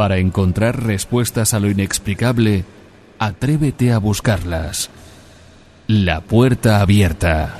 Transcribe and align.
Para 0.00 0.16
encontrar 0.16 0.82
respuestas 0.82 1.52
a 1.52 1.60
lo 1.60 1.68
inexplicable, 1.68 2.64
atrévete 3.18 3.92
a 3.92 3.98
buscarlas. 3.98 4.88
La 5.88 6.22
puerta 6.22 6.80
abierta. 6.80 7.54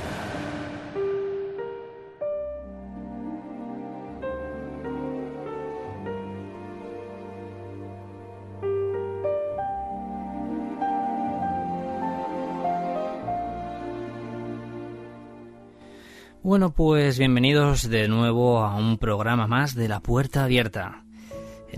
Bueno, 16.41 16.73
pues 16.73 17.19
bienvenidos 17.19 17.87
de 17.87 18.07
nuevo 18.07 18.63
a 18.63 18.75
un 18.77 18.97
programa 18.97 19.45
más 19.45 19.75
de 19.75 19.87
La 19.87 19.99
Puerta 19.99 20.43
Abierta. 20.43 21.03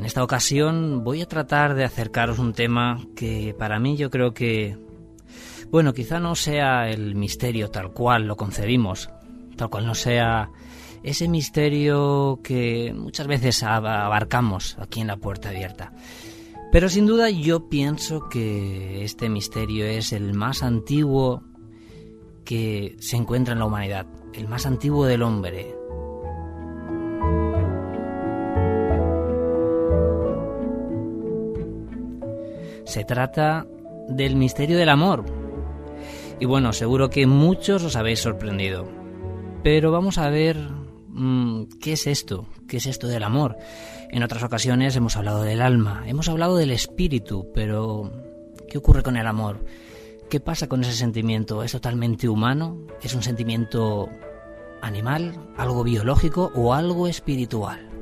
En 0.03 0.07
esta 0.07 0.21
ocasión 0.21 1.05
voy 1.05 1.21
a 1.21 1.29
tratar 1.29 1.75
de 1.75 1.85
acercaros 1.85 2.37
un 2.37 2.51
tema 2.51 2.99
que 3.15 3.55
para 3.57 3.79
mí 3.79 3.95
yo 3.95 4.09
creo 4.09 4.33
que, 4.33 4.77
bueno, 5.71 5.93
quizá 5.93 6.19
no 6.19 6.35
sea 6.35 6.89
el 6.89 7.15
misterio 7.15 7.69
tal 7.69 7.93
cual 7.93 8.27
lo 8.27 8.35
concebimos, 8.35 9.09
tal 9.55 9.69
cual 9.69 9.85
no 9.85 9.95
sea 9.95 10.51
ese 11.03 11.29
misterio 11.29 12.41
que 12.43 12.93
muchas 12.93 13.27
veces 13.27 13.63
abarcamos 13.63 14.75
aquí 14.77 14.99
en 14.99 15.07
La 15.07 15.15
Puerta 15.15 15.47
Abierta. 15.47 15.93
Pero 16.69 16.89
sin 16.89 17.05
duda 17.05 17.29
yo 17.29 17.69
pienso 17.69 18.27
que 18.27 19.05
este 19.05 19.29
misterio 19.29 19.85
es 19.85 20.11
el 20.11 20.33
más 20.33 20.63
antiguo 20.63 21.43
que 22.43 22.97
se 22.99 23.15
encuentra 23.15 23.53
en 23.53 23.59
la 23.59 23.65
humanidad 23.67 24.05
el 24.33 24.49
más 24.49 24.65
antiguo 24.65 25.05
del 25.05 25.23
hombre. 25.23 25.73
Se 32.93 33.03
trata 33.03 33.65
del 34.07 34.35
misterio 34.35 34.77
del 34.77 34.89
amor. 34.89 35.25
Y 36.39 36.45
bueno, 36.45 36.73
seguro 36.73 37.09
que 37.09 37.25
muchos 37.25 37.83
os 37.83 37.95
habéis 37.95 38.19
sorprendido. 38.19 38.87
Pero 39.63 39.91
vamos 39.91 40.19
a 40.19 40.29
ver 40.29 40.59
mm, 41.07 41.79
qué 41.81 41.93
es 41.93 42.05
esto, 42.05 42.45
qué 42.67 42.77
es 42.77 42.85
esto 42.85 43.07
del 43.07 43.23
amor. 43.23 43.57
En 44.11 44.21
otras 44.21 44.43
ocasiones 44.43 44.95
hemos 44.95 45.17
hablado 45.17 45.41
del 45.41 45.63
alma, 45.63 46.03
hemos 46.05 46.29
hablado 46.29 46.55
del 46.55 46.69
espíritu, 46.69 47.49
pero 47.55 48.11
¿qué 48.69 48.77
ocurre 48.77 49.01
con 49.01 49.17
el 49.17 49.25
amor? 49.25 49.65
¿Qué 50.29 50.39
pasa 50.39 50.69
con 50.69 50.83
ese 50.83 50.93
sentimiento? 50.93 51.63
¿Es 51.63 51.71
totalmente 51.71 52.29
humano? 52.29 52.77
¿Es 53.01 53.15
un 53.15 53.23
sentimiento 53.23 54.07
animal, 54.83 55.33
algo 55.57 55.83
biológico 55.83 56.51
o 56.53 56.75
algo 56.75 57.07
espiritual? 57.07 57.92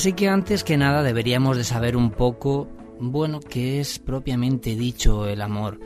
Así 0.00 0.14
que 0.14 0.30
antes 0.30 0.64
que 0.64 0.78
nada 0.78 1.02
deberíamos 1.02 1.58
de 1.58 1.64
saber 1.64 1.94
un 1.94 2.10
poco, 2.10 2.66
bueno, 3.00 3.38
qué 3.38 3.80
es 3.80 3.98
propiamente 3.98 4.74
dicho 4.74 5.26
el 5.26 5.42
amor. 5.42 5.78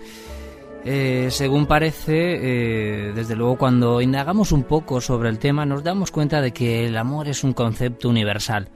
Eh, 0.84 1.26
según 1.32 1.66
parece, 1.66 3.08
eh, 3.08 3.12
desde 3.12 3.34
luego 3.34 3.58
cuando 3.58 4.00
indagamos 4.00 4.52
un 4.52 4.62
poco 4.62 5.00
sobre 5.00 5.30
el 5.30 5.40
tema 5.40 5.66
nos 5.66 5.82
damos 5.82 6.12
cuenta 6.12 6.40
de 6.40 6.52
que 6.52 6.86
el 6.86 6.96
amor 6.96 7.26
es 7.26 7.42
un 7.42 7.54
concepto 7.54 8.08
universal, 8.08 8.68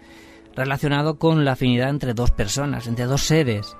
relacionado 0.56 1.20
con 1.20 1.44
la 1.44 1.52
afinidad 1.52 1.90
entre 1.90 2.14
dos 2.14 2.32
personas, 2.32 2.88
entre 2.88 3.04
dos 3.04 3.22
seres, 3.22 3.76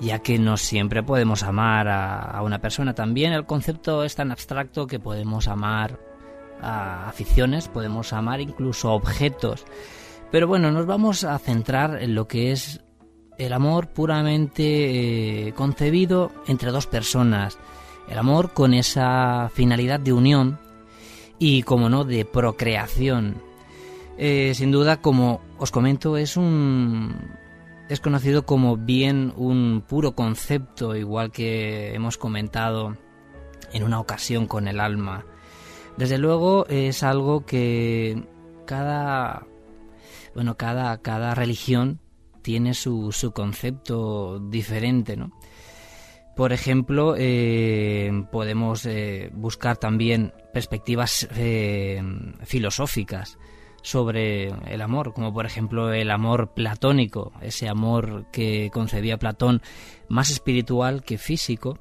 ya 0.00 0.20
que 0.20 0.38
no 0.38 0.56
siempre 0.56 1.02
podemos 1.02 1.42
amar 1.42 1.86
a, 1.86 2.40
una 2.42 2.62
persona. 2.62 2.94
También 2.94 3.34
el 3.34 3.44
concepto 3.44 4.04
es 4.04 4.14
tan 4.14 4.32
abstracto 4.32 4.86
que 4.86 4.98
podemos 4.98 5.48
amar 5.48 6.00
a 6.62 7.10
aficiones, 7.10 7.68
podemos 7.68 8.14
amar 8.14 8.40
incluso 8.40 8.90
objetos. 8.94 9.66
Pero 10.30 10.46
bueno, 10.46 10.70
nos 10.70 10.86
vamos 10.86 11.24
a 11.24 11.38
centrar 11.38 12.02
en 12.02 12.14
lo 12.14 12.28
que 12.28 12.52
es 12.52 12.80
el 13.38 13.52
amor 13.52 13.88
puramente 13.88 15.48
eh, 15.48 15.52
concebido 15.54 16.32
entre 16.46 16.70
dos 16.70 16.86
personas. 16.86 17.58
El 18.08 18.18
amor 18.18 18.52
con 18.52 18.74
esa 18.74 19.50
finalidad 19.54 20.00
de 20.00 20.12
unión 20.12 20.58
y, 21.38 21.62
como 21.62 21.88
no, 21.88 22.04
de 22.04 22.24
procreación. 22.24 23.40
Eh, 24.18 24.52
sin 24.54 24.70
duda, 24.72 25.00
como 25.00 25.40
os 25.58 25.70
comento, 25.70 26.16
es 26.16 26.36
un 26.36 27.14
es 27.88 28.00
conocido 28.00 28.44
como 28.44 28.76
bien 28.76 29.32
un 29.36 29.82
puro 29.86 30.14
concepto, 30.14 30.94
igual 30.94 31.30
que 31.30 31.94
hemos 31.94 32.18
comentado 32.18 32.96
en 33.72 33.82
una 33.82 34.00
ocasión 34.00 34.46
con 34.46 34.68
el 34.68 34.80
alma. 34.80 35.24
Desde 35.96 36.18
luego 36.18 36.66
es 36.66 37.02
algo 37.02 37.46
que 37.46 38.24
cada 38.66 39.47
bueno, 40.34 40.56
cada, 40.56 40.98
cada 40.98 41.34
religión 41.34 42.00
tiene 42.42 42.74
su, 42.74 43.12
su 43.12 43.32
concepto 43.32 44.38
diferente, 44.38 45.16
¿no? 45.16 45.32
Por 46.38 46.52
ejemplo, 46.52 47.16
eh, 47.18 48.12
podemos 48.30 48.86
eh, 48.86 49.28
buscar 49.34 49.76
también 49.76 50.32
perspectivas 50.52 51.28
eh, 51.36 52.00
filosóficas 52.44 53.38
sobre 53.82 54.46
el 54.72 54.80
amor, 54.80 55.14
como 55.14 55.34
por 55.34 55.46
ejemplo 55.46 55.92
el 55.92 56.12
amor 56.12 56.54
platónico, 56.54 57.32
ese 57.42 57.68
amor 57.68 58.26
que 58.30 58.70
concebía 58.72 59.18
Platón 59.18 59.62
más 60.08 60.30
espiritual 60.30 61.02
que 61.02 61.18
físico, 61.18 61.80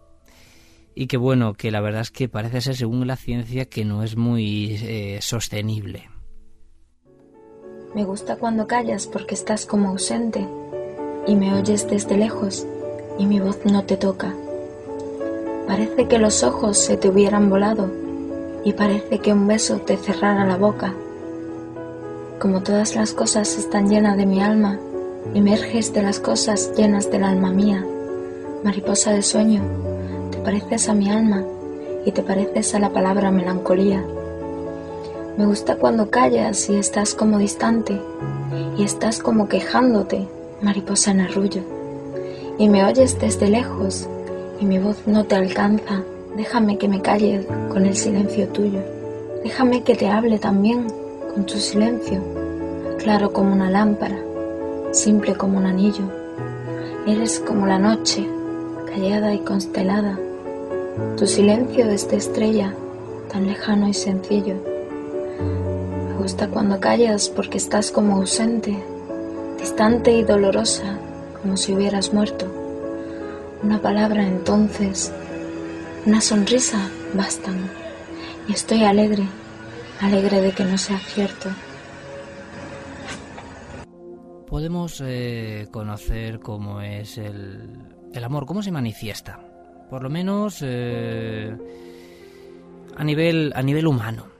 y 0.95 1.05
que 1.05 1.17
bueno, 1.17 1.53
que 1.53 1.69
la 1.69 1.79
verdad 1.79 2.01
es 2.01 2.09
que 2.09 2.27
parece 2.27 2.61
ser, 2.61 2.75
según 2.75 3.05
la 3.05 3.15
ciencia, 3.15 3.65
que 3.65 3.85
no 3.85 4.01
es 4.01 4.17
muy 4.17 5.19
sostenible. 5.21 6.09
Me 7.97 8.05
gusta 8.05 8.35
cuando 8.35 8.67
callas 8.67 9.07
porque 9.07 9.33
estás 9.33 9.65
como 9.65 9.89
ausente 9.89 10.47
y 11.25 11.35
me 11.35 11.55
oyes 11.55 11.89
desde 11.89 12.15
lejos 12.15 12.63
y 13.17 13.25
mi 13.25 13.39
voz 13.39 13.57
no 13.65 13.85
te 13.85 13.97
toca. 13.97 14.35
Parece 15.65 16.07
que 16.07 16.19
los 16.19 16.43
ojos 16.43 16.77
se 16.77 16.95
te 16.95 17.09
hubieran 17.09 17.49
volado 17.49 17.89
y 18.63 18.73
parece 18.73 19.17
que 19.17 19.33
un 19.33 19.47
beso 19.47 19.77
te 19.77 19.97
cerrara 19.97 20.45
la 20.45 20.57
boca. 20.57 20.93
Como 22.39 22.61
todas 22.61 22.95
las 22.95 23.13
cosas 23.13 23.57
están 23.57 23.89
llenas 23.89 24.15
de 24.15 24.27
mi 24.27 24.43
alma, 24.43 24.77
emerges 25.33 25.91
de 25.91 26.03
las 26.03 26.19
cosas 26.19 26.73
llenas 26.77 27.09
del 27.09 27.23
alma 27.23 27.49
mía. 27.49 27.83
Mariposa 28.63 29.11
de 29.11 29.23
sueño, 29.23 29.63
te 30.29 30.37
pareces 30.37 30.87
a 30.87 30.93
mi 30.93 31.09
alma 31.09 31.43
y 32.05 32.11
te 32.11 32.21
pareces 32.21 32.75
a 32.75 32.79
la 32.79 32.91
palabra 32.91 33.31
melancolía. 33.31 34.05
Me 35.37 35.45
gusta 35.45 35.75
cuando 35.75 36.09
callas 36.09 36.67
y 36.67 36.77
estás 36.77 37.13
como 37.13 37.37
distante 37.37 38.01
y 38.75 38.83
estás 38.83 39.19
como 39.19 39.47
quejándote, 39.47 40.27
mariposa 40.63 41.11
en 41.11 41.21
arrullo. 41.21 41.61
Y 42.57 42.69
me 42.69 42.83
oyes 42.83 43.19
desde 43.19 43.47
lejos 43.47 44.09
y 44.59 44.65
mi 44.65 44.79
voz 44.79 44.97
no 45.05 45.25
te 45.25 45.35
alcanza. 45.35 46.01
Déjame 46.35 46.79
que 46.79 46.87
me 46.87 47.03
calle 47.03 47.45
con 47.69 47.85
el 47.85 47.95
silencio 47.95 48.47
tuyo. 48.47 48.79
Déjame 49.43 49.83
que 49.83 49.93
te 49.93 50.09
hable 50.09 50.39
también 50.39 50.87
con 51.31 51.45
tu 51.45 51.59
silencio, 51.59 52.19
claro 52.97 53.31
como 53.31 53.53
una 53.53 53.69
lámpara, 53.69 54.17
simple 54.91 55.35
como 55.35 55.59
un 55.59 55.67
anillo. 55.67 56.05
Eres 57.05 57.39
como 57.41 57.67
la 57.67 57.77
noche, 57.77 58.27
callada 58.87 59.35
y 59.35 59.39
constelada. 59.39 60.17
Tu 61.15 61.27
silencio 61.27 61.87
es 61.91 62.09
de 62.09 62.17
estrella, 62.17 62.73
tan 63.31 63.45
lejano 63.45 63.87
y 63.87 63.93
sencillo 63.93 64.76
gusta 66.17 66.49
cuando 66.49 66.79
callas 66.79 67.29
porque 67.29 67.57
estás 67.57 67.91
como 67.91 68.15
ausente, 68.15 68.77
distante 69.59 70.11
y 70.11 70.23
dolorosa, 70.23 70.99
como 71.41 71.55
si 71.55 71.73
hubieras 71.73 72.13
muerto. 72.13 72.51
Una 73.63 73.81
palabra 73.81 74.25
entonces, 74.25 75.13
una 76.05 76.19
sonrisa 76.19 76.89
bastan. 77.13 77.69
Y 78.47 78.53
estoy 78.53 78.83
alegre, 78.83 79.23
alegre 80.01 80.41
de 80.41 80.51
que 80.51 80.63
no 80.63 80.77
sea 80.77 80.97
cierto. 80.97 81.49
Podemos 84.47 85.01
eh, 85.05 85.67
conocer 85.71 86.39
cómo 86.39 86.81
es 86.81 87.17
el, 87.17 87.79
el, 88.13 88.23
amor, 88.23 88.45
cómo 88.45 88.61
se 88.63 88.71
manifiesta, 88.71 89.39
por 89.89 90.01
lo 90.01 90.09
menos 90.09 90.59
eh, 90.61 91.55
a, 92.95 93.03
nivel, 93.03 93.51
a 93.55 93.61
nivel 93.61 93.87
humano. 93.87 94.36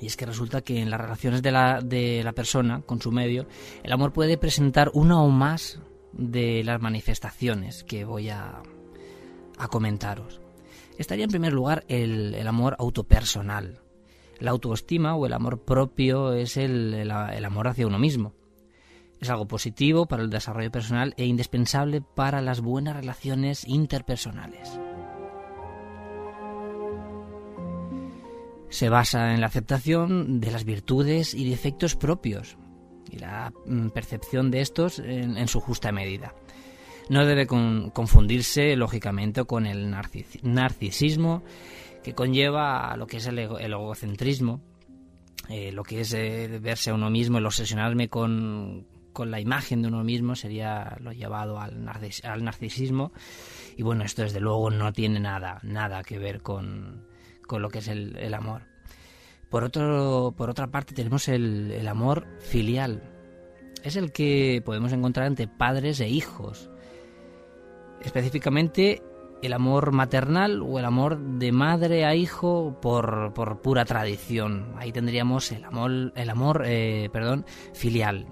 Y 0.00 0.06
es 0.06 0.16
que 0.16 0.26
resulta 0.26 0.60
que 0.62 0.80
en 0.80 0.90
las 0.90 1.00
relaciones 1.00 1.42
de 1.42 1.50
la, 1.50 1.80
de 1.80 2.22
la 2.22 2.32
persona 2.32 2.82
con 2.82 3.00
su 3.00 3.10
medio, 3.10 3.46
el 3.82 3.92
amor 3.92 4.12
puede 4.12 4.38
presentar 4.38 4.90
una 4.94 5.20
o 5.20 5.28
más 5.28 5.80
de 6.12 6.62
las 6.64 6.80
manifestaciones 6.80 7.84
que 7.84 8.04
voy 8.04 8.28
a, 8.30 8.62
a 9.58 9.68
comentaros. 9.68 10.40
estaría 10.96 11.24
en 11.24 11.30
primer 11.30 11.52
lugar 11.52 11.84
el, 11.88 12.46
amor 12.46 12.76
autopersonal. 12.78 13.80
La 14.40 14.52
autoestima 14.52 15.16
o 15.16 15.26
el 15.26 15.32
amor 15.32 15.64
propio 15.64 16.32
es 16.32 16.56
el 16.56 17.10
amor 17.10 17.68
hacia 17.68 17.86
uno 17.86 17.98
mismo. 17.98 18.34
Es 19.20 19.30
algo 19.30 19.48
positivo 19.48 20.06
para 20.06 20.22
el 20.22 20.30
desarrollo 20.30 20.70
personal 20.70 21.14
e 21.16 21.26
indispensable 21.26 22.00
para 22.00 22.40
las 22.40 22.60
buenas 22.60 22.94
relaciones 22.94 23.66
interpersonales. 23.66 24.78
Se 28.70 28.88
basa 28.88 29.34
en 29.34 29.40
la 29.40 29.46
aceptación 29.46 30.40
de 30.40 30.50
las 30.50 30.64
virtudes 30.64 31.34
y 31.34 31.48
defectos 31.48 31.96
propios 31.96 32.56
y 33.10 33.18
la 33.18 33.52
mm, 33.66 33.88
percepción 33.88 34.50
de 34.50 34.60
estos 34.60 34.98
en, 34.98 35.48
su 35.48 35.60
justa 35.60 35.92
medida. 35.92 36.34
No 37.08 37.24
debe 37.24 37.46
confundirse, 37.46 38.76
lógicamente, 38.76 39.44
con 39.44 39.66
el 39.66 39.90
narcisismo 40.42 41.42
que 42.02 42.14
conlleva 42.14 42.94
lo 42.96 43.06
que 43.06 43.16
es 43.16 43.26
el, 43.26 43.38
egocentrismo, 43.38 44.60
eh, 45.48 45.72
lo 45.72 45.82
que 45.82 46.02
es 46.02 46.12
eh, 46.12 46.58
verse 46.60 46.90
a 46.90 46.94
uno 46.94 47.08
mismo, 47.08 47.38
el 47.38 47.46
obsesionarme 47.46 48.08
con, 48.08 48.86
con 49.18 49.32
la 49.32 49.40
imagen 49.40 49.82
de 49.82 49.88
uno 49.88 50.04
mismo 50.04 50.36
sería 50.36 50.96
lo 51.00 51.10
llevado 51.10 51.58
al, 51.58 51.84
narcisismo 51.84 53.12
y 53.76 53.82
bueno 53.82 54.04
esto 54.04 54.22
desde 54.22 54.38
luego 54.38 54.70
no 54.70 54.92
tiene 54.92 55.18
nada 55.18 55.58
nada 55.64 56.04
que 56.04 56.20
ver 56.20 56.40
con, 56.40 57.07
lo 57.50 57.70
que 57.70 57.78
es 57.78 57.88
el, 57.88 58.34
amor 58.34 58.62
por 59.48 59.64
otro 59.64 60.34
por 60.36 60.50
otra 60.50 60.66
parte 60.66 60.94
tenemos 60.94 61.28
el, 61.28 61.70
el 61.72 61.88
amor 61.88 62.26
filial 62.40 63.02
es 63.82 63.96
el 63.96 64.12
que 64.12 64.62
podemos 64.64 64.92
encontrar 64.92 65.26
entre 65.26 65.48
padres 65.48 66.00
e 66.00 66.08
hijos 66.08 66.70
específicamente 68.02 69.02
el 69.42 69.52
amor 69.52 69.92
maternal 69.92 70.62
o 70.62 70.78
el 70.78 70.84
amor 70.84 71.18
de 71.18 71.52
madre 71.52 72.04
a 72.04 72.14
hijo 72.14 72.78
por, 72.80 73.32
por 73.34 73.60
pura 73.60 73.84
tradición. 73.84 74.74
Ahí 74.76 74.92
tendríamos 74.92 75.52
el 75.52 75.64
amor, 75.64 76.12
el 76.14 76.30
amor 76.30 76.64
eh, 76.66 77.08
perdón, 77.12 77.46
filial. 77.72 78.26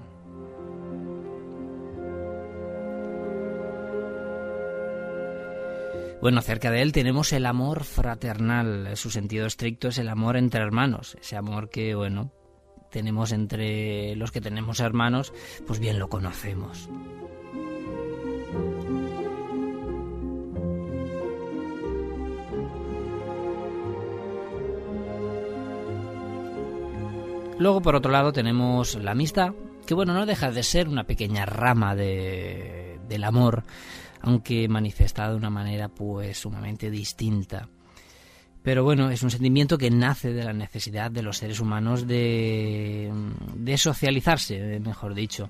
Bueno, 6.20 6.40
cerca 6.40 6.70
de 6.70 6.82
él 6.82 6.92
tenemos 6.92 7.32
el 7.32 7.46
amor 7.46 7.84
fraternal. 7.84 8.96
Su 8.96 9.10
sentido 9.10 9.46
estricto 9.46 9.88
es 9.88 9.98
el 9.98 10.08
amor 10.08 10.36
entre 10.36 10.62
hermanos. 10.62 11.16
Ese 11.20 11.36
amor 11.36 11.68
que, 11.68 11.94
bueno, 11.94 12.32
tenemos 12.90 13.32
entre 13.32 14.16
los 14.16 14.32
que 14.32 14.40
tenemos 14.40 14.80
hermanos, 14.80 15.32
pues 15.66 15.78
bien 15.78 15.98
lo 15.98 16.08
conocemos. 16.08 16.88
Luego, 27.58 27.80
por 27.80 27.96
otro 27.96 28.12
lado, 28.12 28.32
tenemos 28.32 28.96
la 28.96 29.12
amistad, 29.12 29.52
que 29.86 29.94
bueno, 29.94 30.12
no 30.12 30.26
deja 30.26 30.50
de 30.50 30.62
ser 30.62 30.88
una 30.88 31.04
pequeña 31.04 31.46
rama 31.46 31.94
de, 31.94 32.98
del 33.08 33.24
amor, 33.24 33.64
aunque 34.26 34.68
manifestada 34.68 35.30
de 35.30 35.36
una 35.36 35.50
manera 35.50 35.88
pues 35.88 36.38
sumamente 36.38 36.90
distinta. 36.90 37.68
Pero 38.62 38.82
bueno, 38.82 39.08
es 39.10 39.22
un 39.22 39.30
sentimiento 39.30 39.78
que 39.78 39.88
nace 39.88 40.32
de 40.32 40.42
la 40.42 40.52
necesidad 40.52 41.12
de 41.12 41.22
los 41.22 41.38
seres 41.38 41.60
humanos 41.60 42.08
de, 42.08 43.12
de 43.54 43.78
socializarse, 43.78 44.80
mejor 44.80 45.14
dicho. 45.14 45.48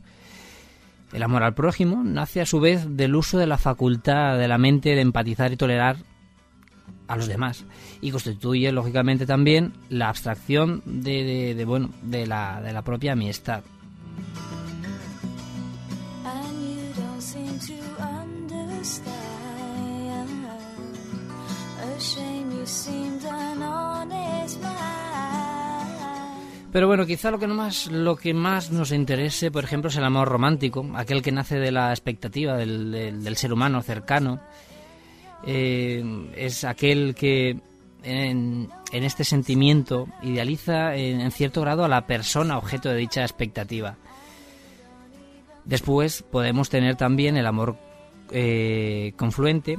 El 1.14 1.22
amor 1.22 1.42
al 1.42 1.54
prójimo 1.54 2.04
nace 2.04 2.42
a 2.42 2.46
su 2.46 2.60
vez 2.60 2.86
del 2.96 3.14
uso 3.14 3.38
de 3.38 3.46
la 3.46 3.56
facultad 3.56 4.38
de 4.38 4.46
la 4.46 4.58
mente 4.58 4.94
de 4.94 5.00
empatizar 5.00 5.50
y 5.52 5.56
tolerar 5.56 5.96
a 7.08 7.16
los 7.16 7.28
demás 7.28 7.64
y 8.02 8.10
constituye 8.10 8.70
lógicamente 8.72 9.24
también 9.24 9.72
la 9.88 10.10
abstracción 10.10 10.82
de, 10.84 11.54
de 11.54 11.64
bueno 11.64 11.90
de 12.02 12.26
la, 12.26 12.60
de 12.60 12.72
la 12.72 12.82
propia 12.82 13.12
amistad 13.12 13.62
Pero 26.76 26.88
bueno, 26.88 27.06
quizá 27.06 27.30
lo 27.30 27.38
que 27.38 27.46
más 27.46 27.86
lo 27.86 28.16
que 28.16 28.34
más 28.34 28.70
nos 28.70 28.92
interese, 28.92 29.50
por 29.50 29.64
ejemplo, 29.64 29.88
es 29.88 29.96
el 29.96 30.04
amor 30.04 30.28
romántico, 30.28 30.86
aquel 30.94 31.22
que 31.22 31.32
nace 31.32 31.58
de 31.58 31.72
la 31.72 31.90
expectativa 31.90 32.54
del, 32.56 33.36
ser 33.36 33.52
humano 33.52 33.80
cercano. 33.80 34.40
Eh, 35.46 36.04
es 36.36 36.64
aquel 36.64 37.14
que 37.14 37.58
en, 38.02 38.68
este 38.92 39.24
sentimiento 39.24 40.06
idealiza 40.22 40.94
en, 40.96 41.30
cierto 41.30 41.62
grado 41.62 41.82
a 41.82 41.88
la 41.88 42.06
persona 42.06 42.58
objeto 42.58 42.90
de 42.90 42.96
dicha 42.96 43.22
expectativa. 43.22 43.96
Después 45.64 46.22
podemos 46.22 46.68
tener 46.68 46.96
también 46.96 47.38
el 47.38 47.46
amor 47.46 47.78
eh, 48.30 49.12
confluente, 49.16 49.78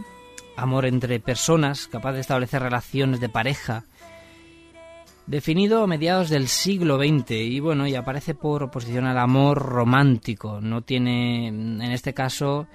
amor 0.56 0.86
entre 0.86 1.20
personas, 1.20 1.88
capaz 1.88 2.14
de 2.14 2.22
establecer 2.22 2.62
relaciones 2.62 3.20
de 3.20 3.30
pareja 3.30 3.86
definido 5.28 5.84
a 5.84 5.88
mediados 5.88 6.30
del 6.30 6.48
siglo 6.48 6.98
XX 6.98 7.32
y 7.32 7.60
bueno, 7.60 7.86
y 7.86 7.96
aparece 7.96 8.34
por 8.34 8.64
oposición 8.64 9.06
al 9.06 9.18
amor 9.18 9.60
romántico. 9.62 10.62
No 10.62 10.82
tiene, 10.82 11.48
en 11.48 11.82
este 11.82 12.14
caso, 12.14 12.68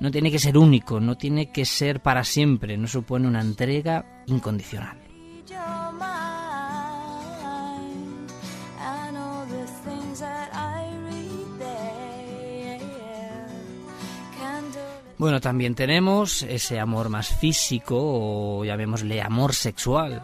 no 0.00 0.10
tiene 0.10 0.30
que 0.30 0.40
ser 0.40 0.58
único, 0.58 1.00
no 1.00 1.16
tiene 1.16 1.50
que 1.50 1.64
ser 1.64 2.00
para 2.00 2.24
siempre, 2.24 2.76
no 2.76 2.88
supone 2.88 3.28
una 3.28 3.40
entrega 3.40 4.24
incondicional. 4.26 5.03
Bueno, 15.18 15.40
también 15.40 15.74
tenemos 15.74 16.42
ese 16.42 16.80
amor 16.80 17.08
más 17.08 17.28
físico 17.28 17.96
o 17.98 18.64
llamémosle 18.64 19.22
amor 19.22 19.54
sexual 19.54 20.22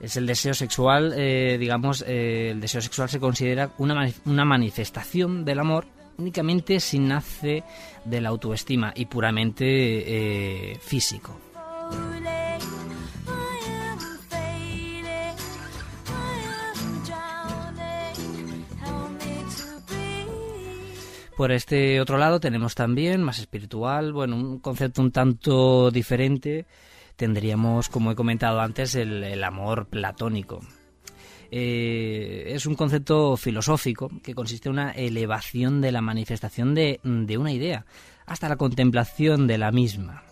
es 0.00 0.16
el 0.16 0.26
deseo 0.26 0.54
sexual, 0.54 1.14
eh, 1.16 1.56
digamos, 1.58 2.04
eh, 2.06 2.50
el 2.50 2.60
deseo 2.60 2.80
sexual 2.80 3.08
se 3.08 3.20
considera 3.20 3.70
una, 3.78 4.08
una 4.26 4.44
manifestación 4.44 5.44
del 5.44 5.60
amor 5.60 5.86
únicamente 6.18 6.78
si 6.78 6.98
nace 6.98 7.64
de 8.04 8.20
la 8.20 8.28
autoestima 8.28 8.92
y 8.94 9.06
puramente 9.06 9.64
eh, 9.64 10.78
físico. 10.80 11.38
Por 21.36 21.50
este 21.50 22.00
otro 22.00 22.16
lado 22.16 22.38
tenemos 22.38 22.76
también, 22.76 23.20
más 23.22 23.40
espiritual, 23.40 24.12
bueno, 24.12 24.36
un 24.36 24.60
concepto 24.60 25.02
un 25.02 25.10
tanto 25.10 25.90
diferente, 25.90 26.64
tendríamos, 27.16 27.88
como 27.88 28.12
he 28.12 28.14
comentado 28.14 28.60
antes, 28.60 28.94
el, 28.94 29.42
amor 29.42 29.86
platónico. 29.86 30.60
Eh, 31.50 32.52
es 32.54 32.66
un 32.66 32.76
concepto 32.76 33.36
filosófico 33.36 34.10
que 34.22 34.34
consiste 34.34 34.68
en 34.68 34.74
una 34.74 34.92
elevación 34.92 35.80
de 35.80 35.90
la 35.90 36.00
manifestación 36.00 36.72
de, 36.72 37.00
de 37.02 37.38
una 37.38 37.52
idea 37.52 37.84
hasta 38.26 38.48
la 38.48 38.56
contemplación 38.56 39.48
de 39.48 39.58
la 39.58 39.72
misma, 39.72 40.22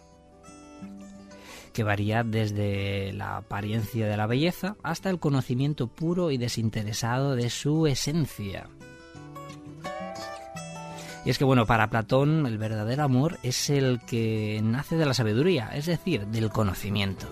que 1.72 1.82
varía 1.82 2.22
desde 2.22 3.12
la 3.12 3.38
apariencia 3.38 4.06
de 4.06 4.16
la 4.16 4.28
belleza 4.28 4.76
hasta 4.84 5.10
el 5.10 5.18
conocimiento 5.18 5.88
puro 5.88 6.30
y 6.30 6.38
desinteresado 6.38 7.34
de 7.34 7.50
su 7.50 7.88
esencia. 7.88 8.68
Y 11.24 11.30
es 11.30 11.38
que, 11.38 11.44
bueno, 11.44 11.66
para 11.66 11.88
Platón 11.88 12.46
el 12.46 12.58
verdadero 12.58 13.04
amor 13.04 13.38
es 13.42 13.70
el 13.70 14.00
que 14.00 14.60
nace 14.62 14.96
de 14.96 15.06
la 15.06 15.14
sabiduría, 15.14 15.70
es 15.72 15.86
decir, 15.86 16.26
del 16.26 16.50
conocimiento. 16.50 17.28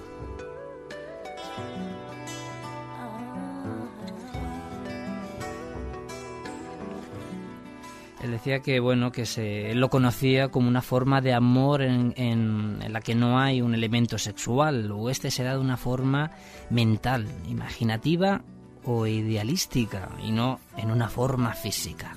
Él 8.22 8.32
decía 8.32 8.60
que 8.60 8.80
bueno 8.80 9.12
que 9.12 9.24
se 9.24 9.74
lo 9.74 9.88
conocía 9.88 10.48
como 10.48 10.68
una 10.68 10.82
forma 10.82 11.22
de 11.22 11.32
amor 11.32 11.80
en, 11.80 12.12
en, 12.16 12.92
la 12.92 13.00
que 13.00 13.14
no 13.14 13.40
hay 13.40 13.62
un 13.62 13.74
elemento 13.74 14.18
sexual 14.18 14.92
o 14.92 15.08
este 15.08 15.30
será 15.30 15.52
de 15.54 15.58
una 15.58 15.78
forma 15.78 16.30
mental, 16.68 17.26
imaginativa 17.48 18.42
o 18.84 19.06
idealística 19.06 20.10
y 20.22 20.32
no 20.32 20.60
en 20.76 20.90
una 20.90 21.08
forma 21.08 21.54
física. 21.54 22.14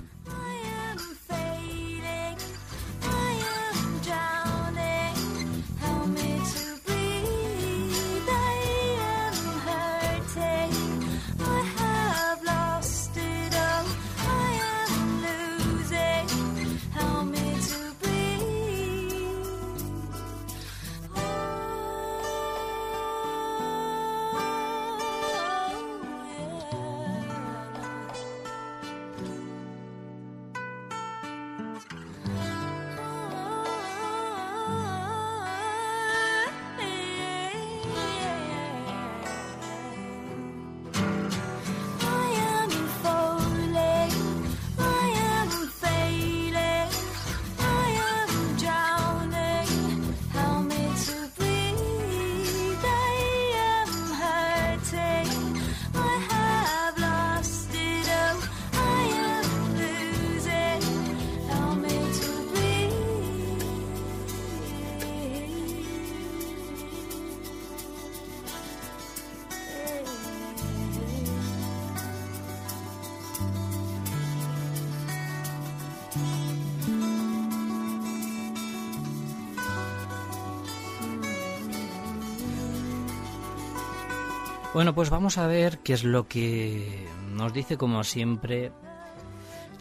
Bueno, 84.74 84.96
pues 84.96 85.12
vamos 85.12 85.38
a 85.38 85.46
ver 85.46 85.80
qué 85.84 85.94
es 85.94 86.04
lo 86.04 86.28
que 86.28 87.06
nos 87.30 87.54
dice, 87.54 87.78
como 87.78 88.04
siempre, 88.04 88.72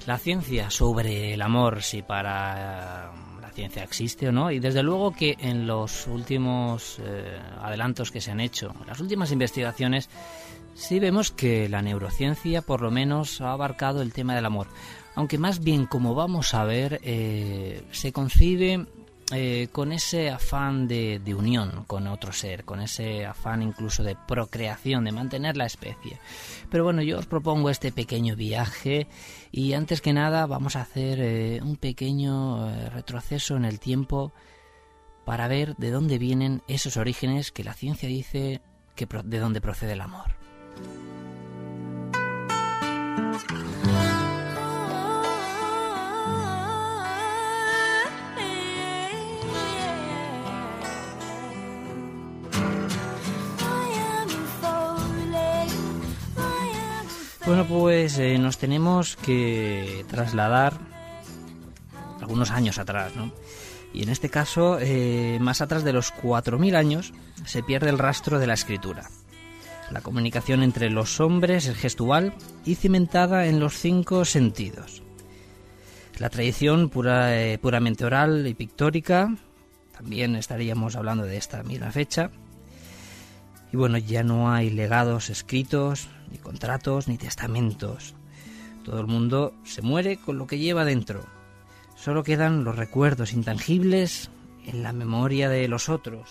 la 0.06 0.18
ciencia 0.18 0.68
sobre 0.68 1.32
el 1.32 1.40
amor, 1.40 1.82
si 1.82 2.02
para 2.02 3.10
la 3.40 3.50
ciencia 3.54 3.84
existe 3.84 4.28
o 4.28 4.32
no, 4.32 4.50
y 4.50 4.58
desde 4.58 4.82
luego 4.82 5.12
que 5.12 5.36
en 5.40 5.66
los 5.66 6.06
últimos 6.06 7.00
eh, 7.02 7.40
adelantos 7.62 8.10
que 8.10 8.20
se 8.20 8.32
han 8.32 8.40
hecho, 8.40 8.74
las 8.86 9.00
últimas 9.00 9.32
investigaciones, 9.32 10.10
sí 10.74 10.98
vemos 10.98 11.30
que 11.30 11.70
la 11.70 11.80
neurociencia 11.80 12.60
por 12.60 12.82
lo 12.82 12.90
menos 12.90 13.40
ha 13.40 13.52
abarcado 13.52 14.02
el 14.02 14.12
tema 14.12 14.34
del 14.34 14.44
amor, 14.44 14.66
aunque 15.14 15.38
más 15.38 15.60
bien 15.60 15.86
como 15.86 16.14
vamos 16.14 16.52
a 16.52 16.64
ver, 16.64 17.00
eh, 17.02 17.82
se 17.92 18.12
concibe 18.12 18.86
eh, 19.32 19.68
con 19.72 19.92
ese 19.92 20.30
afán 20.30 20.86
de, 20.88 21.20
unión 21.34 21.84
con 21.86 22.06
otro 22.06 22.32
ser, 22.32 22.64
con 22.64 22.80
ese 22.80 23.24
afán 23.24 23.62
incluso 23.62 24.02
de 24.02 24.14
procreación, 24.14 25.04
de 25.04 25.12
mantener 25.12 25.56
la 25.56 25.66
especie. 25.66 26.18
Pero 26.70 26.84
bueno, 26.84 27.02
yo 27.02 27.18
os 27.18 27.26
propongo 27.26 27.70
este 27.70 27.92
pequeño 27.92 28.36
viaje 28.36 29.06
y 29.50 29.72
antes 29.72 30.00
que 30.00 30.12
nada 30.12 30.46
vamos 30.46 30.76
a 30.76 30.82
hacer 30.82 31.18
eh, 31.20 31.60
un 31.62 31.76
pequeño 31.76 32.68
eh, 32.70 32.90
retroceso 32.90 33.56
en 33.56 33.64
el 33.64 33.80
tiempo 33.80 34.32
para 35.24 35.48
ver 35.48 35.76
de 35.76 35.90
dónde 35.90 36.18
vienen 36.18 36.62
esos 36.68 36.96
orígenes 36.96 37.52
que 37.52 37.64
la 37.64 37.74
ciencia 37.74 38.08
dice 38.08 38.60
que 38.94 39.06
de 39.24 39.38
dónde 39.38 39.60
procede 39.60 39.92
el 39.92 40.02
amor. 40.02 40.36
Bueno, 57.44 57.66
pues 57.66 58.18
eh, 58.18 58.38
nos 58.38 58.56
tenemos 58.56 59.16
que 59.16 60.04
trasladar 60.08 60.74
algunos 62.20 62.52
años 62.52 62.78
atrás, 62.78 63.16
¿no? 63.16 63.32
Y 63.92 64.04
en 64.04 64.10
este 64.10 64.30
caso, 64.30 64.78
eh, 64.80 65.38
más 65.40 65.60
atrás 65.60 65.82
de 65.82 65.92
los 65.92 66.14
4.000 66.14 66.76
años, 66.76 67.12
se 67.44 67.64
pierde 67.64 67.90
el 67.90 67.98
rastro 67.98 68.38
de 68.38 68.46
la 68.46 68.54
escritura. 68.54 69.10
La 69.90 70.02
comunicación 70.02 70.62
entre 70.62 70.88
los 70.88 71.20
hombres 71.20 71.66
es 71.66 71.76
gestual 71.76 72.32
y 72.64 72.76
cimentada 72.76 73.46
en 73.46 73.58
los 73.58 73.74
cinco 73.74 74.24
sentidos. 74.24 75.02
La 76.18 76.30
tradición 76.30 76.90
pura, 76.90 77.36
eh, 77.36 77.58
puramente 77.58 78.04
oral 78.04 78.46
y 78.46 78.54
pictórica, 78.54 79.34
también 79.90 80.36
estaríamos 80.36 80.94
hablando 80.94 81.24
de 81.24 81.38
esta 81.38 81.64
misma 81.64 81.90
fecha. 81.90 82.30
Y 83.72 83.76
bueno, 83.76 83.98
ya 83.98 84.22
no 84.22 84.52
hay 84.52 84.70
legados 84.70 85.28
escritos, 85.28 86.08
ni 86.32 86.38
contratos, 86.38 87.06
ni 87.06 87.18
testamentos. 87.18 88.14
Todo 88.84 89.00
el 89.00 89.06
mundo 89.06 89.54
se 89.64 89.82
muere 89.82 90.16
con 90.16 90.38
lo 90.38 90.46
que 90.46 90.58
lleva 90.58 90.84
dentro. 90.84 91.24
Solo 91.94 92.24
quedan 92.24 92.64
los 92.64 92.74
recuerdos 92.74 93.32
intangibles 93.32 94.30
en 94.66 94.82
la 94.82 94.92
memoria 94.92 95.48
de 95.48 95.68
los 95.68 95.88
otros. 95.88 96.30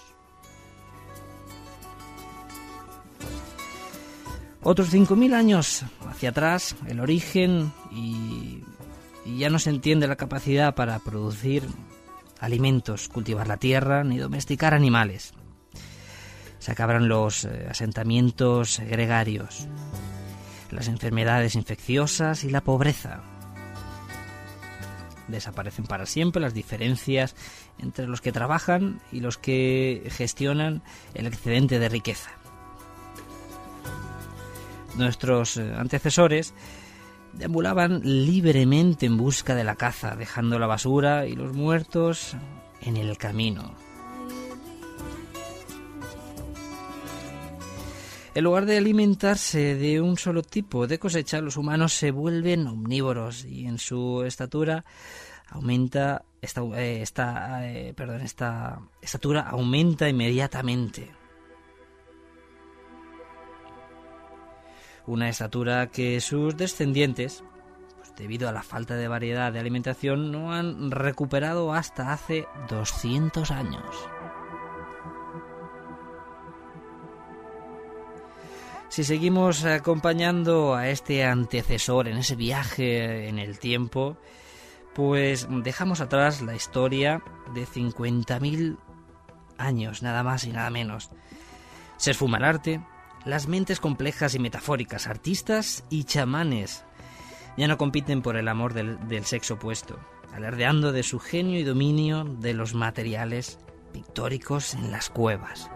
Otros 4.64 4.94
5.000 4.94 5.34
años 5.34 5.86
hacia 6.08 6.30
atrás, 6.30 6.76
el 6.88 7.00
origen 7.00 7.72
y, 7.92 8.64
y 9.26 9.38
ya 9.38 9.50
no 9.50 9.60
se 9.60 9.70
entiende 9.70 10.08
la 10.08 10.18
capacidad 10.18 10.76
para 10.76 11.00
producir 11.00 11.64
alimentos, 12.40 13.08
cultivar 13.08 13.48
la 13.48 13.58
tierra 13.58 14.04
ni 14.04 14.18
domesticar 14.18 14.74
animales 14.74 15.34
se 16.62 16.72
acabarán 16.72 17.10
los 17.10 17.44
eh, 17.46 17.66
asentamientos 17.70 18.80
gregarios, 18.88 19.68
las 20.70 20.88
enfermedades 20.88 21.56
infecciosas 21.56 22.44
y 22.44 22.52
la 22.52 22.62
pobreza. 22.62 23.24
Desaparecen 25.28 25.86
para 25.86 26.06
siempre 26.06 26.40
las 26.40 26.54
diferencias 26.54 27.36
entre 27.80 28.06
los 28.06 28.22
que 28.22 28.32
trabajan 28.32 29.02
y 29.12 29.22
los 29.22 29.40
que 29.40 30.08
gestionan 30.12 30.84
el 31.16 31.26
excedente 31.26 31.80
de 31.80 31.90
riqueza. 31.90 32.30
Nuestros 34.96 35.58
eh, 35.58 35.74
antecesores 35.76 36.54
deambulaban 37.34 38.02
libremente 38.04 39.08
en 39.08 39.18
busca 39.18 39.56
de 39.56 39.64
la 39.64 39.78
caza, 39.78 40.16
dejando 40.16 40.60
la 40.60 40.68
basura 40.68 41.26
y 41.26 41.34
los 41.36 41.54
muertos 41.54 42.36
en 42.82 42.98
el 42.98 43.18
camino. 43.18 43.74
En 48.34 48.46
lugar 48.46 48.66
de 48.66 48.78
alimentarse 48.78 49.76
de 49.76 50.00
un 50.00 50.18
solo 50.18 50.42
tipo 50.42 50.88
de 50.88 51.00
cosecha, 51.00 51.42
los 51.42 51.58
humanos 51.58 51.94
se 51.94 52.12
vuelven 52.12 52.66
omnívoros 52.66 53.44
y 53.44 53.66
en 53.66 53.78
su 53.78 54.24
estatura 54.26 54.86
aumenta 55.50 56.24
esta, 56.42 56.64
eh, 56.82 57.04
eh, 57.04 57.94
estatura 59.02 59.42
aumenta 59.42 60.08
inmediatamente. 60.08 61.12
Una 65.08 65.28
estatura 65.28 65.88
que 65.88 66.22
sus 66.22 66.56
descendientes, 66.56 67.44
pues 67.98 68.16
debido 68.16 68.48
a 68.48 68.54
la 68.54 68.64
falta 68.64 68.96
de 68.96 69.10
variedad 69.10 69.52
de 69.52 69.60
alimentación, 69.60 70.32
no 70.32 70.54
han 70.54 70.90
recuperado 70.90 71.74
hasta 71.74 72.14
hace 72.14 72.48
200 72.70 73.52
años. 73.52 74.10
Si 78.92 79.06
seguimos 79.06 79.64
acompañando 79.64 80.76
a 80.76 80.90
este 80.90 81.24
antecesor 81.24 82.10
en 82.10 82.18
ese 82.18 82.36
viaje 82.36 83.30
en 83.30 83.40
el 83.40 83.58
tiempo, 83.58 84.18
pues 84.94 85.48
dejamos 85.50 86.02
atrás 86.02 86.42
la 86.42 86.56
historia 86.56 87.24
de 87.54 87.66
50.000 87.66 88.78
años, 89.58 90.04
nada 90.04 90.24
más 90.24 90.44
y 90.44 90.52
nada 90.52 90.70
menos. 90.72 91.10
Se 91.96 92.12
esfuma 92.12 92.40
el 92.40 92.44
arte, 92.44 92.82
las 93.24 93.48
mentes 93.48 93.80
complejas 93.80 94.36
y 94.36 94.40
metafóricas, 94.40 95.08
artistas 95.08 95.86
y 95.90 96.04
chamanes, 96.04 96.84
ya 97.56 97.70
no 97.70 97.78
compiten 97.78 98.22
por 98.22 98.36
el 98.36 98.50
amor 98.50 98.74
del, 98.74 99.08
del 99.08 99.24
sexo 99.24 99.54
opuesto, 99.54 100.02
alardeando 100.34 100.92
de 100.92 101.04
su 101.04 101.18
genio 101.18 101.58
y 101.58 101.64
dominio 101.64 102.26
de 102.26 102.54
los 102.54 102.74
materiales 102.74 103.58
pictóricos 103.94 104.74
en 104.74 104.92
las 104.92 105.10
cuevas. 105.10 105.72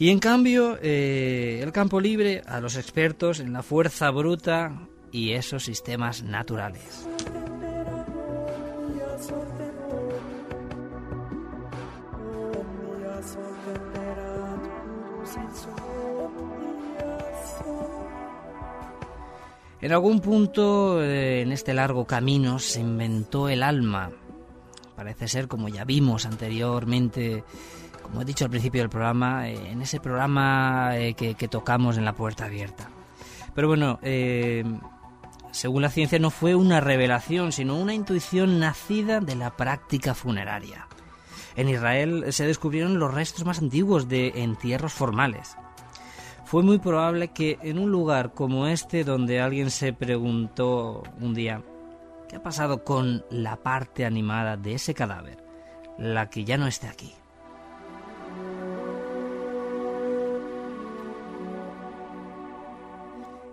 Y 0.00 0.10
en 0.10 0.20
cambio, 0.20 0.78
eh, 0.80 1.58
el 1.60 1.72
campo 1.72 2.00
libre 2.00 2.42
a 2.46 2.60
los 2.60 2.76
expertos 2.76 3.40
en 3.40 3.52
la 3.52 3.64
fuerza 3.64 4.10
bruta 4.10 4.86
y 5.10 5.32
esos 5.32 5.64
sistemas 5.64 6.22
naturales. 6.22 7.08
En 19.80 19.92
algún 19.92 20.20
punto 20.20 21.02
eh, 21.02 21.42
en 21.42 21.50
este 21.50 21.74
largo 21.74 22.04
camino 22.04 22.60
se 22.60 22.80
inventó 22.80 23.48
el 23.48 23.64
alma. 23.64 24.10
Parece 24.94 25.26
ser, 25.26 25.48
como 25.48 25.68
ya 25.68 25.84
vimos 25.84 26.24
anteriormente, 26.24 27.42
como 28.08 28.22
he 28.22 28.24
dicho 28.24 28.44
al 28.44 28.50
principio 28.50 28.80
del 28.80 28.90
programa, 28.90 29.48
eh, 29.48 29.70
en 29.70 29.82
ese 29.82 30.00
programa 30.00 30.96
eh, 30.96 31.14
que, 31.14 31.48
tocamos 31.48 31.98
en 31.98 32.04
la 32.04 32.14
puerta 32.14 32.46
abierta. 32.46 32.88
Pero 33.54 33.68
bueno, 33.68 33.98
eh, 34.02 34.64
según 35.50 35.82
la 35.82 35.90
ciencia 35.90 36.18
no 36.18 36.30
fue 36.30 36.54
una 36.54 36.80
revelación, 36.80 37.52
sino 37.52 37.76
una 37.76 37.94
intuición 37.94 38.58
nacida 38.60 39.20
de 39.20 39.36
la 39.36 39.56
práctica 39.56 40.14
funeraria. 40.14 40.86
En 41.56 41.68
Israel 41.68 42.26
se 42.32 42.46
descubrieron 42.46 42.98
los 42.98 43.12
restos 43.12 43.44
más 43.44 43.58
antiguos 43.58 44.08
de 44.08 44.32
entierros 44.36 44.92
formales. 44.92 45.56
Fue 46.44 46.62
muy 46.62 46.78
probable 46.78 47.28
que 47.28 47.58
en 47.62 47.78
un 47.78 47.90
lugar 47.90 48.32
como 48.32 48.68
este, 48.68 49.04
donde 49.04 49.40
alguien 49.40 49.70
se 49.70 49.92
preguntó 49.92 51.02
un 51.20 51.34
día, 51.34 51.62
¿qué 52.28 52.36
ha 52.36 52.42
pasado 52.42 52.84
con 52.84 53.24
la 53.30 53.56
parte 53.56 54.06
animada 54.06 54.56
de 54.56 54.74
ese 54.74 54.94
cadáver? 54.94 55.44
La 55.98 56.30
que 56.30 56.44
ya 56.44 56.56
no 56.56 56.66
esté 56.66 56.88
aquí. 56.88 57.17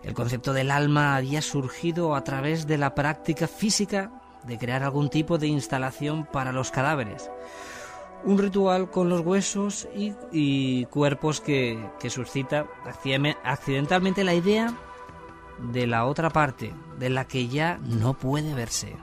El 0.06 0.14
concepto 0.14 0.54
del 0.54 0.70
alma 0.70 1.16
había 1.16 1.42
surgido 1.42 2.16
a 2.16 2.24
través 2.24 2.68
de 2.68 2.78
la 2.78 2.94
práctica 2.94 3.48
física 3.48 4.12
de 4.44 4.60
crear 4.60 4.84
algún 4.84 5.10
tipo 5.10 5.40
de 5.40 5.48
instalación 5.48 6.28
para 6.32 6.52
los 6.52 6.70
cadáveres. 6.70 7.32
Un 8.24 8.38
ritual 8.38 8.92
con 8.92 9.10
los 9.10 9.22
huesos 9.22 9.88
y, 10.32 10.86
cuerpos 10.86 11.42
que, 11.42 11.84
que 12.00 12.12
suscita 12.12 12.68
accidentalmente 13.44 14.24
la 14.24 14.36
idea 14.36 14.76
de 15.58 15.88
la 15.88 16.06
otra 16.06 16.30
parte, 16.30 16.72
de 17.00 17.10
la 17.10 17.26
que 17.26 17.48
ya 17.48 17.80
no 17.82 18.14
puede 18.14 18.54
verse. 18.54 18.96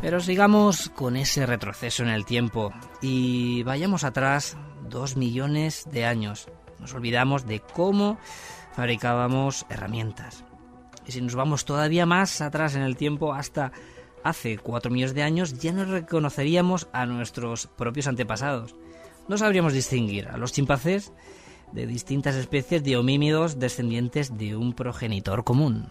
Pero 0.00 0.18
sigamos 0.18 0.88
con 0.88 1.16
ese 1.16 1.46
retroceso 1.46 2.02
en 2.02 2.08
el 2.08 2.24
tiempo 2.24 2.72
y 3.00 3.62
vayamos 3.62 4.02
atrás 4.02 4.56
dos 4.92 5.16
millones 5.16 5.88
de 5.90 6.04
años. 6.04 6.46
Nos 6.78 6.94
olvidamos 6.94 7.46
de 7.46 7.58
cómo 7.58 8.18
fabricábamos 8.76 9.66
herramientas. 9.68 10.44
Y 11.06 11.12
si 11.12 11.20
nos 11.20 11.34
vamos 11.34 11.64
todavía 11.64 12.06
más 12.06 12.40
atrás 12.40 12.76
en 12.76 12.82
el 12.82 12.96
tiempo, 12.96 13.34
hasta 13.34 13.72
hace 14.22 14.58
cuatro 14.58 14.92
millones 14.92 15.14
de 15.14 15.24
años, 15.24 15.58
ya 15.58 15.72
no 15.72 15.84
reconoceríamos 15.84 16.88
a 16.92 17.06
nuestros 17.06 17.66
propios 17.66 18.06
antepasados. 18.06 18.76
No 19.26 19.38
sabríamos 19.38 19.72
distinguir 19.72 20.28
a 20.28 20.36
los 20.36 20.52
chimpancés 20.52 21.12
de 21.72 21.86
distintas 21.86 22.36
especies 22.36 22.84
de 22.84 22.96
homínidos 22.96 23.58
descendientes 23.58 24.36
de 24.36 24.56
un 24.56 24.74
progenitor 24.74 25.42
común. 25.42 25.88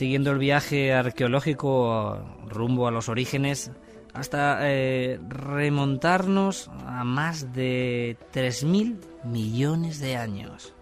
Siguiendo 0.00 0.30
el 0.30 0.38
viaje 0.38 0.94
arqueológico 0.94 2.18
rumbo 2.48 2.88
a 2.88 2.90
los 2.90 3.10
orígenes, 3.10 3.70
hasta 4.14 4.60
eh, 4.62 5.20
remontarnos 5.28 6.70
a 6.86 7.04
más 7.04 7.52
de 7.52 8.16
3.000 8.32 8.96
millones 9.24 10.00
de 10.00 10.16
años, 10.16 10.72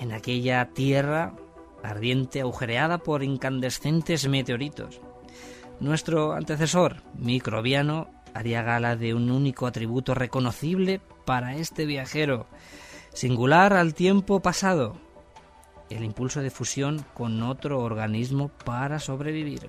en 0.00 0.10
aquella 0.10 0.68
tierra 0.70 1.36
ardiente 1.84 2.40
agujereada 2.40 2.98
por 2.98 3.22
incandescentes 3.22 4.26
meteoritos. 4.26 5.00
Nuestro 5.78 6.32
antecesor 6.32 7.04
microbiano 7.14 8.08
haría 8.34 8.62
gala 8.62 8.96
de 8.96 9.14
un 9.14 9.30
único 9.30 9.68
atributo 9.68 10.12
reconocible 10.12 11.00
para 11.24 11.54
este 11.54 11.86
viajero, 11.86 12.48
singular 13.14 13.74
al 13.74 13.94
tiempo 13.94 14.40
pasado, 14.40 14.96
el 15.90 16.04
impulso 16.04 16.40
de 16.40 16.50
fusión 16.50 17.04
con 17.14 17.42
otro 17.42 17.80
organismo 17.80 18.48
para 18.64 18.98
sobrevivir. 18.98 19.68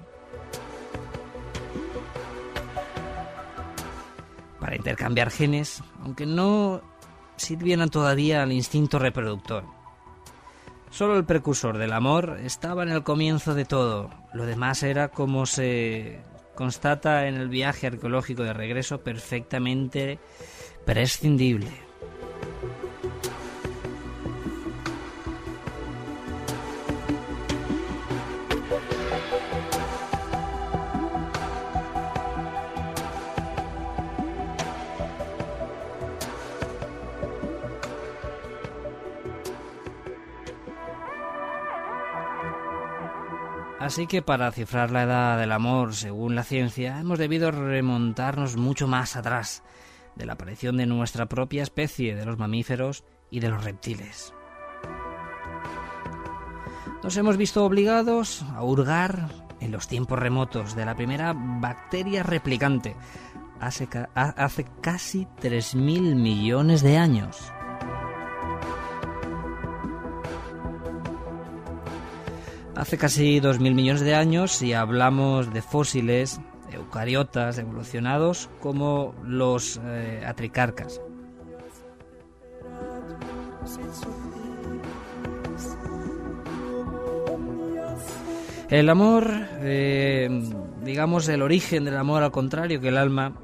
Para 4.60 4.76
intercambiar 4.76 5.32
genes, 5.32 5.84
aunque 6.04 6.26
no 6.26 6.82
sirvieran 7.36 7.90
todavía 7.90 8.44
al 8.44 8.52
instinto 8.52 9.00
reproductor. 9.00 9.64
Solo 10.92 11.18
el 11.18 11.26
precursor 11.26 11.78
del 11.78 11.94
amor 11.94 12.38
estaba 12.44 12.84
en 12.84 12.90
el 12.90 13.04
comienzo 13.04 13.56
de 13.56 13.66
todo. 13.66 14.10
Lo 14.34 14.46
demás 14.46 14.84
era 14.84 15.08
como 15.08 15.46
se 15.46 16.20
constata 16.54 17.28
en 17.28 17.36
el 17.36 17.48
viaje 17.48 17.88
arqueológico 17.88 18.44
de 18.44 18.54
regreso 18.54 19.00
perfectamente 19.02 20.20
prescindible. 20.86 21.72
Así 43.92 44.08
que 44.08 44.22
para 44.22 44.54
cifrar 44.54 44.90
la 44.90 45.04
edad 45.04 45.38
del 45.38 45.52
amor, 45.52 45.94
según 45.94 46.34
la 46.34 46.46
ciencia, 46.46 46.98
hemos 47.02 47.20
debido 47.20 47.52
remontarnos 47.52 48.56
mucho 48.56 48.88
más 48.88 49.18
atrás 49.18 49.64
de 50.16 50.26
la 50.26 50.32
aparición 50.32 50.78
de 50.78 50.86
nuestra 50.86 51.26
propia 51.26 51.62
especie, 51.62 52.16
de 52.16 52.26
los 52.26 52.38
mamíferos 52.38 53.04
y 53.30 53.42
de 53.42 53.50
los 53.50 53.66
reptiles. 53.66 54.34
Nos 57.04 57.18
hemos 57.18 57.36
visto 57.36 57.66
obligados 57.66 58.44
a 58.56 58.64
hurgar 58.64 59.28
en 59.60 59.74
los 59.74 59.90
tiempos 59.90 60.18
remotos 60.18 60.74
de 60.74 60.86
la 60.86 60.96
primera 60.96 61.34
bacteria 61.36 62.24
replicante, 62.24 62.96
hace, 63.60 63.90
hace 64.16 64.68
casi 64.80 65.28
3.000 65.42 66.16
millones 66.16 66.82
de 66.82 66.98
años. 66.98 67.52
Hace 72.82 72.98
casi 72.98 73.40
2.000 73.40 73.76
millones 73.76 74.02
de 74.02 74.16
años, 74.16 74.54
si 74.54 74.74
hablamos 74.74 75.54
de 75.54 75.62
fósiles 75.62 76.42
eucariotas 76.74 77.60
evolucionados 77.60 78.50
como 78.60 79.14
los 79.24 79.80
eh, 79.86 80.24
atricarcas. 80.26 81.00
El 88.72 88.90
amor, 88.90 89.30
eh, 89.60 90.28
digamos 90.84 91.28
el 91.28 91.44
origen 91.44 91.86
del 91.86 91.98
amor 91.98 92.24
al 92.24 92.32
contrario 92.32 92.82
que 92.82 92.88
el 92.88 92.98
alma, 92.98 93.36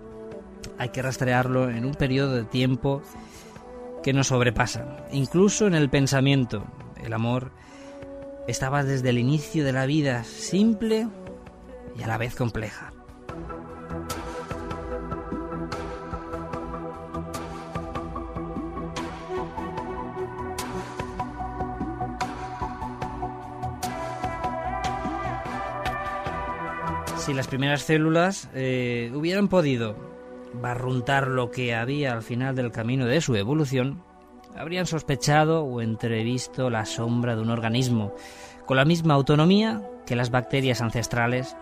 hay 0.79 0.89
que 0.89 1.03
rastrearlo 1.03 1.69
en 1.69 1.85
un 1.85 1.93
periodo 1.93 2.33
de 2.33 2.45
tiempo 2.45 3.03
que 4.01 4.13
nos 4.13 4.29
sobrepasa, 4.29 5.05
incluso 5.11 5.67
en 5.67 5.75
el 5.75 5.91
pensamiento. 5.91 6.65
El 7.03 7.13
amor 7.13 7.51
estaba 8.47 8.83
desde 8.83 9.09
el 9.09 9.19
inicio 9.19 9.65
de 9.65 9.73
la 9.73 9.85
vida 9.85 10.23
simple 10.23 11.07
y 11.97 12.03
a 12.03 12.07
la 12.07 12.17
vez 12.17 12.35
compleja. 12.35 12.93
Si 27.17 27.33
las 27.33 27.47
primeras 27.47 27.81
células 27.81 28.49
eh, 28.53 29.11
hubieran 29.13 29.49
podido 29.49 29.97
barruntar 30.53 31.27
lo 31.27 31.51
que 31.51 31.75
había 31.75 32.13
al 32.13 32.21
final 32.21 32.55
del 32.55 32.71
camino 32.71 33.05
de 33.05 33.19
su 33.19 33.35
evolución, 33.35 34.01
habrían 34.57 34.85
sospechado 34.85 35.63
o 35.63 35.81
entrevisto 35.81 36.69
la 36.69 36.85
sombra 36.85 37.35
de 37.35 37.41
un 37.41 37.49
organismo 37.49 38.13
con 38.65 38.77
la 38.77 38.85
misma 38.85 39.13
autonomía 39.13 39.81
que 40.05 40.15
las 40.15 40.31
bacterias 40.31 40.81
ancestrales 40.81 41.55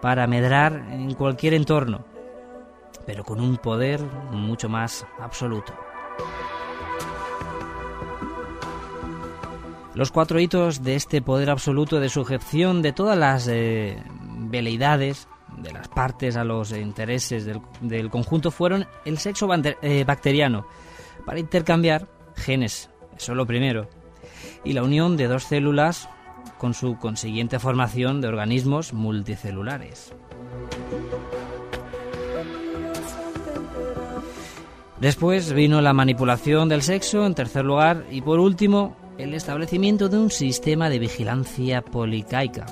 para 0.00 0.26
medrar 0.26 0.86
en 0.90 1.14
cualquier 1.14 1.54
entorno, 1.54 2.04
pero 3.06 3.24
con 3.24 3.40
un 3.40 3.56
poder 3.56 4.00
mucho 4.30 4.68
más 4.68 5.06
absoluto. 5.20 5.74
Los 9.94 10.12
cuatro 10.12 10.38
hitos 10.38 10.84
de 10.84 10.94
este 10.94 11.20
poder 11.20 11.50
absoluto 11.50 11.98
de 11.98 12.08
sujeción 12.08 12.80
de 12.80 12.92
todas 12.92 13.18
las 13.18 13.48
eh, 13.48 14.02
veleidades, 14.48 15.28
de 15.58 15.72
las 15.72 15.88
partes 15.88 16.36
a 16.36 16.44
los 16.44 16.70
intereses 16.72 17.44
del, 17.44 18.08
conjunto, 18.08 18.50
fueron 18.50 18.86
el 19.04 19.18
sexo 19.18 19.48
eh, 19.82 20.04
bacteriano, 20.04 20.64
para 21.20 21.40
intercambiar 21.40 22.08
genes, 22.36 22.90
eso 23.16 23.32
es 23.32 23.36
lo 23.36 23.46
primero, 23.46 23.88
y 24.64 24.72
la 24.72 24.82
unión 24.82 25.16
de 25.16 25.28
dos 25.28 25.44
células 25.44 26.08
con 26.58 26.74
su 26.74 26.98
consiguiente 26.98 27.58
formación 27.58 28.20
de 28.20 28.28
organismos 28.28 28.92
multicelulares. 28.92 30.12
Después 35.00 35.54
vino 35.54 35.80
la 35.80 35.94
manipulación 35.94 36.68
del 36.68 36.82
sexo 36.82 37.24
en 37.24 37.34
tercer 37.34 37.64
lugar 37.64 38.04
y 38.10 38.20
por 38.20 38.38
último 38.38 38.96
el 39.16 39.32
establecimiento 39.32 40.10
de 40.10 40.18
un 40.18 40.30
sistema 40.30 40.90
de 40.90 40.98
vigilancia 40.98 41.82
policaica, 41.82 42.66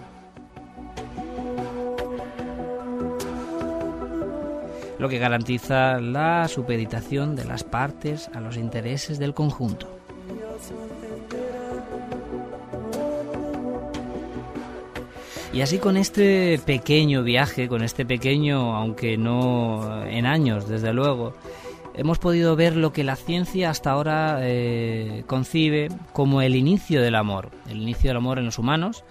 lo 4.99 5.09
que 5.09 5.19
garantiza 5.19 6.01
la 6.01 6.49
supeditación 6.49 7.37
de 7.37 7.45
las 7.45 7.65
partes 7.65 8.29
a 8.35 8.41
los 8.41 8.57
intereses 8.57 9.19
del 9.19 9.35
conjunto. 9.35 9.89
Y 15.53 15.63
así 15.63 15.79
con 15.79 15.97
este 15.97 16.61
pequeño 16.65 17.23
viaje, 17.23 17.69
con 17.69 17.83
este 17.83 18.05
pequeño, 18.05 18.77
aunque 18.77 19.17
no 19.17 20.05
en 20.05 20.27
años, 20.27 20.69
desde 20.69 20.93
luego, 20.93 21.35
hemos 21.95 22.19
podido 22.19 22.55
ver 22.55 22.77
lo 22.77 22.93
que 22.93 23.03
la 23.03 23.17
ciencia 23.17 23.71
hasta 23.71 23.91
ahora 23.91 24.39
eh, 24.43 25.25
concibe 25.27 25.89
como 26.13 26.43
el 26.43 26.55
inicio 26.55 27.01
del 27.03 27.15
amor, 27.15 27.51
el 27.69 27.83
inicio 27.83 28.11
del 28.11 28.19
amor 28.19 28.39
en 28.39 28.45
los 28.45 28.59
humanos 28.59 29.05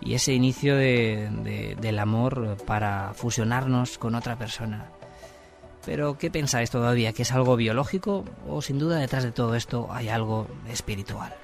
y 0.00 0.14
ese 0.14 0.32
inicio 0.32 0.74
del 0.76 1.98
amor 1.98 2.56
para 2.66 3.12
fusionarnos 3.14 3.98
con 3.98 4.14
otra 4.14 4.36
persona. 4.36 4.97
Pero 5.88 6.18
¿qué 6.18 6.30
pensáis 6.30 6.68
todavía? 6.70 7.14
¿Que 7.14 7.22
es 7.22 7.32
algo 7.32 7.56
biológico 7.56 8.22
o 8.46 8.60
sin 8.60 8.78
duda 8.78 8.98
detrás 8.98 9.24
de 9.24 9.32
todo 9.32 9.54
esto 9.54 9.88
hay 9.90 10.10
algo 10.10 10.46
espiritual? 10.68 11.34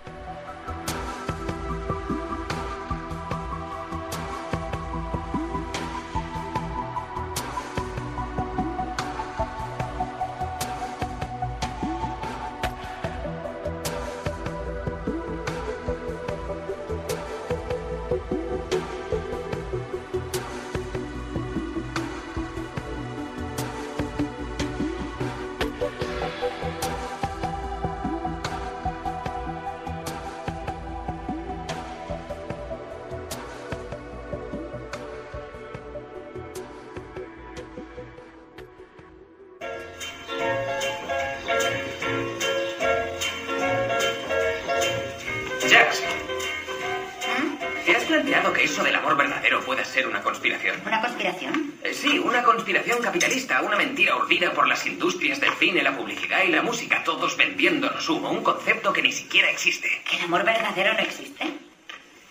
Humo, 58.08 58.30
un 58.30 58.42
concepto 58.42 58.92
que 58.92 59.02
ni 59.02 59.12
siquiera 59.12 59.50
existe. 59.50 60.02
¿Que 60.08 60.16
el 60.16 60.24
amor 60.24 60.44
verdadero 60.44 60.94
no 60.94 61.00
existe? 61.00 61.44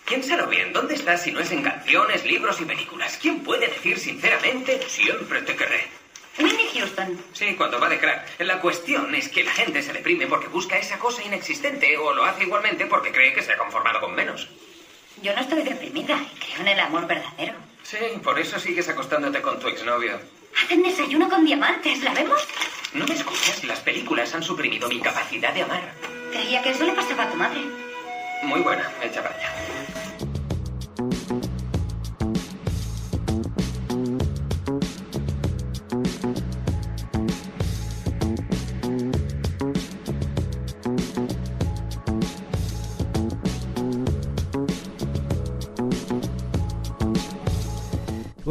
Piénsalo 0.06 0.46
bien, 0.48 0.72
¿dónde 0.72 0.94
estás 0.94 1.22
si 1.22 1.32
no 1.32 1.40
es 1.40 1.50
en 1.50 1.62
canciones, 1.62 2.24
libros 2.24 2.60
y 2.60 2.64
películas? 2.64 3.18
¿Quién 3.20 3.40
puede 3.40 3.68
decir 3.68 3.98
sinceramente, 3.98 4.82
siempre 4.88 5.40
te 5.42 5.56
querré? 5.56 5.88
Whitney 6.38 6.68
Houston. 6.74 7.18
Sí, 7.32 7.54
cuando 7.54 7.78
va 7.78 7.88
de 7.88 7.98
crack. 7.98 8.40
La 8.40 8.60
cuestión 8.60 9.14
es 9.14 9.28
que 9.28 9.44
la 9.44 9.52
gente 9.52 9.82
se 9.82 9.92
deprime 9.92 10.26
porque 10.26 10.48
busca 10.48 10.76
esa 10.76 10.98
cosa 10.98 11.22
inexistente 11.22 11.96
o 11.96 12.12
lo 12.12 12.24
hace 12.24 12.42
igualmente 12.42 12.86
porque 12.86 13.12
cree 13.12 13.32
que 13.32 13.42
se 13.42 13.52
ha 13.52 13.56
conformado 13.56 14.00
con 14.00 14.14
menos. 14.14 14.48
Yo 15.22 15.32
no 15.34 15.40
estoy 15.40 15.62
deprimida 15.62 16.16
y 16.16 16.38
creo 16.40 16.60
en 16.60 16.68
el 16.68 16.80
amor 16.80 17.06
verdadero. 17.06 17.54
Sí, 17.82 17.98
por 18.22 18.38
eso 18.38 18.58
sigues 18.58 18.88
acostándote 18.88 19.40
con 19.40 19.60
tu 19.60 19.68
exnovio. 19.68 20.20
Hacen 20.64 20.82
desayuno 20.82 21.28
con 21.28 21.44
diamantes, 21.44 22.02
¿la 22.02 22.12
vemos? 22.14 22.46
¿No 22.94 23.04
me 23.06 23.14
escuchas? 23.14 23.64
Las 23.64 23.80
películas 23.80 24.32
han 24.34 24.42
suprimido 24.44 24.88
mi 24.88 25.00
capacidad 25.00 25.52
de 25.52 25.62
amar. 25.62 25.82
Creía 26.30 26.62
que 26.62 26.70
eso 26.70 26.84
le 26.84 26.92
pasaba 26.92 27.24
a 27.24 27.30
tu 27.30 27.36
madre. 27.36 27.60
Muy 28.44 28.60
buena, 28.60 28.88
echa 29.02 29.20
para 29.20 29.34
allá. 29.34 29.52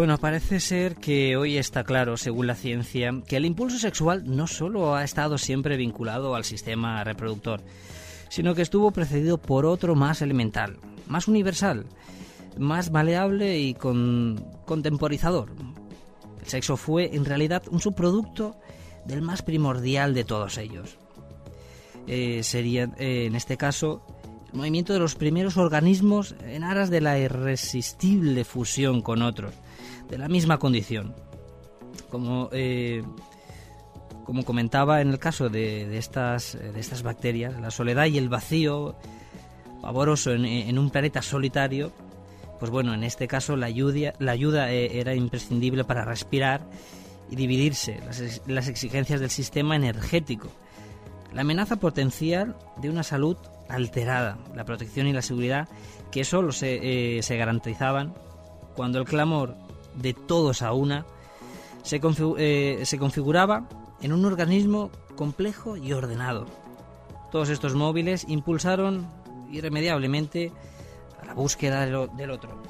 Bueno, 0.04 0.18
parece 0.18 0.60
ser 0.60 0.98
que 0.98 1.38
hoy 1.38 1.58
está 1.58 1.86
claro, 1.86 2.18
según 2.18 2.46
la 2.46 2.56
ciencia, 2.56 3.10
que 3.26 3.38
el 3.38 3.46
impulso 3.46 3.80
sexual 3.80 4.24
no 4.26 4.48
solo 4.48 4.96
ha 4.96 5.06
estado 5.06 5.38
siempre 5.38 5.78
vinculado 5.78 6.36
al 6.36 6.44
sistema 6.44 7.02
reproductor, 7.06 7.62
sino 8.28 8.54
que 8.54 8.64
estuvo 8.64 8.92
precedido 8.92 9.38
por 9.38 9.66
otro 9.66 9.96
más 9.96 10.22
elemental, 10.22 10.76
más 11.08 11.30
universal, 11.30 11.86
más 12.58 12.92
maleable 12.92 13.62
y 13.62 13.76
con, 13.76 14.46
contemporizador. 14.66 15.52
El 16.42 16.48
sexo 16.48 16.76
fue 16.76 17.16
en 17.16 17.24
realidad 17.24 17.64
un 17.72 17.80
subproducto 17.80 18.58
del 19.06 19.22
más 19.22 19.42
primordial 19.42 20.14
de 20.14 20.26
todos 20.26 20.58
ellos. 20.58 20.98
Eh, 22.08 22.44
sería, 22.44 22.90
eh, 22.98 23.28
en 23.28 23.38
este 23.38 23.56
caso, 23.56 24.06
el 24.52 24.58
movimiento 24.58 24.92
de 24.92 25.00
los 25.00 25.16
primeros 25.16 25.56
organismos 25.56 26.36
en 26.46 26.66
aras 26.66 26.90
de 26.90 27.00
la 27.00 27.18
irresistible 27.18 28.44
fusión 28.44 29.02
con 29.02 29.22
otros, 29.22 29.54
de 30.14 30.20
la 30.20 30.28
misma 30.28 30.60
condición. 30.60 31.16
Como, 32.10 32.50
eh, 32.52 33.02
como 34.26 34.46
comentaba 34.46 35.02
en 35.02 35.10
el 35.10 35.18
caso 35.18 35.50
de, 35.50 35.98
estas, 35.98 36.54
de 36.54 36.80
estas 36.80 37.02
bacterias, 37.02 37.60
la 37.60 37.72
soledad 37.72 38.06
y 38.06 38.20
el 38.20 38.30
vacío 38.30 38.96
pavoroso 39.82 40.32
en, 40.32 40.78
un 40.78 40.92
planeta 40.92 41.24
solitario, 41.24 41.92
pues 42.60 42.72
bueno, 42.72 42.94
en 42.94 43.04
este 43.04 43.28
caso 43.28 43.58
la 43.58 43.66
ayuda, 43.66 44.14
la 44.20 44.32
ayuda 44.32 44.72
eh, 44.72 45.00
era 45.00 45.16
imprescindible 45.16 45.84
para 45.84 46.06
respirar 46.06 46.62
y 47.32 47.36
dividirse 47.36 48.00
las, 48.06 48.42
las 48.46 48.68
exigencias 48.68 49.20
del 49.20 49.32
sistema 49.32 49.76
energético. 49.76 50.50
La 51.34 51.42
amenaza 51.42 51.78
potencial 51.78 52.56
de 52.78 52.92
una 52.92 53.02
salud 53.02 53.36
alterada, 53.68 54.38
la 54.56 54.64
protección 54.64 55.08
y 55.08 55.14
la 55.14 55.24
seguridad 55.24 55.68
que 56.12 56.24
solo 56.24 56.52
se, 56.52 57.18
eh, 57.18 57.24
se 57.24 57.36
garantizaban 57.36 58.14
cuando 58.76 59.00
el 59.00 59.06
clamor 59.06 59.56
de 59.96 60.14
todos 60.14 60.62
a 60.62 60.74
una, 60.74 61.06
se, 61.84 62.02
eh, 62.38 62.82
se 62.86 62.98
configuraba 62.98 63.68
en 64.02 64.14
un 64.14 64.26
organismo 64.26 64.92
complejo 65.16 65.78
y 65.78 65.94
ordenado. 65.94 66.46
Todos 67.32 67.50
estos 67.50 67.76
móviles 67.76 68.26
impulsaron 68.28 69.08
irremediablemente 69.52 70.52
a 71.22 71.26
la 71.26 71.34
búsqueda 71.34 71.86
del 71.86 72.32
otro. 72.32 72.62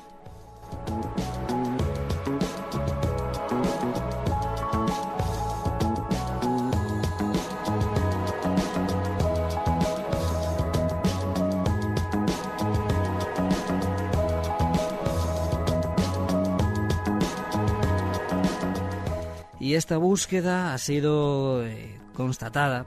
Y 19.64 19.76
esta 19.76 19.96
búsqueda 19.96 20.74
ha 20.74 20.78
sido 20.78 21.66
eh, 21.66 21.98
constatada 22.14 22.86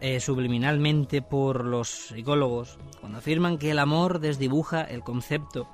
eh, 0.00 0.20
subliminalmente 0.20 1.22
por 1.22 1.64
los 1.64 1.88
psicólogos 1.88 2.78
cuando 3.00 3.18
afirman 3.18 3.58
que 3.58 3.72
el 3.72 3.80
amor 3.80 4.20
desdibuja 4.20 4.82
el 4.82 5.02
concepto 5.02 5.66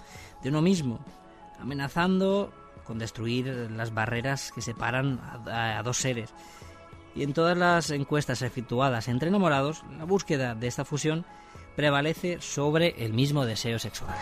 de 0.43 0.49
uno 0.49 0.63
mismo, 0.63 0.99
amenazando 1.61 2.55
con 2.85 2.99
destruir 2.99 3.49
las 3.77 3.93
barreras 3.93 4.51
que 4.55 4.63
separan 4.63 5.21
a 5.47 5.83
dos 5.83 5.99
seres. 5.99 6.33
Y 7.15 7.23
en 7.23 7.35
todas 7.35 7.59
las 7.59 7.91
encuestas 7.91 8.41
efectuadas 8.41 9.09
entre 9.09 9.29
enamorados, 9.29 9.85
la 9.99 10.05
búsqueda 10.05 10.55
de 10.55 10.69
esta 10.69 10.87
fusión 10.87 11.27
prevalece 11.77 12.41
sobre 12.41 13.05
el 13.05 13.13
mismo 13.13 13.45
deseo 13.45 13.79
sexual. 13.79 14.17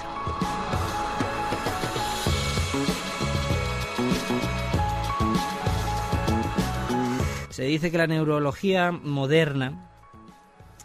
Se 7.60 7.66
dice 7.66 7.90
que 7.90 7.98
la 7.98 8.06
neurología 8.06 8.90
moderna 8.90 9.90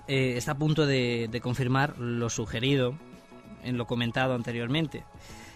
eh, 0.10 0.34
está 0.36 0.52
a 0.52 0.58
punto 0.58 0.86
de, 0.86 1.40
confirmar 1.42 1.98
lo 1.98 2.30
sugerido 2.30 2.98
en 3.64 3.78
lo 3.78 3.88
comentado 3.88 4.34
anteriormente. 4.34 5.06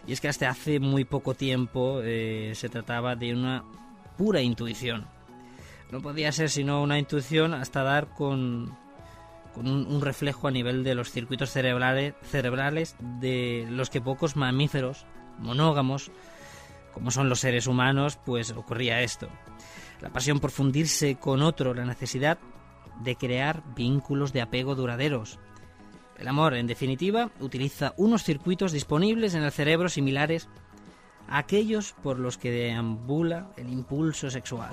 Y 0.08 0.13
es 0.13 0.21
que 0.21 0.29
hasta 0.29 0.49
hace 0.49 0.79
muy 0.79 1.03
poco 1.03 1.34
tiempo 1.34 1.99
eh, 2.01 2.53
se 2.55 2.69
trataba 2.69 3.17
de 3.17 3.34
una 3.34 3.65
pura 4.17 4.39
intuición. 4.39 5.08
No 5.91 6.01
podía 6.01 6.32
ser 6.32 6.49
sino 6.49 6.82
una 6.82 6.97
intuición 6.97 7.53
hasta 7.53 7.84
dar 7.84 8.13
con, 8.13 8.77
un, 9.58 10.01
reflejo 10.01 10.47
a 10.47 10.51
nivel 10.51 10.86
de 10.86 10.95
los 10.95 11.12
circuitos 11.12 11.49
cerebrales, 11.49 12.13
cerebrales 12.21 12.95
de 13.19 13.67
los 13.69 13.89
que 13.89 13.99
pocos 13.99 14.38
mamíferos 14.38 15.05
monógamos, 15.38 16.12
como 16.93 17.12
son 17.12 17.27
los 17.27 17.41
seres 17.41 17.67
humanos, 17.67 18.17
pues 18.23 18.51
ocurría 18.51 19.01
esto 19.01 19.27
la 20.01 20.09
pasión 20.09 20.39
por 20.39 20.51
fundirse 20.51 21.15
con 21.15 21.41
otro, 21.41 21.73
la 21.73 21.85
necesidad 21.85 22.39
de 23.03 23.15
crear 23.15 23.63
vínculos 23.75 24.33
de 24.33 24.41
apego 24.41 24.75
duraderos. 24.75 25.39
El 26.17 26.27
amor, 26.27 26.53
en 26.53 26.67
definitiva, 26.67 27.31
utiliza 27.39 27.93
unos 27.97 28.23
circuitos 28.23 28.71
disponibles 28.71 29.35
en 29.35 29.43
el 29.43 29.51
cerebro 29.51 29.88
similares 29.88 30.49
a 31.27 31.38
aquellos 31.38 31.93
por 32.03 32.19
los 32.19 32.38
que 32.38 32.51
deambula 32.51 33.51
el 33.55 33.69
impulso 33.69 34.29
sexual. 34.29 34.71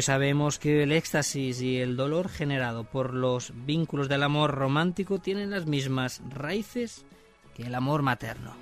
Hoy 0.00 0.04
sabemos 0.04 0.58
que 0.58 0.82
el 0.84 0.92
éxtasis 0.92 1.60
y 1.60 1.76
el 1.76 1.94
dolor 1.94 2.30
generado 2.30 2.84
por 2.84 3.12
los 3.12 3.52
vínculos 3.66 4.08
del 4.08 4.22
amor 4.22 4.52
romántico 4.54 5.18
tienen 5.18 5.50
las 5.50 5.66
mismas 5.66 6.22
raíces 6.30 7.04
que 7.54 7.64
el 7.64 7.74
amor 7.74 8.00
materno. 8.00 8.54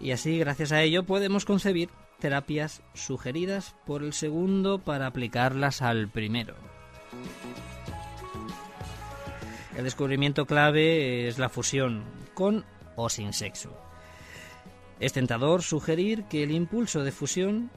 Y 0.00 0.12
así, 0.12 0.38
gracias 0.38 0.72
a 0.72 0.80
ello, 0.80 1.02
podemos 1.02 1.44
concebir 1.44 1.90
terapias 2.18 2.80
sugeridas 2.94 3.76
por 3.84 4.02
el 4.02 4.14
segundo 4.14 4.78
para 4.78 5.06
aplicarlas 5.06 5.82
al 5.82 6.08
primero. 6.08 6.54
El 9.76 9.84
descubrimiento 9.84 10.46
clave 10.46 11.28
es 11.28 11.38
la 11.38 11.50
fusión, 11.50 12.04
con 12.32 12.64
o 12.96 13.10
sin 13.10 13.34
sexo. 13.34 13.78
Es 14.98 15.12
tentador 15.12 15.62
sugerir 15.62 16.24
que 16.24 16.42
el 16.42 16.52
impulso 16.52 17.04
de 17.04 17.12
fusión 17.12 17.70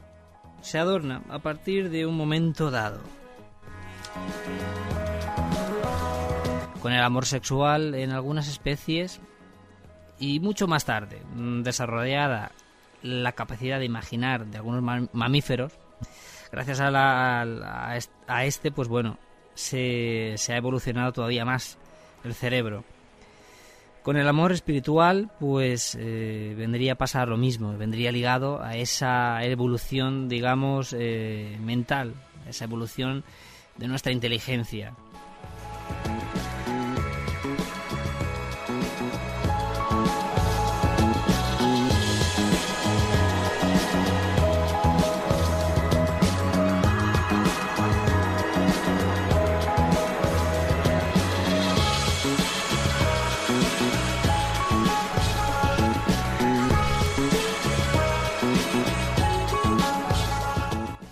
se 0.62 0.80
adorna 0.80 1.22
a 1.30 1.40
partir 1.40 1.90
de 1.90 2.06
un 2.06 2.16
momento 2.16 2.72
dado. 2.72 3.00
Con 6.82 6.94
el 6.94 7.02
amor 7.02 7.26
sexual 7.26 7.96
en 7.96 8.12
algunas 8.12 8.48
especies 8.48 9.20
y 10.20 10.40
mucho 10.40 10.68
más 10.68 10.86
tarde, 10.86 11.22
mm, 11.36 11.64
desarrollada 11.64 12.52
la 13.02 13.34
capacidad 13.34 13.80
de 13.80 13.86
imaginar 13.86 14.46
de 14.46 14.58
algunos 14.58 15.10
mamíferos, 15.12 15.74
gracias 16.52 16.80
a, 16.82 18.44
este, 18.44 18.72
pues 18.72 18.88
bueno, 18.88 19.18
se, 19.54 20.34
se 20.38 20.54
ha 20.54 20.58
evolucionado 20.58 21.12
todavía 21.12 21.46
más 21.46 21.78
el 22.24 22.34
cerebro 22.34 22.84
Con 24.08 24.16
el 24.16 24.30
amor 24.30 24.54
espiritual, 24.54 25.30
pues 25.38 25.98
eh, 26.00 26.54
vendría 26.58 26.94
a 26.94 26.96
pasar 26.96 27.28
lo 27.28 27.36
mismo, 27.36 27.78
vendría 27.78 28.10
ligado 28.10 28.64
a 28.64 28.78
esa 28.78 29.44
evolución, 29.44 30.30
digamos, 30.30 30.96
eh, 30.98 31.58
mental, 31.60 32.14
esa 32.48 32.64
evolución 32.64 33.26
de 33.76 33.90
nuestra 33.90 34.14
inteligencia. 34.14 34.94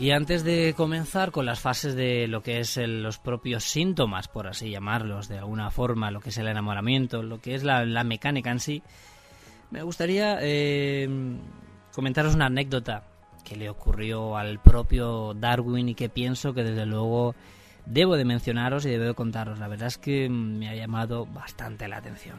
Y 0.05 0.11
antes 0.11 0.43
de 0.43 0.75
comenzar 0.77 1.31
con 1.31 1.47
las 1.47 1.59
fases 1.59 1.95
de 1.95 2.27
lo 2.27 2.43
que 2.43 2.59
es 2.59 2.77
los 2.77 3.17
propios 3.17 3.63
síntomas, 3.63 4.27
por 4.27 4.45
así 4.45 4.69
llamarlos, 4.69 5.27
de 5.27 5.39
alguna 5.39 5.71
forma, 5.71 6.11
lo 6.11 6.19
que 6.19 6.29
es 6.29 6.37
el 6.37 6.47
enamoramiento, 6.47 7.23
lo 7.23 7.41
que 7.41 7.55
es 7.55 7.63
la, 7.63 8.03
mecánica 8.03 8.51
en 8.51 8.59
sí, 8.59 8.83
me 9.71 9.81
gustaría 9.81 10.37
eh, 10.41 11.09
comentaros 11.91 12.35
una 12.35 12.45
anécdota 12.45 13.07
que 13.43 13.55
le 13.55 13.67
ocurrió 13.67 14.37
al 14.37 14.59
propio 14.59 15.33
Darwin 15.33 15.89
y 15.89 15.95
que 15.95 16.07
pienso 16.07 16.53
que 16.53 16.63
desde 16.63 16.85
luego 16.85 17.33
debo 17.87 18.15
de 18.15 18.25
mencionaros 18.25 18.85
y 18.85 18.91
debo 18.91 19.05
de 19.05 19.15
contaros. 19.15 19.57
La 19.57 19.67
verdad 19.67 19.87
es 19.87 19.97
que 19.97 20.29
me 20.29 20.69
ha 20.69 20.75
llamado 20.75 21.25
bastante 21.25 21.87
la 21.87 21.97
atención. 21.97 22.37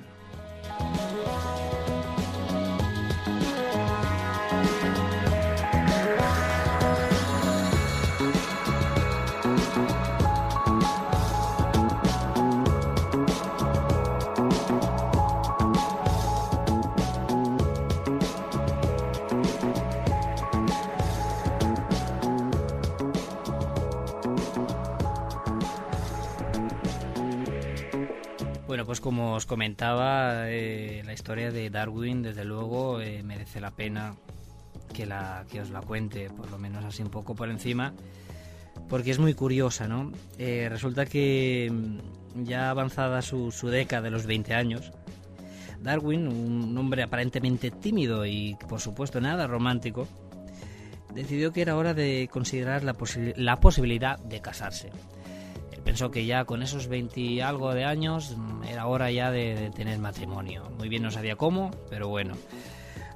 Pues 28.86 29.00
como 29.00 29.34
os 29.34 29.46
comentaba, 29.46 30.48
eh, 30.48 31.02
la 31.04 31.12
historia 31.12 31.50
de 31.50 31.68
Darwin, 31.70 32.22
desde 32.22 32.44
luego, 32.44 33.00
eh, 33.00 33.22
merece 33.24 33.60
la 33.60 33.72
pena 33.72 34.14
que, 34.94 35.06
la, 35.06 35.44
que 35.50 35.60
os 35.60 35.70
la 35.70 35.80
cuente, 35.80 36.30
por 36.30 36.48
lo 36.50 36.58
menos 36.58 36.84
así 36.84 37.02
un 37.02 37.10
poco 37.10 37.34
por 37.34 37.50
encima, 37.50 37.92
porque 38.88 39.10
es 39.10 39.18
muy 39.18 39.34
curiosa, 39.34 39.88
¿no? 39.88 40.12
Eh, 40.38 40.68
resulta 40.70 41.04
que 41.04 41.68
mm, 41.70 42.44
ya 42.44 42.70
avanzada 42.70 43.22
su, 43.22 43.50
década 43.64 44.02
de 44.02 44.10
los 44.10 44.24
20 44.24 44.54
años, 44.54 44.92
Darwin, 45.82 46.28
un 46.28 46.78
hombre 46.78 47.02
aparentemente 47.02 47.72
tímido 47.72 48.24
y 48.24 48.56
por 48.68 48.80
supuesto 48.80 49.20
nada 49.20 49.48
romántico, 49.48 50.06
decidió 51.12 51.52
que 51.52 51.62
era 51.62 51.76
hora 51.76 51.92
de 51.92 52.28
considerar 52.30 52.84
la, 52.84 52.96
la 53.36 53.56
posibilidad 53.56 54.18
de 54.20 54.40
casarse 54.40 54.90
pensó 55.86 56.10
que 56.10 56.26
ya 56.26 56.44
con 56.44 56.62
esos 56.62 56.88
20 56.88 57.20
y 57.20 57.40
algo 57.40 57.72
de 57.72 57.84
años 57.84 58.36
mm, 58.36 58.64
era 58.64 58.86
hora 58.86 59.10
ya 59.12 59.30
de, 59.30 59.70
tener 59.74 59.98
matrimonio. 60.00 60.64
Muy 60.76 60.88
bien 60.88 61.04
no 61.04 61.12
sabía 61.12 61.36
cómo, 61.36 61.70
pero 61.88 62.08
bueno. 62.08 62.34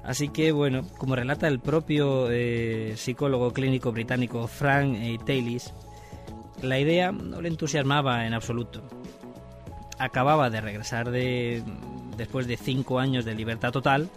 Así 0.04 0.28
que 0.28 0.52
bueno, 0.52 0.86
como 0.96 1.16
relata 1.16 1.48
el 1.48 1.58
propio 1.58 2.30
eh, 2.30 2.94
psicólogo 2.96 3.52
clínico 3.52 3.90
británico 3.90 4.46
Frank 4.46 4.96
e. 4.96 5.18
Taylis, 5.18 5.74
la 6.62 6.78
idea 6.78 7.10
no 7.10 7.40
le 7.40 7.48
entusiasmaba 7.48 8.24
en 8.24 8.34
absoluto. 8.34 8.82
Acababa 9.98 10.48
de 10.48 10.60
regresar 10.60 11.10
de, 11.10 11.64
después 12.16 12.46
de 12.46 12.56
cinco 12.56 13.00
años 13.00 13.24
de 13.24 13.34
libertad 13.34 13.72
total 13.72 14.08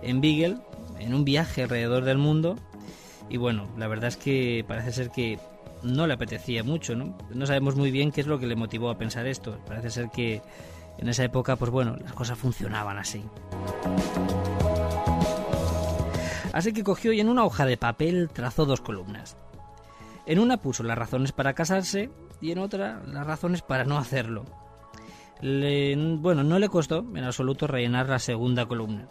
en 0.00 0.20
Beagle, 0.20 0.58
en 1.00 1.12
un 1.12 1.24
viaje 1.24 1.64
alrededor 1.64 2.04
del 2.04 2.18
mundo. 2.18 2.56
Y 3.28 3.36
bueno, 3.36 3.68
la 3.76 3.88
verdad 3.88 4.08
es 4.08 4.16
que 4.16 4.64
parece 4.66 4.92
ser 4.92 5.10
que 5.10 5.38
no 5.82 6.06
le 6.06 6.14
apetecía 6.14 6.62
mucho, 6.62 6.94
¿no? 6.94 7.16
No 7.30 7.46
sabemos 7.46 7.76
muy 7.76 7.90
bien 7.90 8.12
qué 8.12 8.20
es 8.20 8.26
lo 8.26 8.38
que 8.38 8.46
le 8.46 8.56
motivó 8.56 8.90
a 8.90 8.98
pensar 8.98 9.26
esto. 9.26 9.58
Parece 9.66 9.90
ser 9.90 10.10
que 10.10 10.42
en 10.98 11.08
esa 11.08 11.24
época, 11.24 11.56
pues 11.56 11.70
bueno, 11.70 11.96
las 12.02 12.12
cosas 12.12 12.38
funcionaban 12.38 12.98
así. 12.98 13.24
Así 16.52 16.72
que 16.72 16.84
cogió 16.84 17.12
y 17.12 17.20
en 17.20 17.28
una 17.28 17.44
hoja 17.44 17.64
de 17.64 17.76
papel 17.76 18.28
trazó 18.32 18.66
dos 18.66 18.80
columnas. 18.80 19.36
En 20.26 20.38
una 20.38 20.58
puso 20.58 20.82
las 20.82 20.98
razones 20.98 21.32
para 21.32 21.54
casarse 21.54 22.10
y 22.40 22.52
en 22.52 22.58
otra 22.58 23.02
las 23.06 23.26
razones 23.26 23.62
para 23.62 23.84
no 23.84 23.98
hacerlo. 23.98 24.44
bueno, 25.40 26.42
no 26.42 26.58
le 26.58 26.68
costó 26.68 26.98
en 26.98 27.24
absoluto 27.24 27.66
rellenar 27.66 28.08
la 28.08 28.18
segunda 28.18 28.66
columna. 28.66 29.08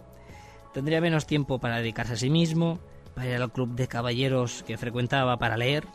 Tendría 0.73 1.01
menos 1.01 1.25
tiempo 1.25 1.59
para 1.59 1.77
dedicarse 1.77 2.13
a 2.13 2.17
sí 2.17 2.29
mismo, 2.29 2.79
para 3.15 3.29
ir 3.29 3.41
al 3.41 3.51
club 3.51 3.73
de 3.73 3.87
caballeros 3.87 4.63
que 4.63 4.77
frecuentaba 4.77 5.37
para 5.37 5.57
leer, 5.57 5.87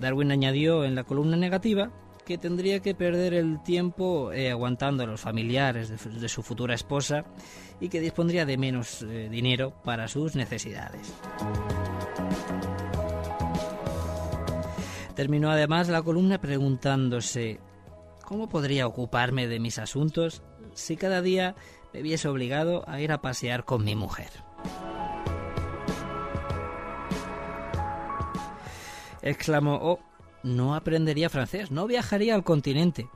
Darwin 0.00 0.32
añadió 0.32 0.84
en 0.84 0.94
la 0.94 1.04
columna 1.04 1.36
negativa 1.36 1.90
que 2.24 2.38
tendría 2.38 2.80
que 2.80 2.94
perder 2.94 3.34
el 3.34 3.62
tiempo 3.62 4.32
eh, 4.32 4.50
aguantando 4.50 5.02
a 5.02 5.06
los 5.06 5.20
familiares 5.20 5.88
de, 5.88 6.28
su 6.28 6.42
futura 6.42 6.74
esposa 6.74 7.24
y 7.80 7.88
que 7.88 8.00
dispondría 8.00 8.46
de 8.46 8.56
menos 8.56 9.02
eh, 9.02 9.28
dinero 9.30 9.74
para 9.84 10.08
sus 10.08 10.36
necesidades. 10.36 11.12
Terminó 15.14 15.50
además 15.50 15.88
la 15.88 16.02
columna 16.02 16.40
preguntándose 16.40 17.60
¿cómo 18.24 18.48
podría 18.48 18.86
ocuparme 18.86 19.48
de 19.48 19.58
mis 19.58 19.78
asuntos 19.78 20.42
si 20.72 20.96
cada 20.96 21.20
día 21.20 21.56
me 21.92 22.00
viese 22.00 22.28
obligado 22.28 22.88
a 22.88 23.00
ir 23.00 23.10
a 23.10 23.20
pasear 23.20 23.64
con 23.64 23.84
mi 23.84 23.96
mujer? 23.96 24.49
Exclamó, 29.22 29.78
oh, 29.82 30.00
no 30.42 30.74
aprendería 30.74 31.30
francés, 31.30 31.70
no 31.70 31.86
viajaría 31.86 32.34
al 32.34 32.44
continente, 32.44 33.08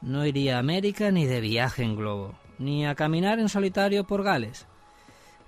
no 0.00 0.24
iría 0.26 0.56
a 0.56 0.60
América 0.60 1.10
ni 1.10 1.26
de 1.26 1.40
viaje 1.40 1.82
en 1.82 1.96
globo, 1.96 2.34
ni 2.58 2.86
a 2.86 2.94
caminar 2.94 3.38
en 3.38 3.48
solitario 3.48 4.04
por 4.04 4.22
Gales. 4.22 4.66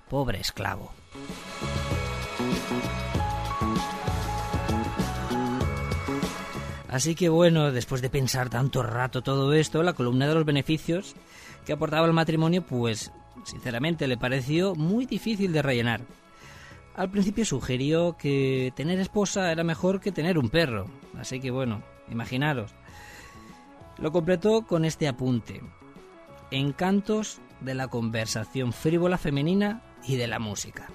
Pobre 0.09 0.39
esclavo. 0.39 0.91
Así 6.89 7.15
que 7.15 7.29
bueno, 7.29 7.71
después 7.71 8.01
de 8.01 8.09
pensar 8.09 8.49
tanto 8.49 8.83
rato 8.83 9.21
todo 9.21 9.53
esto, 9.53 9.81
la 9.81 9.93
columna 9.93 10.27
de 10.27 10.35
los 10.35 10.43
beneficios 10.43 11.15
que 11.65 11.71
aportaba 11.71 12.05
el 12.05 12.11
matrimonio, 12.11 12.63
pues 12.63 13.13
sinceramente 13.45 14.07
le 14.07 14.17
pareció 14.17 14.75
muy 14.75 15.05
difícil 15.05 15.53
de 15.53 15.61
rellenar. 15.61 16.01
Al 16.95 17.09
principio 17.09 17.45
sugirió 17.45 18.17
que 18.17 18.73
tener 18.75 18.99
esposa 18.99 19.51
era 19.51 19.63
mejor 19.63 20.01
que 20.01 20.11
tener 20.11 20.37
un 20.37 20.49
perro, 20.49 20.87
así 21.17 21.39
que 21.39 21.49
bueno, 21.49 21.81
imaginaros. 22.09 22.73
Lo 23.97 24.11
completó 24.11 24.63
con 24.63 24.83
este 24.83 25.07
apunte. 25.07 25.61
Encantos 26.51 27.39
de 27.61 27.75
la 27.75 27.87
conversación 27.87 28.73
frívola 28.73 29.17
femenina 29.17 29.81
y 30.05 30.17
de 30.17 30.27
la 30.27 30.39
música. 30.39 30.87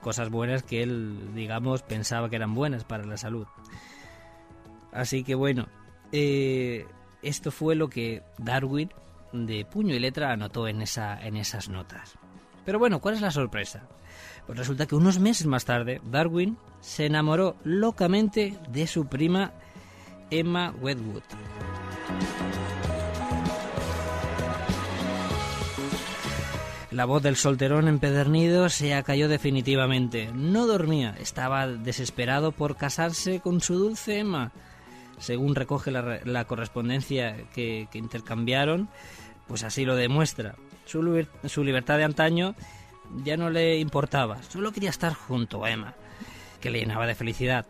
Cosas 0.00 0.28
buenas 0.28 0.62
que 0.62 0.82
él, 0.82 1.30
digamos, 1.34 1.82
pensaba 1.82 2.28
que 2.28 2.36
eran 2.36 2.54
buenas 2.54 2.84
para 2.84 3.04
la 3.04 3.16
salud. 3.16 3.46
Así 4.92 5.24
que 5.24 5.34
bueno, 5.34 5.68
eh, 6.12 6.86
esto 7.22 7.50
fue 7.50 7.74
lo 7.74 7.88
que 7.88 8.22
Darwin 8.38 8.90
de 9.34 9.64
puño 9.64 9.94
y 9.94 9.98
letra 9.98 10.32
anotó 10.32 10.68
en, 10.68 10.80
esa, 10.80 11.20
en 11.20 11.36
esas 11.36 11.68
notas. 11.68 12.16
Pero 12.64 12.78
bueno, 12.78 13.00
¿cuál 13.00 13.16
es 13.16 13.20
la 13.20 13.30
sorpresa? 13.30 13.88
Pues 14.46 14.58
resulta 14.58 14.86
que 14.86 14.94
unos 14.94 15.18
meses 15.18 15.46
más 15.46 15.64
tarde, 15.64 16.00
Darwin 16.04 16.56
se 16.80 17.06
enamoró 17.06 17.56
locamente 17.64 18.58
de 18.68 18.86
su 18.86 19.06
prima 19.06 19.52
Emma 20.30 20.74
Wedgwood. 20.80 21.22
La 26.90 27.06
voz 27.06 27.22
del 27.24 27.34
solterón 27.34 27.88
empedernido 27.88 28.68
se 28.68 28.94
acalló 28.94 29.28
definitivamente. 29.28 30.30
No 30.32 30.66
dormía, 30.66 31.16
estaba 31.18 31.66
desesperado 31.66 32.52
por 32.52 32.76
casarse 32.76 33.40
con 33.40 33.60
su 33.60 33.74
dulce 33.74 34.20
Emma. 34.20 34.52
Según 35.18 35.56
recoge 35.56 35.90
la, 35.90 36.44
correspondencia 36.44 37.36
que 37.52 37.88
intercambiaron, 37.94 38.88
pues 39.46 39.64
así 39.64 39.84
lo 39.84 39.96
demuestra. 39.96 40.56
Su, 40.84 41.26
su 41.46 41.64
libertad 41.64 41.98
de 41.98 42.04
antaño 42.04 42.54
ya 43.24 43.36
no 43.36 43.50
le 43.50 43.78
importaba, 43.78 44.42
solo 44.42 44.72
quería 44.72 44.90
estar 44.90 45.14
junto 45.14 45.64
a 45.64 45.70
Emma, 45.70 45.94
que 46.60 46.70
le 46.70 46.80
llenaba 46.80 47.06
de 47.06 47.14
felicidad. 47.14 47.66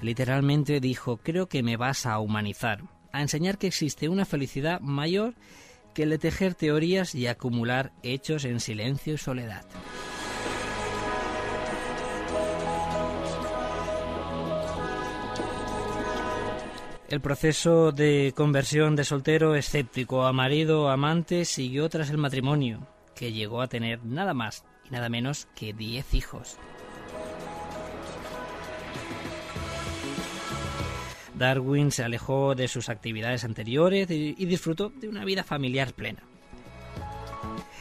Literalmente 0.00 0.80
dijo, 0.80 1.18
creo 1.18 1.48
que 1.48 1.62
me 1.62 1.76
vas 1.76 2.06
a 2.06 2.18
humanizar, 2.18 2.82
a 3.12 3.22
enseñar 3.22 3.58
que 3.58 3.68
existe 3.68 4.08
una 4.08 4.24
felicidad 4.24 4.80
mayor 4.80 5.34
que 5.94 6.04
el 6.04 6.10
de 6.10 6.18
tejer 6.18 6.54
teorías 6.54 7.14
y 7.14 7.26
acumular 7.26 7.92
hechos 8.02 8.44
en 8.44 8.60
silencio 8.60 9.14
y 9.14 9.18
soledad. 9.18 9.64
El 17.12 17.20
proceso 17.20 17.92
de 17.92 18.32
conversión 18.34 18.96
de 18.96 19.04
soltero 19.04 19.54
escéptico 19.54 20.24
a 20.24 20.32
marido 20.32 20.88
amante 20.88 21.44
siguió 21.44 21.90
tras 21.90 22.08
el 22.08 22.16
matrimonio, 22.16 22.88
que 23.14 23.34
llegó 23.34 23.60
a 23.60 23.66
tener 23.66 24.02
nada 24.02 24.32
más 24.32 24.64
y 24.86 24.92
nada 24.92 25.10
menos 25.10 25.46
que 25.54 25.74
10 25.74 26.14
hijos. 26.14 26.56
Darwin 31.34 31.90
se 31.90 32.02
alejó 32.02 32.54
de 32.54 32.66
sus 32.66 32.88
actividades 32.88 33.44
anteriores 33.44 34.10
y 34.10 34.46
disfrutó 34.46 34.88
de 34.88 35.10
una 35.10 35.26
vida 35.26 35.44
familiar 35.44 35.92
plena. 35.92 36.22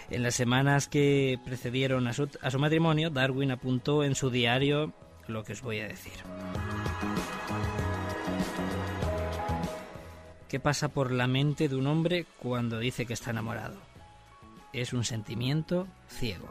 En 0.10 0.24
las 0.24 0.36
semanas 0.36 0.90
que 0.90 1.40
precedieron 1.46 2.06
a 2.08 2.12
su, 2.12 2.28
a 2.42 2.52
su, 2.52 2.60
matrimonio, 2.60 3.10
Darwin 3.10 3.52
apuntó 3.52 4.04
en 4.04 4.14
su 4.14 4.30
diario 4.30 4.92
lo 5.30 5.46
que 5.46 5.54
os 5.54 5.62
voy 5.62 5.80
a 5.80 5.88
decir. 5.88 6.12
¿Qué 10.52 10.60
pasa 10.60 10.90
por 10.90 11.14
la 11.14 11.28
mente 11.28 11.70
de 11.70 11.78
un 11.78 11.88
hombre 11.88 12.26
cuando 12.38 12.78
dice 12.78 13.06
que 13.06 13.14
está 13.14 13.30
enamorado? 13.30 13.78
Es 14.74 14.92
un 14.92 15.06
sentimiento 15.06 15.88
ciego. 16.10 16.50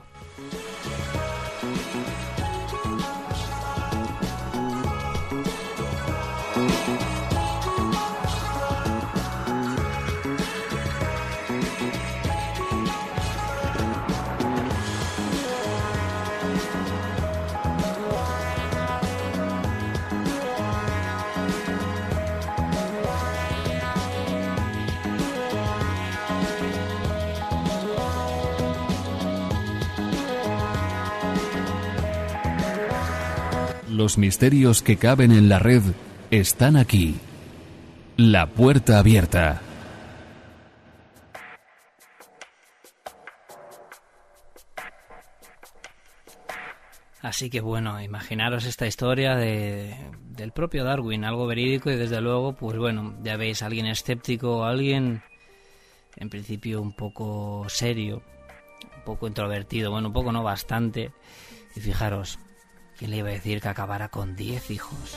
Los 34.00 34.16
misterios 34.16 34.80
que 34.80 34.96
caben 34.96 35.30
en 35.30 35.50
la 35.50 35.58
red 35.58 35.82
están 36.30 36.78
aquí. 36.78 37.16
La 38.16 38.46
puerta 38.46 38.98
abierta. 38.98 39.60
Así 47.20 47.50
que 47.50 47.60
bueno, 47.60 48.00
imaginaros 48.00 48.64
esta 48.64 48.86
historia 48.86 49.36
de, 49.36 49.94
del 50.30 50.52
propio 50.52 50.82
Darwin, 50.82 51.26
algo 51.26 51.46
verídico 51.46 51.90
y 51.90 51.96
desde 51.96 52.22
luego, 52.22 52.54
pues 52.54 52.78
bueno, 52.78 53.18
ya 53.22 53.36
veis, 53.36 53.60
alguien 53.60 53.84
escéptico, 53.84 54.64
alguien 54.64 55.22
en 56.16 56.30
principio 56.30 56.80
un 56.80 56.94
poco 56.94 57.66
serio, 57.68 58.22
un 58.96 59.04
poco 59.04 59.26
introvertido, 59.26 59.90
bueno, 59.90 60.08
un 60.08 60.14
poco 60.14 60.32
no 60.32 60.42
bastante. 60.42 61.12
Y 61.76 61.80
fijaros, 61.80 62.38
¿Quién 63.00 63.12
le 63.12 63.16
iba 63.16 63.30
a 63.30 63.32
decir 63.32 63.62
que 63.62 63.68
acabara 63.70 64.10
con 64.10 64.36
10 64.36 64.70
hijos? 64.72 65.16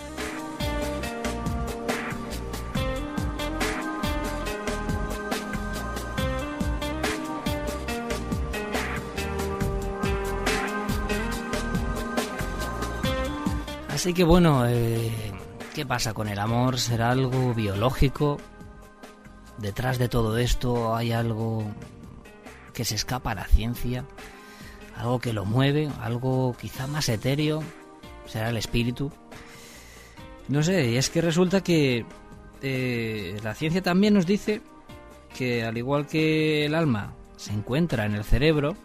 Así 13.90 14.14
que 14.14 14.24
bueno, 14.24 14.66
eh, 14.66 15.12
¿qué 15.76 15.86
pasa 15.86 16.14
con 16.14 16.30
el 16.30 16.40
amor? 16.40 16.80
¿Será 16.80 17.12
algo 17.12 17.54
biológico? 17.54 18.38
Detrás 19.58 19.98
de 19.98 20.08
todo 20.08 20.38
esto 20.38 20.96
hay 20.96 21.12
algo 21.12 21.66
que 22.74 22.86
se 22.86 22.96
escapa 22.96 23.32
a 23.32 23.36
la 23.36 23.46
ciencia 23.46 24.06
algo 24.96 25.20
que 25.20 25.34
lo 25.34 25.46
mueve, 25.46 25.90
algo 26.02 26.56
quizá 26.60 26.88
más 26.88 27.10
etéreo, 27.10 27.64
será 28.26 28.50
el 28.50 28.58
espíritu. 28.58 29.12
No 30.48 30.62
sé, 30.64 30.92
y 30.92 30.98
es 30.98 31.10
que 31.10 31.22
resulta 31.22 31.64
que 31.64 32.06
eh, 32.62 33.38
la 33.44 33.56
ciencia 33.56 33.82
también 33.82 34.14
nos 34.14 34.26
dice 34.26 34.62
que 35.36 35.64
al 35.64 35.78
igual 35.78 36.06
que 36.08 36.66
el 36.66 36.76
alma 36.76 37.16
se 37.38 37.54
encuentra 37.54 38.06
en 38.06 38.16
el 38.16 38.24
cerebro, 38.24 38.76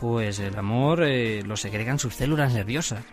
pues 0.00 0.38
el 0.38 0.56
amor 0.56 1.02
eh, 1.02 1.42
lo 1.42 1.56
segregan 1.56 1.98
sus 1.98 2.14
células 2.14 2.52
nerviosas. 2.52 3.04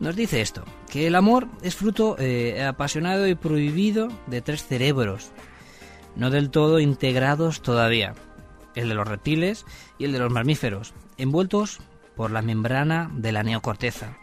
Nos 0.00 0.16
dice 0.16 0.40
esto, 0.40 0.64
que 0.90 1.06
el 1.06 1.14
amor 1.14 1.46
es 1.62 1.76
fruto 1.76 2.16
eh, 2.18 2.64
apasionado 2.64 3.28
y 3.28 3.36
prohibido 3.36 4.08
de 4.26 4.40
tres 4.40 4.66
cerebros, 4.66 5.30
no 6.16 6.30
del 6.30 6.50
todo 6.50 6.80
integrados 6.80 7.62
todavía 7.62 8.14
el 8.74 8.88
de 8.88 8.94
los 8.94 9.06
reptiles 9.06 9.66
y 9.98 10.04
el 10.04 10.12
de 10.12 10.18
los 10.18 10.32
mamíferos, 10.32 10.94
envueltos 11.16 11.80
por 12.16 12.30
la 12.30 12.42
membrana 12.42 13.10
de 13.14 13.32
la 13.32 13.42
neocorteza. 13.42 14.16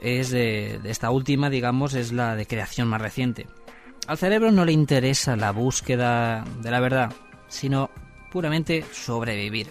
Es 0.00 0.30
de, 0.30 0.80
esta 0.84 1.10
última, 1.10 1.50
digamos, 1.50 1.94
es 1.94 2.12
la 2.12 2.34
de 2.34 2.46
creación 2.46 2.88
más 2.88 3.02
reciente. 3.02 3.46
Al 4.06 4.18
cerebro 4.18 4.50
no 4.50 4.64
le 4.64 4.72
interesa 4.72 5.36
la 5.36 5.52
búsqueda 5.52 6.44
de 6.62 6.70
la 6.70 6.80
verdad, 6.80 7.12
sino 7.48 7.90
puramente 8.32 8.84
sobrevivir. 8.92 9.70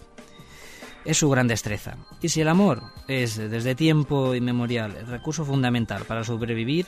Es 1.04 1.18
su 1.18 1.30
gran 1.30 1.48
destreza. 1.48 1.98
Y 2.22 2.30
si 2.30 2.42
el 2.42 2.50
amor 2.50 2.84
es 3.08 3.38
desde 3.38 3.74
tiempo 3.74 4.36
inmemorial 4.36 4.96
el 4.96 5.08
recurso 5.08 5.46
fundamental 5.46 6.04
para 6.04 6.24
sobrevivir, 6.24 6.88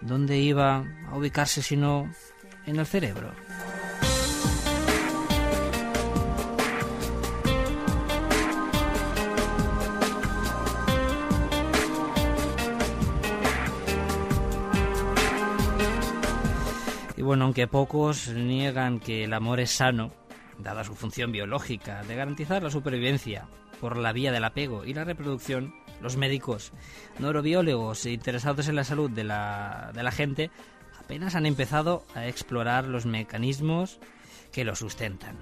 ¿dónde 0.00 0.38
iba 0.38 0.84
a 1.08 1.16
ubicarse 1.16 1.62
sino 1.62 2.10
en 2.66 2.76
el 2.76 2.86
cerebro? 2.86 3.32
Bueno, 17.24 17.44
aunque 17.44 17.66
pocos 17.66 18.28
niegan 18.28 19.00
que 19.00 19.24
el 19.24 19.32
amor 19.32 19.58
es 19.58 19.70
sano, 19.70 20.12
dada 20.58 20.84
su 20.84 20.94
función 20.94 21.32
biológica 21.32 22.02
de 22.04 22.14
garantizar 22.14 22.62
la 22.62 22.70
supervivencia 22.70 23.46
por 23.80 23.96
la 23.96 24.12
vía 24.12 24.30
del 24.30 24.44
apego 24.44 24.84
y 24.84 24.94
la 24.94 25.04
reproducción, 25.04 25.74
los 26.02 26.16
médicos, 26.16 26.72
neurobiólogos 27.18 28.04
e 28.06 28.12
interesados 28.12 28.68
en 28.68 28.76
la 28.76 28.84
salud 28.84 29.10
de 29.10 29.24
la, 29.24 29.90
de 29.94 30.02
la 30.02 30.12
gente 30.12 30.50
apenas 30.98 31.34
han 31.34 31.46
empezado 31.46 32.04
a 32.14 32.26
explorar 32.26 32.84
los 32.84 33.06
mecanismos 33.06 33.98
que 34.52 34.64
lo 34.64 34.76
sustentan. 34.76 35.38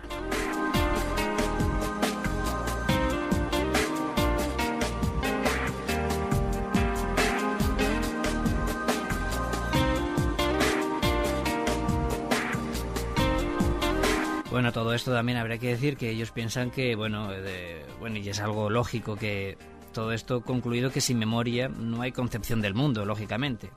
Bueno, 14.62 14.74
todo 14.74 14.94
esto 14.94 15.12
también 15.12 15.38
habría 15.38 15.58
que 15.58 15.70
decir 15.70 15.96
que 15.96 16.08
ellos 16.08 16.30
piensan 16.30 16.70
que, 16.70 16.94
bueno, 16.94 17.30
bueno, 17.98 18.18
y 18.18 18.28
es 18.28 18.38
algo 18.38 18.70
lógico 18.70 19.16
que 19.16 19.58
todo 19.92 20.12
esto 20.12 20.42
concluido 20.42 20.92
que 20.92 21.00
sin 21.00 21.18
memoria 21.18 21.68
no 21.68 22.00
hay 22.00 22.12
concepción 22.12 22.62
del 22.62 22.72
mundo, 22.72 23.04
lógicamente, 23.04 23.72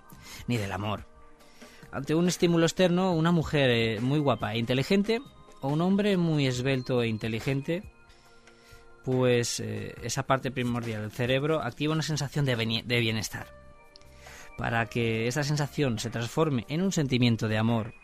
ni 0.45 0.57
del 0.57 0.71
amor. 0.71 1.07
Ante 1.91 2.13
un 2.13 2.27
estímulo 2.27 2.67
externo, 2.67 3.13
una 3.13 3.31
mujer 3.31 3.71
eh, 3.71 3.99
muy 3.99 4.19
guapa 4.19 4.53
e 4.53 4.59
inteligente 4.59 5.23
o 5.61 5.69
un 5.69 5.81
hombre 5.81 6.17
muy 6.17 6.45
esbelto 6.45 7.01
e 7.01 7.07
inteligente, 7.07 7.81
pues 9.03 9.59
eh, 9.61 9.95
esa 10.03 10.27
parte 10.27 10.51
primordial 10.51 11.01
del 11.01 11.11
cerebro 11.11 11.63
activa 11.63 11.93
una 11.93 12.03
sensación 12.03 12.45
de 12.45 12.99
bienestar. 12.99 13.47
Para 14.55 14.85
que 14.85 15.27
esa 15.27 15.43
sensación 15.43 15.97
se 15.97 16.11
transforme 16.11 16.63
en 16.69 16.83
un 16.83 16.91
sentimiento 16.91 17.47
de 17.47 17.57
amor 17.57 17.95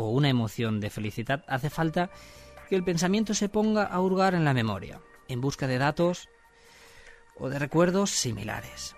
o 0.00 0.10
una 0.10 0.28
emoción 0.28 0.80
de 0.80 0.90
felicidad, 0.90 1.44
hace 1.46 1.70
falta 1.70 2.10
que 2.68 2.76
el 2.76 2.84
pensamiento 2.84 3.34
se 3.34 3.48
ponga 3.48 3.84
a 3.84 4.00
hurgar 4.00 4.34
en 4.34 4.44
la 4.44 4.54
memoria, 4.54 5.00
en 5.28 5.40
busca 5.40 5.66
de 5.66 5.78
datos 5.78 6.28
o 7.36 7.48
de 7.48 7.58
recuerdos 7.58 8.10
similares. 8.10 8.96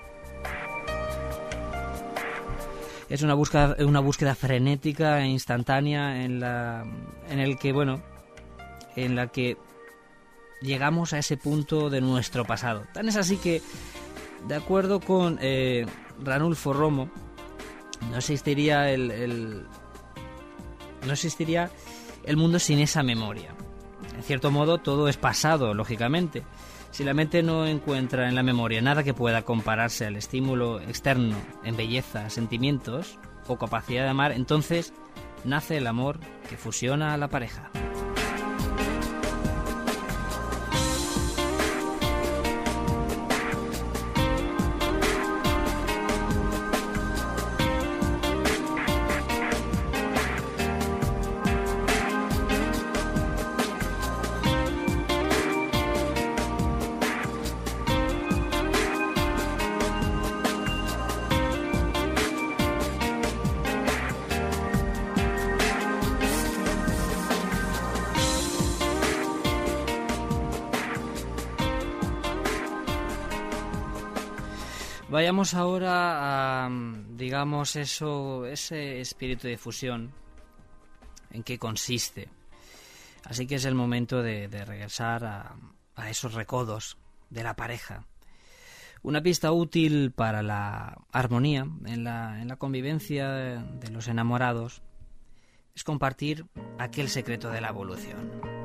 Es 3.09 3.23
una 3.23 3.35
búsqueda, 3.35 3.77
una 3.81 4.01
búsqueda 4.01 4.35
frenética 4.35 5.21
e 5.21 5.27
instantánea 5.27 6.25
en 6.25 6.41
la 6.41 6.85
en 7.29 7.41
el 7.41 7.59
que 7.59 7.73
bueno, 7.73 8.03
en 8.97 9.17
la 9.17 9.27
que 9.27 9.57
llegamos 10.63 11.13
a 11.13 11.19
ese 11.19 11.37
punto 11.37 11.91
de 11.91 12.01
nuestro 12.01 12.45
pasado. 12.45 12.85
Tan 12.95 13.09
es 13.09 13.17
así 13.17 13.37
que 13.37 13.61
De 14.47 14.55
acuerdo 14.55 15.01
con 15.01 15.39
eh, 15.41 15.87
Ranulfo 16.23 16.73
Romo, 16.73 17.11
no 18.11 18.17
existiría 18.17 18.91
el, 18.91 19.67
no 21.07 21.13
existiría 21.13 21.71
el 22.25 22.37
mundo 22.37 22.59
sin 22.59 22.79
esa 22.79 23.03
memoria. 23.03 23.55
En 24.17 24.23
cierto 24.23 24.51
modo, 24.51 24.79
todo 24.79 25.09
es 25.09 25.17
pasado, 25.17 25.75
lógicamente. 25.75 26.43
Si 26.91 27.05
la 27.05 27.15
mente 27.15 27.43
no 27.43 27.67
encuentra 27.67 28.29
en 28.29 28.35
la 28.35 28.43
memoria 28.43 28.83
nada 28.83 29.03
que 29.03 29.15
pueda 29.15 29.43
compararse 29.43 30.07
al 30.07 30.17
estímulo 30.17 30.81
externo 30.81 31.37
en 31.65 31.77
belleza, 31.77 32.29
sentimientos 32.29 33.19
o 33.49 33.57
capacidad 33.57 34.03
de 34.05 34.11
amar, 34.11 34.33
entonces 34.33 34.93
nace 35.45 35.79
el 35.79 35.87
amor 35.87 36.21
que 36.49 36.57
fusiona 36.57 37.15
a 37.15 37.17
la 37.17 37.29
pareja. 37.29 37.71
Ahora 75.55 76.65
a, 76.65 76.71
digamos, 77.11 77.77
eso, 77.77 78.47
ese 78.47 79.01
espíritu 79.01 79.49
de 79.49 79.59
fusión, 79.59 80.13
en 81.31 81.43
qué 81.43 81.59
consiste. 81.59 82.29
Así 83.25 83.47
que 83.47 83.57
es 83.57 83.65
el 83.65 83.75
momento 83.75 84.23
de, 84.23 84.49
regresar 84.49 85.25
a, 85.25 85.57
a, 85.95 86.11
esos 86.11 86.35
recodos 86.35 86.97
de 87.31 87.43
la 87.43 87.55
pareja. 87.55 88.07
Una 89.03 89.23
pista 89.23 89.53
útil 89.53 90.13
para 90.13 90.43
la 90.43 90.99
armonía 91.11 91.67
en 91.85 92.05
la, 92.05 92.41
en 92.41 92.49
la 92.49 92.57
convivencia 92.57 93.31
de 93.31 93.91
los 93.91 94.09
enamorados 94.09 94.83
es 95.75 95.85
compartir 95.85 96.47
aquel 96.79 97.09
secreto 97.09 97.51
de 97.51 97.61
la 97.61 97.69
evolución. 97.69 98.62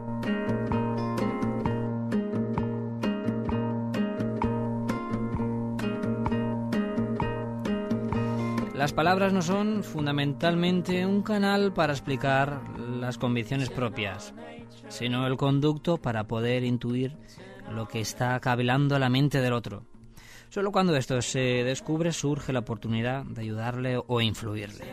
Las 8.88 8.94
palabras 8.94 9.34
no 9.34 9.42
son 9.42 9.84
fundamentalmente 9.84 11.06
un 11.06 11.22
canal 11.22 11.74
para 11.74 11.92
explicar 11.92 12.62
las 12.80 13.18
convicciones 13.18 13.70
propias, 13.70 14.34
sino 14.88 15.28
el 15.28 15.36
conducto 15.36 15.98
para 15.98 16.26
poder 16.26 16.64
intuir 16.64 17.18
lo 17.70 17.86
que 17.90 18.00
está 18.00 18.40
cavilando 18.40 18.98
la 18.98 19.10
mente 19.10 19.42
del 19.42 19.52
otro. 19.52 19.84
Solo 20.48 20.72
cuando 20.72 20.96
esto 20.96 21.22
se 21.22 21.66
descubre 21.66 22.14
surge 22.14 22.54
la 22.54 22.60
oportunidad 22.60 23.26
de 23.26 23.42
ayudarle 23.42 24.02
o 24.08 24.22
influirle. 24.22 24.86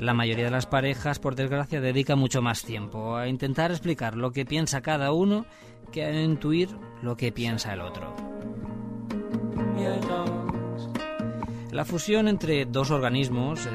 La 0.00 0.14
mayoría 0.14 0.46
de 0.46 0.50
las 0.50 0.66
parejas, 0.66 1.20
por 1.20 1.36
desgracia, 1.36 1.80
dedica 1.80 2.16
mucho 2.16 2.42
más 2.42 2.64
tiempo 2.64 3.14
a 3.14 3.28
intentar 3.28 3.70
explicar 3.70 4.16
lo 4.16 4.32
que 4.32 4.44
piensa 4.44 4.80
cada 4.80 5.12
uno 5.12 5.46
que 5.92 6.04
a 6.04 6.20
intuir 6.20 6.70
lo 7.02 7.16
que 7.16 7.30
piensa 7.30 7.72
el 7.72 7.82
otro. 7.82 8.16
La 11.76 11.84
fusión 11.84 12.26
entre 12.26 12.64
dos 12.64 12.90
organismos, 12.90 13.68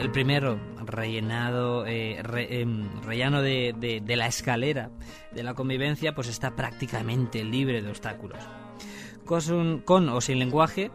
el, 0.00 0.10
primero 0.10 0.58
rellenado, 0.86 1.84
eh, 1.84 2.18
em, 2.48 3.02
rellano 3.02 3.42
de, 3.42 4.02
la 4.08 4.26
escalera 4.26 4.90
de 5.32 5.42
la 5.42 5.52
convivencia, 5.52 6.14
pues 6.14 6.28
está 6.28 6.56
prácticamente 6.56 7.44
libre 7.44 7.82
de 7.82 7.90
obstáculos. 7.90 8.38
Con, 9.26 10.08
o 10.08 10.20
sin 10.22 10.38
lenguaje, 10.38 10.90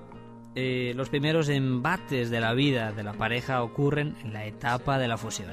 eh, 0.55 0.93
los 0.95 1.09
primeros 1.09 1.47
embates 1.49 2.31
de 2.31 2.39
la 2.39 2.55
vida 2.55 2.91
de 2.91 3.03
la 3.03 3.13
pareja 3.13 3.61
ocurren 3.61 4.15
en 4.23 4.33
la 4.33 4.47
etapa 4.47 4.97
de 4.97 5.07
la 5.07 5.17
fusión. 5.17 5.51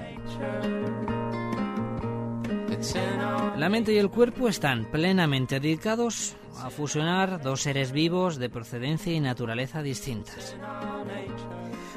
La 3.56 3.68
mente 3.68 3.92
y 3.92 3.98
el 3.98 4.10
cuerpo 4.10 4.48
están 4.48 4.90
plenamente 4.90 5.60
dedicados 5.60 6.36
a 6.58 6.70
fusionar 6.70 7.40
dos 7.42 7.62
seres 7.62 7.92
vivos 7.92 8.36
de 8.36 8.50
procedencia 8.50 9.12
y 9.12 9.20
naturaleza 9.20 9.82
distintas. 9.82 10.56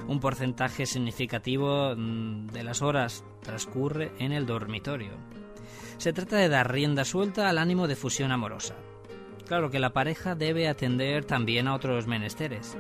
Un 0.07 0.19
porcentaje 0.19 0.85
significativo 0.85 1.93
mm, 1.95 2.47
de 2.47 2.63
las 2.63 2.81
horas 2.81 3.23
transcurre 3.41 4.11
en 4.19 4.31
el 4.31 4.45
dormitorio. 4.45 5.11
Se 5.97 6.13
trata 6.13 6.38
de 6.38 6.47
dar 6.47 6.71
rienda 6.71 7.03
suelta 7.03 7.49
al 7.49 7.57
ánimo 7.57 7.88
de 7.88 7.95
fusión 7.95 8.31
amorosa. 8.31 8.75
Claro 9.47 9.69
que 9.69 9.79
la 9.79 9.93
pareja 9.93 10.35
debe 10.35 10.67
atender 10.67 11.25
también 11.25 11.67
a 11.67 11.75
otros 11.75 12.07
menesteres. 12.07 12.77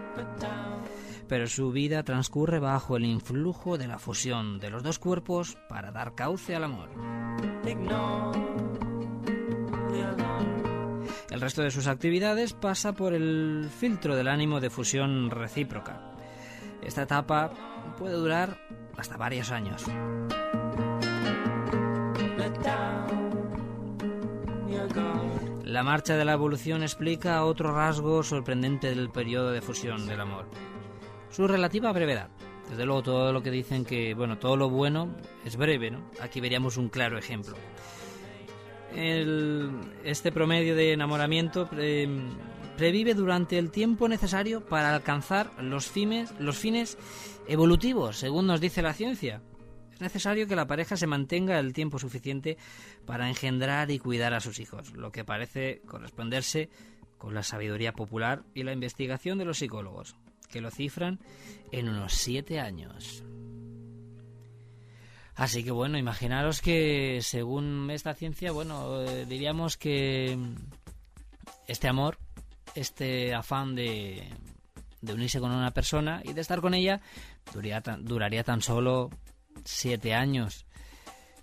Pero 1.27 1.47
su 1.47 1.71
vida 1.71 2.03
transcurre 2.03 2.59
bajo 2.59 2.97
el 2.97 3.05
influjo 3.05 3.77
de 3.77 3.87
la 3.87 3.99
fusión 3.99 4.59
de 4.59 4.69
los 4.69 4.83
dos 4.83 4.99
cuerpos 4.99 5.57
para 5.67 5.91
dar 5.91 6.15
cauce 6.15 6.55
al 6.55 6.63
amor. 6.63 6.89
El 11.29 11.41
resto 11.41 11.61
de 11.61 11.71
sus 11.71 11.87
actividades 11.87 12.53
pasa 12.53 12.93
por 12.93 13.13
el 13.13 13.69
filtro 13.79 14.15
del 14.15 14.27
ánimo 14.27 14.59
de 14.59 14.69
fusión 14.69 15.29
recíproca. 15.29 16.01
Esta 16.81 17.03
etapa 17.03 17.51
puede 17.97 18.15
durar 18.15 18.57
hasta 18.97 19.17
varios 19.17 19.51
años. 19.51 19.83
La 25.63 25.83
marcha 25.83 26.15
de 26.15 26.25
la 26.25 26.33
evolución 26.33 26.81
explica 26.81 27.43
otro 27.43 27.73
rasgo 27.73 28.23
sorprendente 28.23 28.89
del 28.89 29.09
periodo 29.09 29.51
de 29.51 29.61
fusión 29.61 30.07
del 30.07 30.21
amor. 30.21 30.45
Su 31.29 31.47
relativa 31.47 31.91
brevedad. 31.91 32.29
Desde 32.69 32.85
luego 32.85 33.03
todo 33.03 33.31
lo 33.31 33.41
que 33.41 33.51
dicen 33.51 33.85
que, 33.85 34.13
bueno, 34.13 34.37
todo 34.37 34.57
lo 34.57 34.69
bueno 34.69 35.15
es 35.45 35.55
breve, 35.55 35.91
¿no? 35.91 36.09
Aquí 36.21 36.41
veríamos 36.41 36.77
un 36.77 36.89
claro 36.89 37.17
ejemplo 37.17 37.55
este 38.95 40.31
promedio 40.31 40.75
de 40.75 40.93
enamoramiento 40.93 41.69
previve 42.77 43.13
durante 43.13 43.57
el 43.57 43.71
tiempo 43.71 44.07
necesario 44.07 44.65
para 44.65 44.93
alcanzar 44.93 45.51
los 45.61 45.87
fines, 45.87 46.33
los 46.39 46.57
fines 46.57 46.97
evolutivos, 47.47 48.17
según 48.17 48.47
nos 48.47 48.61
dice 48.61 48.81
la 48.81 48.93
ciencia. 48.93 49.41
Es 49.93 50.01
necesario 50.01 50.47
que 50.47 50.55
la 50.55 50.67
pareja 50.67 50.95
se 50.95 51.07
mantenga 51.07 51.59
el 51.59 51.73
tiempo 51.73 51.97
suficiente 51.97 52.57
para 53.05 53.27
engendrar 53.27 53.89
y 53.89 53.99
cuidar 53.99 54.33
a 54.33 54.39
sus 54.39 54.59
hijos, 54.59 54.93
lo 54.93 55.11
que 55.11 55.25
parece 55.25 55.81
corresponderse 55.87 56.69
con 57.17 57.33
la 57.33 57.41
sabiduría 57.41 57.93
popular 57.93 58.43
y 58.53 58.63
la 58.63 58.73
investigación 58.73 59.39
de 59.39 59.45
los 59.45 59.57
psicólogos, 59.57 60.15
que 60.49 60.61
lo 60.61 60.71
cifran 60.71 61.19
en 61.71 61.89
unos 61.89 62.13
siete 62.13 62.59
años. 62.59 63.23
Así 65.37 65.63
que 65.63 65.69
bueno, 65.69 65.99
imaginaros 65.99 66.61
que 66.61 67.19
según 67.21 67.91
esta 67.91 68.15
ciencia, 68.15 68.51
bueno, 68.51 69.01
eh, 69.03 69.25
diríamos 69.27 69.77
que 69.77 70.35
este 71.67 71.87
amor, 71.87 72.17
este 72.73 73.35
afán 73.35 73.75
de, 73.75 74.27
unirse 75.03 75.39
con 75.39 75.51
una 75.51 75.71
persona 75.71 76.21
y 76.23 76.33
de 76.33 76.41
estar 76.41 76.59
con 76.59 76.73
ella, 76.73 77.01
duraría 77.53 78.43
tan, 78.43 78.61
solo 78.61 79.11
siete 79.63 80.15
años. 80.15 80.65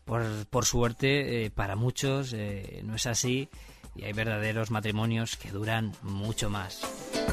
Por, 0.05 0.65
suerte, 0.67 1.45
eh, 1.45 1.51
para 1.51 1.77
muchos 1.77 2.33
eh, 2.35 2.83
no 2.85 2.97
es 2.97 3.07
así 3.07 3.49
y 3.95 4.05
hay 4.05 4.13
verdaderos 4.13 4.73
matrimonios 4.73 5.37
que 5.37 5.51
duran 5.51 5.93
mucho 6.03 6.51
más. 6.51 7.24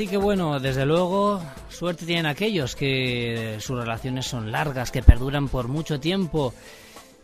Así 0.00 0.08
que 0.08 0.16
bueno, 0.16 0.58
desde 0.58 0.86
luego, 0.86 1.42
suerte 1.68 2.06
tienen 2.06 2.24
aquellos 2.24 2.74
que 2.74 3.58
sus 3.60 3.78
relaciones 3.78 4.24
son 4.24 4.50
largas, 4.50 4.90
que 4.90 5.02
perduran 5.02 5.48
por 5.48 5.68
mucho 5.68 6.00
tiempo, 6.00 6.54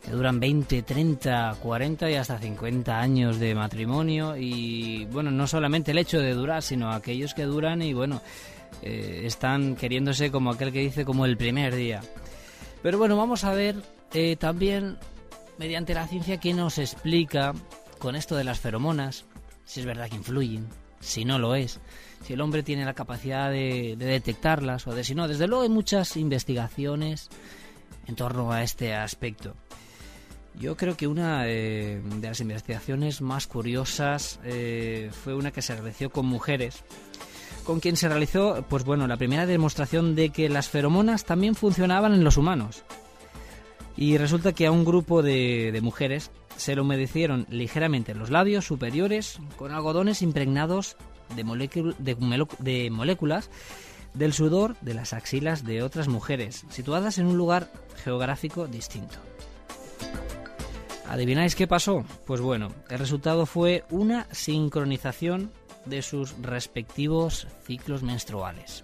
que 0.05 0.11
duran 0.11 0.39
20, 0.39 0.83
30, 0.83 1.57
40 1.63 2.11
y 2.11 2.15
hasta 2.17 2.39
50 2.39 3.01
años 3.01 3.39
de 3.39 3.55
matrimonio. 3.55 4.37
Y 4.37 5.07
bueno, 5.07 5.31
no 5.31 5.47
solamente 5.47 5.93
el 5.93 5.97
hecho 5.97 6.21
de 6.21 6.35
durar, 6.35 6.63
sino 6.63 6.91
aquellos 6.93 7.33
que 7.33 7.45
duran 7.45 7.81
y 7.81 7.95
bueno, 7.95 8.21
eh, 8.83 9.23
están 9.25 9.75
queriéndose 9.75 10.31
como 10.31 10.51
aquel 10.51 10.71
que 10.71 10.81
dice 10.81 11.07
como 11.07 11.25
el 11.25 11.39
primer 11.39 11.75
día. 11.75 12.03
Pero 12.83 12.99
bueno, 12.99 13.17
vamos 13.17 13.45
a 13.45 13.55
ver 13.55 13.77
eh, 14.13 14.37
también 14.37 14.99
mediante 15.57 15.95
la 15.95 16.07
ciencia 16.07 16.39
que 16.41 16.53
nos 16.53 16.77
explica 16.77 17.55
con 17.99 18.17
esto 18.17 18.37
de 18.37 18.45
las 18.45 18.61
feromonas, 18.61 19.25
si 19.65 19.81
es 19.81 19.87
verdad 19.87 20.11
que 20.11 20.17
influyen, 20.17 20.69
si 21.01 21.25
no 21.25 21.39
lo 21.39 21.55
es, 21.55 21.81
si 22.25 22.33
el 22.33 22.41
hombre 22.41 22.63
tiene 22.63 22.85
la 22.85 22.95
capacidad 22.95 23.51
de, 23.51 23.97
detectarlas 23.99 24.87
o 24.87 24.95
de 24.95 25.05
si 25.05 25.15
no. 25.15 25.29
Desde 25.29 25.47
luego 25.47 25.63
hay 25.63 25.69
muchas 25.69 26.17
investigaciones 26.17 27.29
en 28.07 28.17
torno 28.17 28.53
a 28.53 28.63
este 28.63 28.95
aspecto. 28.95 29.55
Yo 30.59 30.77
creo 30.77 30.97
que 30.97 31.07
una 31.07 31.47
eh, 31.47 32.01
de 32.03 32.29
las 32.29 32.41
investigaciones 32.41 33.21
más 33.21 33.47
curiosas 33.47 34.41
eh, 34.45 35.11
fue 35.13 35.35
una 35.35 35.51
que 35.51 35.61
se 35.61 35.75
realizó 35.75 36.09
con 36.09 36.25
mujeres, 36.25 36.83
con 37.65 37.81
quien 37.81 37.97
se 37.97 38.09
realizó, 38.09 38.65
pues 38.69 38.85
bueno, 38.85 39.07
la 39.07 39.19
primera 39.19 39.45
demostración 39.45 40.15
de 40.15 40.31
que 40.31 40.49
las 40.49 40.69
feromonas 40.69 41.25
también 41.25 41.55
funcionaban 41.55 42.15
en 42.15 42.25
los 42.25 42.39
humanos. 42.39 42.85
Y 43.97 44.19
resulta 44.19 44.53
que 44.53 44.67
a 44.67 44.71
un 44.71 44.85
grupo 44.85 45.23
de, 45.23 45.79
mujeres 45.83 46.31
se 46.57 46.75
lo 46.75 46.83
humedecieron 46.83 47.47
ligeramente 47.51 48.15
los 48.15 48.31
labios 48.31 48.67
superiores 48.67 49.39
con 49.57 49.73
algodones 49.73 50.23
impregnados 50.23 50.97
de, 51.35 52.17
de 52.59 52.91
moléculas 52.91 53.51
del 54.15 54.33
sudor 54.33 54.77
de 54.81 54.95
las 54.95 55.13
axilas 55.13 55.65
de 55.65 55.83
otras 55.83 56.09
mujeres, 56.09 56.65
situadas 56.69 57.19
en 57.19 57.27
un 57.27 57.37
lugar 57.37 57.71
geográfico 58.03 58.67
distinto. 58.67 59.17
¿Adivináis 61.09 61.55
qué 61.55 61.67
pasó? 61.67 62.05
Pues 62.27 62.41
bueno, 62.41 62.73
el 62.91 62.99
resultado 62.99 63.47
fue 63.47 63.85
una 63.91 64.27
sincronización 64.33 65.53
de 65.85 66.03
sus 66.03 66.37
respectivos 66.43 67.47
ciclos 67.65 68.03
menstruales. 68.03 68.83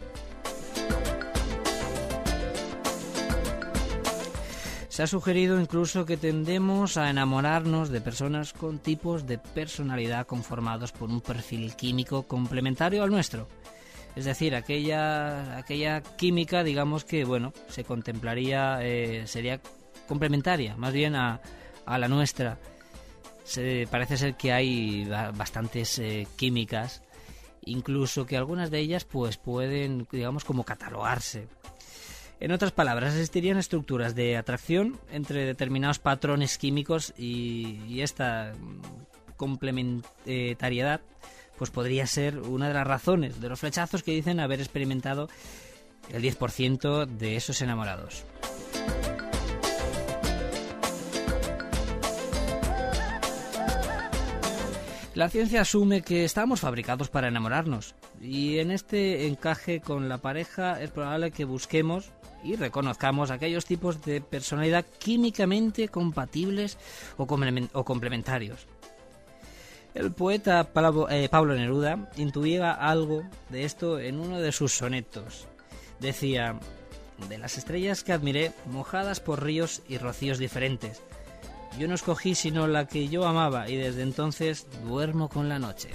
Se 4.93 5.03
ha 5.03 5.07
sugerido 5.07 5.59
incluso 5.59 6.05
que 6.05 6.19
tendemos 6.19 6.99
a 6.99 7.09
enamorarnos 7.09 7.89
de 7.89 8.03
personas 8.03 8.53
con 8.53 8.79
tipos 8.79 9.27
de 9.27 9.39
personalidad 9.39 10.27
conformados 10.27 10.93
por 10.93 11.09
un 11.09 11.23
perfil 11.23 11.75
químico 11.77 12.25
complementario 12.25 13.03
al 13.03 13.11
nuestro. 13.11 13.49
Es 14.17 14.27
decir, 14.27 14.55
aquella, 14.55 15.57
aquella 15.57 16.03
química, 16.03 16.63
digamos 16.63 17.07
que, 17.07 17.25
bueno, 17.25 17.55
se 17.71 17.85
contemplaría, 17.85 18.81
eh, 18.83 19.27
sería 19.27 19.63
complementaria, 20.07 20.77
más 20.77 20.93
bien 20.93 21.17
a, 21.17 21.41
a 21.87 21.97
la 21.97 22.09
nuestra. 22.09 22.59
Se, 23.45 23.89
parece 23.91 24.19
ser 24.19 24.35
que 24.35 24.53
hay 24.53 25.07
bastantes 25.07 25.99
eh, 26.01 26.29
químicas, 26.37 27.03
incluso 27.65 28.27
que 28.27 28.37
algunas 28.37 28.71
de 28.71 28.81
ellas, 28.81 29.07
pues, 29.07 29.39
pueden, 29.39 30.07
digamos, 30.13 30.45
como 30.45 30.65
catalogarse 30.65 31.49
en 32.43 32.51
otras 32.51 32.73
palabras, 32.73 33.15
existirían 33.15 33.57
estructuras 33.57 34.17
de 34.17 34.37
atracción 34.37 34.99
entre 35.13 35.45
determinados 35.45 36.01
patrones 36.01 36.59
químicos 36.59 37.15
y, 37.17 38.01
esta 38.01 38.53
complementariedad 39.37 41.01
pues 41.57 41.71
podría 41.71 42.05
ser 42.09 42.39
una 42.39 42.67
de 42.67 42.75
las 42.75 42.85
razones 42.85 43.41
de 43.41 43.49
los 43.49 43.61
flechazos 43.61 44.03
que 44.03 44.11
dicen 44.11 44.41
haber 44.41 44.59
experimentado 44.59 45.29
el 46.11 46.21
10% 46.21 47.07
de 47.07 47.37
esos 47.37 47.63
enamorados. 47.63 48.25
La 55.15 55.29
ciencia 55.29 55.61
asume 55.61 56.03
que 56.03 56.25
estamos 56.25 56.59
fabricados 56.59 57.09
para 57.09 57.29
enamorarnos 57.29 57.95
y 58.21 58.59
en 58.59 58.73
este 58.73 59.29
encaje 59.29 59.81
con 59.81 60.09
la 60.09 60.19
pareja 60.19 60.83
es 60.83 60.91
probable 60.91 61.31
que 61.31 61.45
busquemos 61.45 62.11
y 62.43 62.57
reconozcamos 62.57 63.31
aquellos 63.31 63.65
tipos 63.65 64.03
de 64.03 64.21
personalidad 64.21 64.85
químicamente 64.99 65.89
compatibles 65.89 66.79
o, 67.17 67.27
complementarios. 67.85 68.67
El 69.95 70.13
poeta 70.13 70.69
eh, 71.11 71.29
Pablo 71.31 71.55
Neruda 71.55 72.11
intuía 72.17 72.73
algo 72.73 73.23
de 73.51 73.65
esto 73.65 74.01
en 74.01 74.19
uno 74.19 74.41
de 74.41 74.53
sus 74.53 74.73
sonetos. 74.73 75.47
Decía, 76.01 76.59
de 77.29 77.39
las 77.39 77.59
estrellas 77.59 78.03
que 78.03 78.13
admiré, 78.13 78.53
mojadas 78.67 79.21
por 79.21 79.45
ríos 79.45 79.83
y 79.89 79.99
rocíos 79.99 80.39
diferentes, 80.39 81.03
yo 81.79 81.89
no 81.89 81.95
escogí 81.95 82.35
sino 82.35 82.67
la 82.67 82.87
que 82.87 83.09
yo 83.09 83.27
amaba 83.27 83.69
y 83.69 83.77
desde 83.77 84.03
entonces 84.03 84.67
duermo 84.85 85.29
con 85.29 85.49
la 85.49 85.59
noche. 85.59 85.91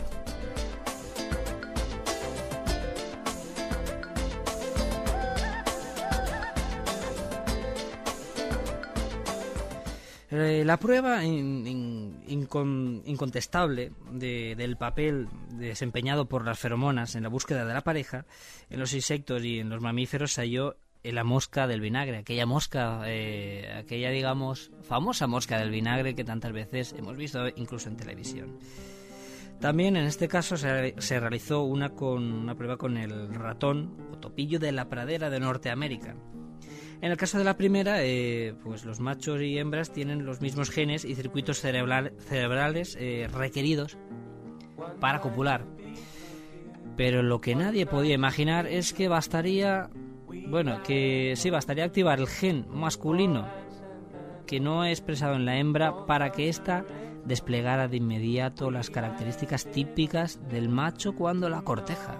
Eh, 10.29 10.63
la 10.65 10.75
prueba 10.77 11.23
incontestable 11.23 13.93
del 14.11 14.75
papel 14.75 15.29
desempeñado 15.53 16.27
por 16.27 16.43
las 16.43 16.59
feromonas 16.59 17.15
en 17.15 17.23
la 17.23 17.29
búsqueda 17.29 17.63
de 17.63 17.73
la 17.73 17.79
pareja 17.81 18.25
en 18.69 18.81
los 18.81 18.93
insectos 18.93 19.41
y 19.45 19.59
en 19.59 19.69
los 19.69 19.79
mamíferos 19.81 20.33
se 20.33 20.41
halló 20.41 20.75
en 21.03 21.15
la 21.15 21.23
mosca 21.23 21.67
del 21.67 21.79
vinagre, 21.79 22.17
aquella 22.17 22.45
mosca, 22.45 23.03
eh, 23.05 23.73
aquella 23.77 24.09
digamos 24.09 24.71
famosa 24.81 25.27
mosca 25.27 25.57
del 25.59 25.69
vinagre 25.69 26.15
que 26.15 26.25
tantas 26.25 26.51
veces 26.51 26.93
hemos 26.97 27.15
visto 27.15 27.47
incluso 27.55 27.87
en 27.87 27.95
televisión. 27.95 28.59
También 29.61 29.95
en 29.95 30.03
este 30.05 30.27
caso 30.27 30.57
se, 30.57 30.93
se 30.97 31.19
realizó 31.21 31.63
una, 31.63 31.91
con, 31.91 32.33
una 32.33 32.55
prueba 32.55 32.75
con 32.75 32.97
el 32.97 33.33
ratón 33.33 33.95
o 34.11 34.17
topillo 34.17 34.59
de 34.59 34.73
la 34.73 34.89
pradera 34.89 35.29
de 35.29 35.39
Norteamérica, 35.39 36.17
en 37.01 37.11
el 37.11 37.17
caso 37.17 37.37
de 37.37 37.43
la 37.43 37.57
primera, 37.57 38.03
eh, 38.03 38.55
pues 38.63 38.85
los 38.85 38.99
machos 38.99 39.41
y 39.41 39.57
hembras 39.57 39.91
tienen 39.91 40.25
los 40.25 40.41
mismos 40.41 40.69
genes 40.69 41.05
y 41.05 41.15
circuitos 41.15 41.59
cerebrales 41.59 42.97
eh, 42.99 43.27
requeridos 43.31 43.97
para 44.99 45.21
copular. 45.21 45.65
Pero 46.95 47.21
lo 47.21 47.41
que 47.41 47.55
nadie 47.55 47.85
podía 47.85 48.15
imaginar 48.15 48.65
es 48.65 48.93
que 48.93 49.07
bastaría, 49.07 49.89
bueno, 50.47 50.81
que 50.83 51.33
sí, 51.35 51.49
bastaría 51.51 51.85
activar 51.85 52.19
el 52.19 52.27
gen 52.27 52.65
masculino 52.69 53.47
que 54.47 54.59
no 54.59 54.85
es 54.85 54.97
expresado 54.97 55.35
en 55.35 55.45
la 55.45 55.57
hembra 55.57 56.07
para 56.07 56.31
que 56.31 56.49
ésta 56.49 56.85
desplegara 57.25 57.87
de 57.87 57.97
inmediato 57.97 58.71
las 58.71 58.89
características 58.89 59.65
típicas 59.65 60.39
del 60.49 60.69
macho 60.69 61.13
cuando 61.13 61.49
la 61.49 61.61
corteja. 61.61 62.17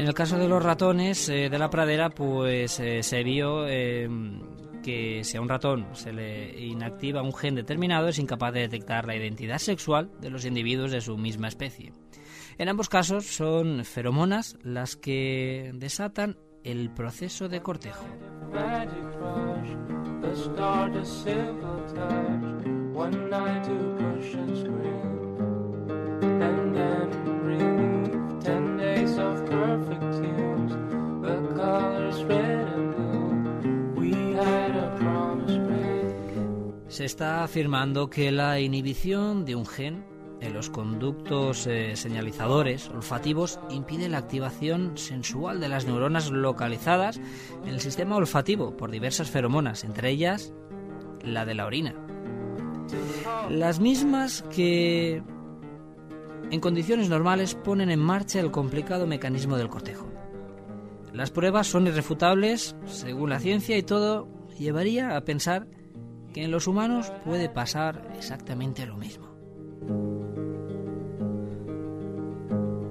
En 0.00 0.08
el 0.08 0.14
caso 0.14 0.38
de 0.38 0.48
los 0.48 0.62
ratones 0.62 1.28
eh, 1.28 1.50
de 1.50 1.58
la 1.58 1.68
pradera, 1.68 2.08
pues 2.08 2.80
eh, 2.80 3.02
se 3.02 3.22
vio 3.22 3.68
em, 3.68 4.40
que 4.82 5.22
si 5.24 5.36
a 5.36 5.42
un 5.42 5.48
ratón 5.50 5.88
se 5.92 6.10
le 6.10 6.58
inactiva 6.58 7.20
un 7.20 7.34
gen 7.34 7.54
determinado, 7.54 8.08
es 8.08 8.18
incapaz 8.18 8.54
de 8.54 8.60
detectar 8.60 9.06
la 9.06 9.14
identidad 9.14 9.58
sexual 9.58 10.10
de 10.18 10.30
los 10.30 10.46
individuos 10.46 10.90
de 10.90 11.02
su 11.02 11.18
misma 11.18 11.48
especie. 11.48 11.92
En 12.56 12.70
ambos 12.70 12.88
casos 12.88 13.26
son 13.26 13.84
feromonas 13.84 14.56
las 14.62 14.96
que 14.96 15.70
desatan 15.74 16.38
el 16.64 16.90
proceso 16.94 17.50
de 17.50 17.60
cortejo. 17.60 18.06
Se 37.00 37.06
está 37.06 37.44
afirmando 37.44 38.10
que 38.10 38.30
la 38.30 38.60
inhibición 38.60 39.46
de 39.46 39.54
un 39.54 39.64
gen 39.64 40.04
en 40.42 40.52
los 40.52 40.68
conductos 40.68 41.66
eh, 41.66 41.96
señalizadores 41.96 42.90
olfativos 42.90 43.58
impide 43.70 44.10
la 44.10 44.18
activación 44.18 44.98
sensual 44.98 45.60
de 45.60 45.70
las 45.70 45.86
neuronas 45.86 46.30
localizadas 46.30 47.18
en 47.64 47.70
el 47.70 47.80
sistema 47.80 48.16
olfativo 48.16 48.76
por 48.76 48.90
diversas 48.90 49.30
feromonas, 49.30 49.82
entre 49.82 50.10
ellas 50.10 50.52
la 51.24 51.46
de 51.46 51.54
la 51.54 51.64
orina. 51.64 51.94
Las 53.48 53.80
mismas 53.80 54.44
que 54.54 55.22
en 56.50 56.60
condiciones 56.60 57.08
normales 57.08 57.54
ponen 57.54 57.90
en 57.90 58.00
marcha 58.00 58.40
el 58.40 58.50
complicado 58.50 59.06
mecanismo 59.06 59.56
del 59.56 59.70
cortejo. 59.70 60.06
Las 61.14 61.30
pruebas 61.30 61.66
son 61.66 61.86
irrefutables, 61.86 62.76
según 62.84 63.30
la 63.30 63.40
ciencia, 63.40 63.78
y 63.78 63.82
todo 63.82 64.28
llevaría 64.58 65.16
a 65.16 65.24
pensar 65.24 65.66
que 66.32 66.44
en 66.44 66.50
los 66.50 66.66
humanos 66.66 67.12
puede 67.24 67.48
pasar 67.48 68.12
exactamente 68.16 68.86
lo 68.86 68.96
mismo. 68.96 69.28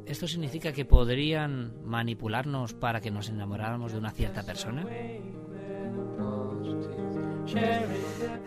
¿Esto 0.06 0.28
significa 0.28 0.74
que 0.74 0.86
podrían 0.86 1.86
manipularnos 1.86 2.74
para 2.74 3.00
que 3.00 3.12
nos 3.12 3.30
enamoráramos 3.30 3.92
de 3.92 4.00
una 4.00 4.12
cierta 4.12 4.44
persona? 4.44 4.86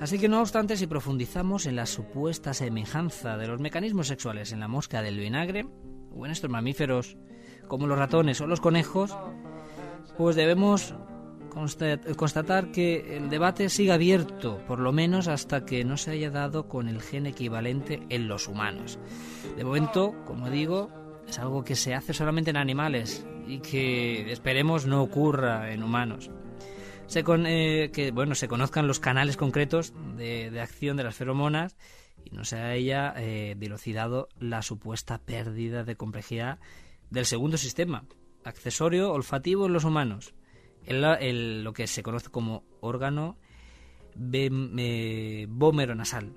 Así 0.00 0.18
que 0.18 0.28
no 0.28 0.40
obstante, 0.40 0.76
si 0.76 0.86
profundizamos 0.86 1.66
en 1.66 1.76
la 1.76 1.86
supuesta 1.86 2.52
semejanza 2.52 3.36
de 3.36 3.46
los 3.46 3.60
mecanismos 3.60 4.08
sexuales 4.08 4.52
en 4.52 4.60
la 4.60 4.68
mosca 4.68 5.02
del 5.02 5.18
vinagre, 5.18 5.66
o 6.14 6.26
en 6.26 6.32
estos 6.32 6.50
mamíferos 6.50 7.16
como 7.68 7.86
los 7.86 7.98
ratones 7.98 8.40
o 8.40 8.46
los 8.46 8.60
conejos, 8.60 9.16
pues 10.18 10.36
debemos 10.36 10.94
constatar 11.52 12.72
que 12.72 13.16
el 13.16 13.28
debate 13.28 13.68
sigue 13.68 13.92
abierto, 13.92 14.58
por 14.66 14.78
lo 14.78 14.92
menos 14.92 15.28
hasta 15.28 15.64
que 15.64 15.84
no 15.84 15.96
se 15.96 16.12
haya 16.12 16.30
dado 16.30 16.68
con 16.68 16.88
el 16.88 17.02
gen 17.02 17.26
equivalente 17.26 18.02
en 18.08 18.28
los 18.28 18.48
humanos. 18.48 18.98
De 19.56 19.64
momento, 19.64 20.14
como 20.24 20.48
digo, 20.50 20.90
es 21.28 21.38
algo 21.38 21.64
que 21.64 21.76
se 21.76 21.94
hace 21.94 22.14
solamente 22.14 22.50
en 22.50 22.56
animales 22.56 23.26
y 23.46 23.58
que 23.58 24.32
esperemos 24.32 24.86
no 24.86 25.02
ocurra 25.02 25.72
en 25.72 25.82
humanos. 25.82 26.30
Se 27.06 27.24
eh, 27.26 27.90
que 27.92 28.10
bueno, 28.10 28.34
se 28.34 28.48
conozcan 28.48 28.86
los 28.86 29.00
canales 29.00 29.36
concretos 29.36 29.92
de, 30.16 30.58
acción 30.60 30.96
de 30.96 31.04
las 31.04 31.16
feromonas 31.16 31.76
y 32.24 32.30
no 32.30 32.44
se 32.44 32.56
haya 32.56 33.12
eh, 33.16 33.54
dilucidado 33.58 34.28
la 34.38 34.62
supuesta 34.62 35.18
pérdida 35.18 35.84
de 35.84 35.96
complejidad 35.96 36.58
del 37.10 37.26
segundo 37.26 37.58
sistema, 37.58 38.04
accesorio 38.44 39.12
olfativo 39.12 39.66
en 39.66 39.74
los 39.74 39.84
humanos, 39.84 40.32
el, 40.86 41.64
lo 41.64 41.72
que 41.72 41.86
se 41.86 42.02
conoce 42.02 42.30
como 42.30 42.64
órgano 42.80 43.36
eh, 44.32 45.46
nasal, 45.96 46.34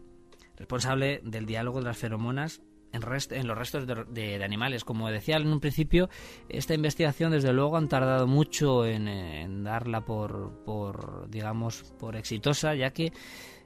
responsable 0.57 1.21
del 1.23 1.45
diálogo 1.45 1.79
de 1.79 1.85
las 1.85 1.97
feromonas 1.97 2.61
en, 2.91 3.03
en 3.31 3.47
los 3.47 3.57
restos 3.57 3.85
de, 3.87 4.43
animales. 4.43 4.83
Como 4.83 5.09
decía 5.09 5.37
en 5.37 5.47
un 5.47 5.59
principio, 5.59 6.09
esta 6.49 6.73
investigación 6.73 7.31
desde 7.31 7.53
luego 7.53 7.77
han 7.77 7.89
tardado 7.89 8.27
mucho 8.27 8.85
en, 8.85 9.63
darla 9.63 10.01
por, 10.01 10.63
por, 10.63 11.29
digamos, 11.29 11.83
por 11.99 12.15
exitosa, 12.15 12.75
ya 12.75 12.91
que 12.91 13.11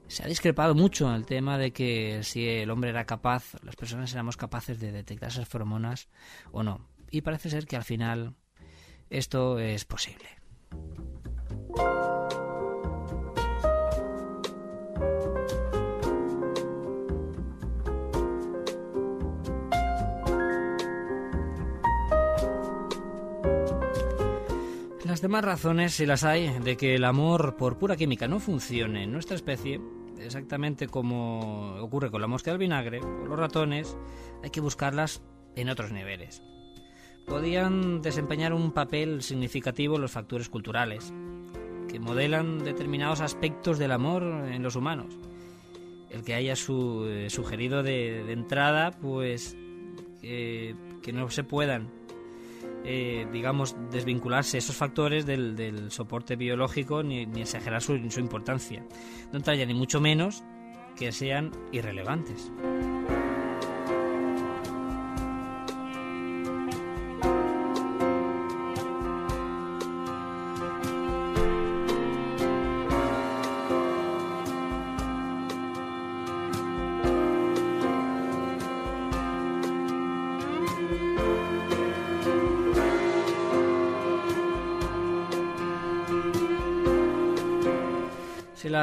se 0.08 0.24
ha 0.24 0.28
discrepado 0.28 0.74
mucho 0.74 1.08
en 1.08 1.16
el 1.16 1.26
tema 1.26 1.58
de 1.58 1.72
que 1.72 2.24
si 2.24 2.48
el 2.48 2.72
hombre 2.72 2.90
era 2.90 3.06
capaz, 3.06 3.56
las 3.64 3.76
personas 3.76 4.12
éramos 4.14 4.38
capaces 4.38 4.80
de 4.80 4.92
detectar 4.92 5.30
esas 5.30 5.48
feromonas 5.48 6.10
o 6.52 6.64
no. 6.64 6.88
Y 7.12 7.22
parece 7.22 7.50
ser 7.50 7.66
que 7.66 7.76
al 7.76 7.84
final 7.84 8.36
esto 9.10 9.60
es 9.60 9.86
posible. 9.86 10.39
Las 25.06 25.22
demás 25.22 25.44
razones, 25.44 25.96
si 25.96 26.06
las 26.06 26.24
hay, 26.24 26.60
de 26.60 26.78
que 26.78 26.96
el 26.96 27.04
amor 27.04 27.58
por 27.58 27.78
pura 27.78 27.96
química 27.96 28.28
no 28.28 28.40
funcione 28.40 29.04
en 29.04 29.12
nuestra 29.12 29.36
especie, 29.36 29.82
exactamente 30.20 30.88
como 30.88 31.76
ocurre 31.82 32.12
con 32.12 32.22
la 32.22 32.28
mosca 32.28 32.52
del 32.52 32.60
vinagre 32.60 33.00
o 33.00 33.26
los 33.26 33.40
ratones, 33.40 33.98
hay 34.44 34.50
que 34.52 34.62
buscarlas 34.62 35.22
en 35.56 35.70
otros 35.70 35.92
niveles 35.92 36.44
podían 37.30 38.02
desempeñar 38.02 38.54
un 38.54 38.72
papel 38.72 39.22
significativo 39.22 39.98
los 39.98 40.12
factores 40.12 40.50
culturales, 40.50 41.14
que 41.88 42.00
modelan 42.00 42.64
determinados 42.64 43.22
aspectos 43.22 43.78
del 43.78 43.92
amor 43.92 44.24
en 44.24 44.64
los 44.64 44.76
humanos. 44.76 45.18
El 46.10 46.24
que 46.24 46.34
haya 46.34 46.54
eh, 46.54 47.28
sugerido 47.30 47.84
de, 47.84 48.32
entrada, 48.32 48.92
pues 48.92 49.56
que 50.22 51.14
no 51.14 51.30
se 51.30 51.44
puedan, 51.44 51.90
eh, 52.84 53.28
digamos, 53.32 53.76
desvincularse 53.92 54.58
esos 54.58 54.76
factores 54.76 55.26
del, 55.26 55.92
soporte 55.92 56.36
biológico 56.36 57.04
ni, 57.04 57.24
exagerar 57.40 57.82
su, 57.82 57.98
su 58.10 58.20
importancia. 58.20 58.84
No 59.32 59.38
entraría 59.38 59.66
ni 59.66 59.76
mucho 59.76 60.02
menos 60.02 60.44
que 60.98 61.12
sean 61.12 61.52
irrelevantes. 61.72 62.52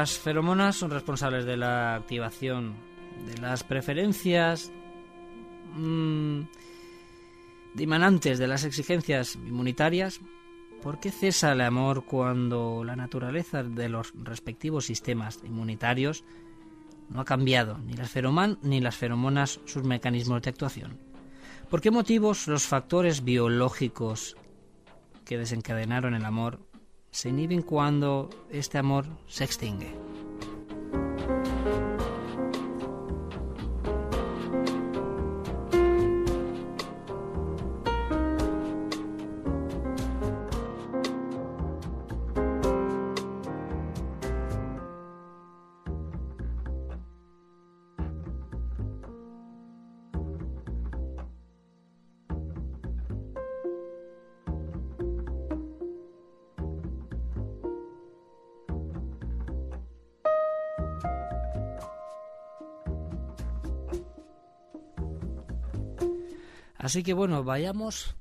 Las 0.07 0.21
feromonas 0.21 0.77
son 0.77 0.93
responsables 0.93 1.45
de 1.47 1.57
la 1.57 1.97
activación 1.97 2.77
de 3.27 3.39
las 3.39 3.65
preferencias 3.65 4.71
mmm, 5.75 6.43
dimanantes 7.75 8.39
de 8.39 8.47
las 8.47 8.63
exigencias 8.63 9.35
inmunitarias, 9.35 10.21
¿por 10.81 11.01
qué 11.01 11.11
cesa 11.11 11.51
el 11.51 11.61
amor 11.61 12.05
cuando 12.05 12.85
la 12.85 12.95
naturaleza 12.95 13.65
de 13.65 13.89
los 13.89 14.13
respectivos 14.15 14.87
sistemas 14.87 15.41
inmunitarios 15.43 16.23
no 17.09 17.23
ha 17.23 17.25
cambiado, 17.25 17.79
ni 17.79 17.95
las, 17.95 18.09
feroman, 18.09 18.61
ni 18.63 18.81
las 18.81 18.95
feromonas 18.95 19.59
sus 19.65 19.83
mecanismos 19.83 20.41
de 20.41 20.51
actuación? 20.51 21.01
¿Por 21.69 21.81
qué 21.81 21.91
motivos 21.91 22.47
los 22.47 22.69
factores 22.69 23.25
biológicos 23.25 24.37
que 25.25 25.37
desencadenaron 25.37 26.15
el 26.15 26.25
amor 26.25 26.61
se 27.17 27.31
inhiben 27.31 27.63
cuando 27.63 28.29
este 28.51 28.77
amor 28.77 29.07
se 29.27 29.45
extingue. 29.45 29.91
Así 66.87 67.03
que 67.03 67.15
bueno, 67.15 67.43
vayamos 67.43 68.17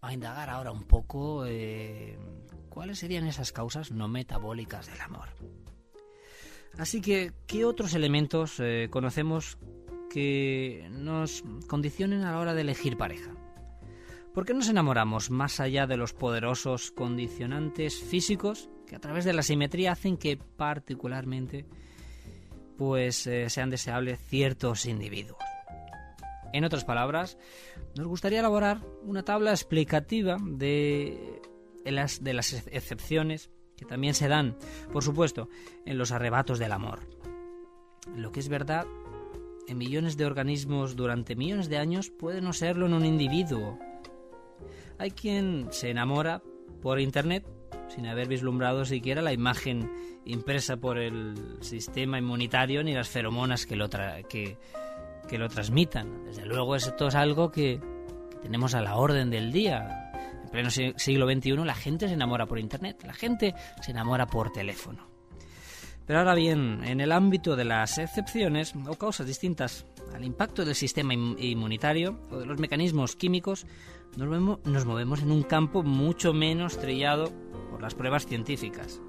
a 0.00 0.14
indagar 0.14 0.48
ahora 0.48 0.70
un 0.70 0.84
poco 0.84 1.46
eh, 1.46 2.16
cuáles 2.68 3.00
serían 3.00 3.26
esas 3.26 3.50
causas 3.50 3.90
no 3.90 4.06
metabólicas 4.06 4.86
del 4.86 5.00
amor. 5.00 5.30
Así 6.78 7.00
que, 7.00 7.32
¿qué 7.48 7.64
otros 7.64 7.92
elementos 7.92 8.60
eh, 8.60 8.86
conocemos 8.88 9.58
que 10.12 10.86
nos 10.92 11.42
condicionen 11.66 12.22
a 12.22 12.30
la 12.30 12.38
hora 12.38 12.54
de 12.54 12.60
elegir 12.60 12.96
pareja? 12.96 13.32
¿Por 14.32 14.46
qué 14.46 14.54
nos 14.54 14.68
enamoramos 14.68 15.30
más 15.30 15.58
allá 15.58 15.88
de 15.88 15.96
los 15.96 16.12
poderosos 16.12 16.92
condicionantes 16.92 17.98
físicos 17.98 18.70
que 18.86 18.94
a 18.94 19.00
través 19.00 19.24
de 19.24 19.32
la 19.32 19.42
simetría 19.42 19.90
hacen 19.90 20.18
que 20.18 20.36
particularmente 20.36 21.66
pues 22.78 23.26
eh, 23.26 23.50
sean 23.50 23.70
deseables 23.70 24.20
ciertos 24.20 24.86
individuos? 24.86 25.53
En 26.54 26.64
otras 26.64 26.84
palabras, 26.84 27.36
nos 27.96 28.06
gustaría 28.06 28.38
elaborar 28.38 28.78
una 29.02 29.24
tabla 29.24 29.50
explicativa 29.50 30.36
de 30.40 31.42
las, 31.84 32.22
de 32.22 32.32
las 32.32 32.52
excepciones 32.68 33.50
que 33.76 33.84
también 33.84 34.14
se 34.14 34.28
dan, 34.28 34.56
por 34.92 35.02
supuesto, 35.02 35.48
en 35.84 35.98
los 35.98 36.12
arrebatos 36.12 36.60
del 36.60 36.70
amor. 36.70 37.00
Lo 38.14 38.30
que 38.30 38.38
es 38.38 38.48
verdad 38.48 38.86
en 39.66 39.78
millones 39.78 40.16
de 40.16 40.26
organismos 40.26 40.94
durante 40.94 41.34
millones 41.34 41.68
de 41.68 41.78
años 41.78 42.10
puede 42.10 42.40
no 42.40 42.52
serlo 42.52 42.86
en 42.86 42.94
un 42.94 43.04
individuo. 43.04 43.76
Hay 44.98 45.10
quien 45.10 45.66
se 45.72 45.90
enamora 45.90 46.40
por 46.80 47.00
internet 47.00 47.44
sin 47.88 48.06
haber 48.06 48.28
vislumbrado 48.28 48.84
siquiera 48.84 49.22
la 49.22 49.32
imagen 49.32 49.90
impresa 50.24 50.76
por 50.76 50.98
el 50.98 51.34
sistema 51.62 52.16
inmunitario 52.16 52.84
ni 52.84 52.94
las 52.94 53.08
feromonas 53.08 53.66
que 53.66 53.74
lo, 53.74 53.88
que, 53.90 54.56
que 55.28 55.38
lo 55.38 55.48
transmitan. 55.48 56.24
Desde 56.24 56.46
luego 56.46 56.76
esto 56.76 57.08
es 57.08 57.14
algo 57.14 57.50
que, 57.50 57.80
tenemos 58.44 58.74
a 58.74 58.82
la 58.82 58.96
orden 58.96 59.30
del 59.30 59.52
día. 59.52 60.12
En 60.44 60.50
pleno 60.50 60.70
siglo 60.70 61.26
XXI 61.26 61.56
la 61.64 61.74
gente 61.74 62.08
se 62.08 62.14
enamora 62.14 62.46
por 62.46 62.58
Internet, 62.58 63.02
la 63.04 63.14
gente 63.14 63.54
se 63.80 63.90
enamora 63.90 64.26
por 64.26 64.52
teléfono. 64.52 65.08
Pero 66.06 66.18
ahora 66.18 66.34
bien, 66.34 66.84
en 66.84 67.00
el 67.00 67.10
ámbito 67.10 67.56
de 67.56 67.64
las 67.64 67.96
excepciones 67.96 68.74
o 68.86 68.94
causas 68.96 69.26
distintas 69.26 69.86
al 70.14 70.24
impacto 70.24 70.64
del 70.66 70.74
sistema 70.74 71.14
inmunitario 71.14 72.20
o 72.30 72.38
de 72.38 72.44
los 72.44 72.60
mecanismos 72.60 73.16
químicos, 73.16 73.66
nos 74.16 74.84
movemos 74.84 75.22
en 75.22 75.32
un 75.32 75.42
campo 75.42 75.82
mucho 75.82 76.34
menos 76.34 76.78
trillado 76.78 77.32
por 77.70 77.80
las 77.80 77.94
pruebas 77.94 78.26
científicas. 78.26 79.00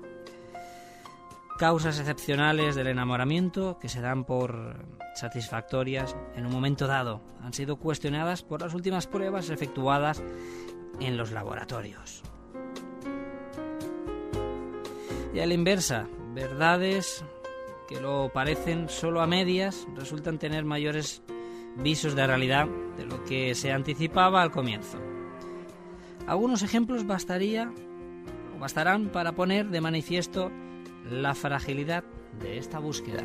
Causas 1.57 1.99
excepcionales 1.99 2.75
del 2.75 2.87
enamoramiento 2.87 3.79
que 3.79 3.87
se 3.87 4.01
dan 4.01 4.25
por 4.25 4.85
satisfactorias 5.15 6.13
en 6.35 6.45
un 6.45 6.51
momento 6.51 6.85
dado 6.85 7.21
han 7.41 7.53
sido 7.53 7.77
cuestionadas 7.77 8.43
por 8.43 8.61
las 8.61 8.73
últimas 8.73 9.07
pruebas 9.07 9.49
efectuadas 9.49 10.21
en 10.99 11.15
los 11.15 11.31
laboratorios. 11.31 12.23
Y 15.33 15.39
a 15.39 15.45
la 15.45 15.53
inversa, 15.53 16.09
verdades 16.33 17.23
que 17.87 18.01
lo 18.01 18.31
parecen 18.33 18.89
solo 18.89 19.21
a 19.21 19.27
medias 19.27 19.87
resultan 19.95 20.37
tener 20.37 20.65
mayores 20.65 21.23
visos 21.77 22.15
de 22.15 22.27
realidad 22.27 22.67
de 22.97 23.05
lo 23.05 23.23
que 23.23 23.55
se 23.55 23.71
anticipaba 23.71 24.41
al 24.41 24.51
comienzo. 24.51 24.97
Algunos 26.27 26.63
ejemplos 26.63 27.07
bastaría 27.07 27.71
o 28.55 28.59
bastarán 28.59 29.07
para 29.07 29.31
poner 29.33 29.69
de 29.69 29.79
manifiesto 29.79 30.51
la 31.09 31.35
fragilidad 31.35 32.03
de 32.39 32.57
esta 32.57 32.79
búsqueda. 32.79 33.23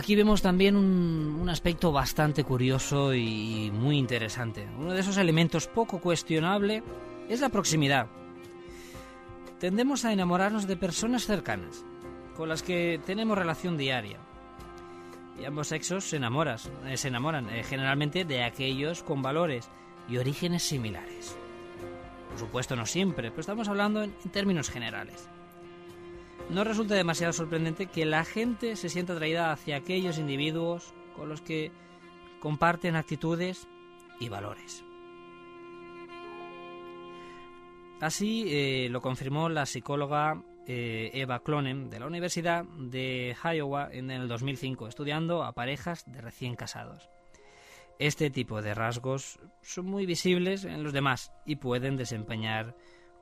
Aquí 0.00 0.16
vemos 0.16 0.40
también 0.40 0.76
un, 0.76 1.48
aspecto 1.50 1.92
bastante 1.92 2.42
curioso 2.44 3.12
y 3.12 3.70
muy 3.74 3.98
interesante. 3.98 4.66
Uno 4.78 4.92
de 4.92 5.00
esos 5.00 5.18
elementos 5.18 5.66
poco 5.66 6.00
cuestionable 6.00 6.82
es 7.28 7.40
la 7.40 7.48
proximidad. 7.48 8.06
Tendemos 9.58 10.04
a 10.04 10.12
enamorarnos 10.12 10.66
de 10.66 10.76
personas 10.76 11.26
cercanas, 11.26 11.84
con 12.34 12.48
las 12.48 12.62
que 12.62 12.98
tenemos 13.04 13.36
relación 13.36 13.76
diaria. 13.76 14.20
Y 15.38 15.44
ambos 15.44 15.68
sexos 15.68 16.04
se, 16.04 16.16
enamoras, 16.16 16.70
eh, 16.86 16.96
se 16.96 17.08
enamoran 17.08 17.50
eh, 17.50 17.62
generalmente 17.62 18.24
de 18.24 18.42
aquellos 18.42 19.02
con 19.02 19.20
valores 19.20 19.68
y 20.10 20.18
orígenes 20.18 20.62
similares. 20.62 21.36
Por 22.28 22.38
supuesto 22.38 22.76
no 22.76 22.86
siempre, 22.86 23.30
pero 23.30 23.40
estamos 23.40 23.68
hablando 23.68 24.02
en 24.02 24.12
términos 24.30 24.68
generales 24.70 25.28
no 26.50 26.64
resulta 26.64 26.94
demasiado 26.94 27.32
sorprendente 27.32 27.86
que 27.86 28.04
la 28.04 28.24
gente 28.24 28.76
se 28.76 28.88
sienta 28.88 29.12
atraída 29.12 29.52
hacia 29.52 29.76
aquellos 29.76 30.18
individuos 30.18 30.92
con 31.14 31.28
los 31.28 31.40
que 31.40 31.70
comparten 32.40 32.96
actitudes 32.96 33.68
y 34.18 34.28
valores. 34.28 34.84
Así 38.00 38.46
eh, 38.48 38.88
lo 38.90 39.00
confirmó 39.00 39.48
la 39.48 39.66
psicóloga 39.66 40.42
eh, 40.66 41.10
Eva 41.14 41.40
Clonen 41.40 41.90
de 41.90 42.00
la 42.00 42.06
Universidad 42.06 42.64
de 42.64 43.36
Iowa 43.44 43.88
en 43.92 44.10
el 44.10 44.26
2005, 44.26 44.88
estudiando 44.88 45.44
a 45.44 45.52
parejas 45.52 46.04
de 46.06 46.20
recién 46.20 46.56
casados. 46.56 47.10
Este 48.00 48.30
tipo 48.30 48.62
de 48.62 48.72
rasgos 48.72 49.38
son 49.60 49.84
muy 49.84 50.06
visibles 50.06 50.64
en 50.64 50.82
los 50.82 50.94
demás 50.94 51.32
y 51.44 51.56
pueden 51.56 51.98
desempeñar 51.98 52.74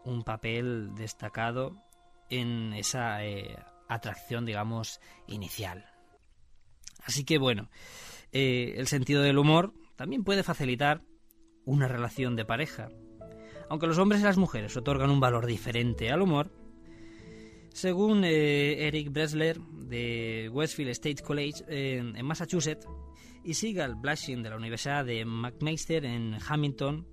un 0.05 0.23
papel 0.23 0.95
destacado 0.95 1.83
en 2.31 2.73
esa 2.75 3.25
eh, 3.25 3.57
atracción, 3.89 4.47
digamos, 4.47 5.01
inicial. 5.27 5.85
Así 7.03 7.25
que 7.25 7.39
bueno, 7.39 7.69
eh, 8.31 8.75
el 8.77 8.87
sentido 8.87 9.21
del 9.21 9.39
humor 9.39 9.75
también 9.97 10.23
puede 10.23 10.45
facilitar 10.45 11.03
una 11.65 11.89
relación 11.89 12.37
de 12.37 12.45
pareja. 12.45 12.89
Aunque 13.69 13.89
los 13.89 13.99
hombres 13.99 14.21
y 14.21 14.25
las 14.27 14.39
mujeres 14.39 14.77
otorgan 14.77 15.11
un 15.11 15.19
valor 15.19 15.47
diferente 15.47 16.13
al 16.13 16.23
humor, 16.23 16.53
según 17.71 18.23
eh, 18.25 18.87
Eric 18.87 19.11
Bresler 19.11 19.59
de 19.61 20.49
Westfield 20.53 20.91
State 20.91 21.25
College 21.25 21.65
en 21.67 22.25
Massachusetts 22.25 22.87
y 23.49 23.55
Sigal 23.55 23.95
Blushing 23.95 24.43
de 24.43 24.51
la 24.51 24.57
Universidad 24.57 25.07
de 25.07 25.25
McMaster 25.25 26.05
en 26.05 26.37
Hamilton, 26.47 27.07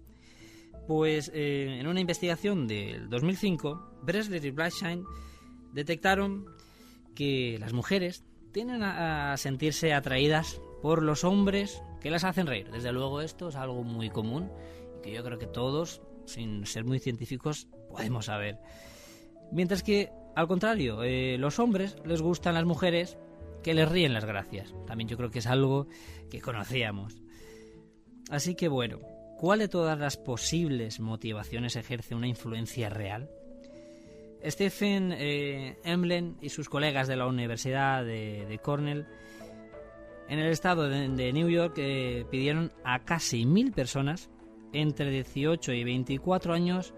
pues 0.86 1.32
eh, 1.34 1.78
en 1.80 1.88
una 1.88 2.02
investigación 2.02 2.68
del 2.68 3.10
2005, 3.10 4.02
Bresler 4.04 4.44
y 4.44 4.52
Blackshine 4.52 5.06
detectaron 5.72 6.46
que 7.16 7.56
las 7.58 7.72
mujeres 7.72 8.26
tienden 8.52 8.84
a, 8.84 9.38
sentirse 9.38 9.94
atraídas 9.94 10.60
por 10.82 11.04
los 11.04 11.24
hombres 11.24 11.82
que 12.02 12.12
las 12.12 12.26
hacen 12.26 12.48
reír. 12.48 12.70
Desde 12.70 12.92
luego 12.92 13.22
esto 13.22 13.48
es 13.48 13.56
algo 13.56 13.84
muy 13.84 14.10
común 14.10 14.52
y 14.98 15.04
que 15.04 15.14
yo 15.14 15.24
creo 15.24 15.40
que 15.40 15.48
todos, 15.48 16.02
sin 16.26 16.66
ser 16.66 16.84
muy 16.84 17.00
científicos, 17.00 17.70
podemos 17.90 18.26
saber. 18.26 18.60
Mientras 19.54 19.84
que, 19.84 20.12
al 20.36 20.50
contrario, 20.50 21.02
eh, 21.02 21.38
los 21.40 21.60
hombres 21.60 21.96
les 22.04 22.22
gustan 22.22 22.56
las 22.56 22.66
mujeres 22.66 23.18
que 23.66 23.74
les 23.74 23.90
ríen 23.90 24.14
las 24.14 24.24
gracias. 24.24 24.74
También 24.86 25.10
yo 25.10 25.18
creo 25.18 25.32
que 25.32 25.40
es 25.40 25.48
algo 25.48 25.88
que 26.30 26.40
conocíamos. 26.40 27.22
Así 28.30 28.56
que 28.56 28.68
bueno, 28.68 29.00
¿Cuál 29.38 29.60
de 29.60 29.68
todas 29.68 30.00
las 30.00 30.16
posibles 30.16 31.02
motivaciones 31.02 31.76
ejerce 31.76 32.16
una 32.16 32.28
influencia 32.28 32.90
real? 32.90 33.30
Stephen 34.46 35.12
eh, 35.12 35.78
Emlen 35.84 36.38
y 36.40 36.50
sus 36.50 36.70
colegas 36.70 37.10
de 37.10 37.18
la 37.18 37.28
Universidad 37.28 38.06
de, 38.06 38.60
Cornell 38.64 39.06
en 40.30 40.40
el 40.40 40.52
estado 40.52 40.88
de, 40.88 41.34
New 41.34 41.50
York 41.50 41.74
eh, 41.78 42.26
pidieron 42.32 42.72
a 42.86 43.04
casi 43.04 43.46
mil 43.46 43.74
personas 43.74 44.30
entre 44.72 45.10
18 45.10 45.74
y 45.74 45.84
24 45.84 46.54
años 46.54 46.94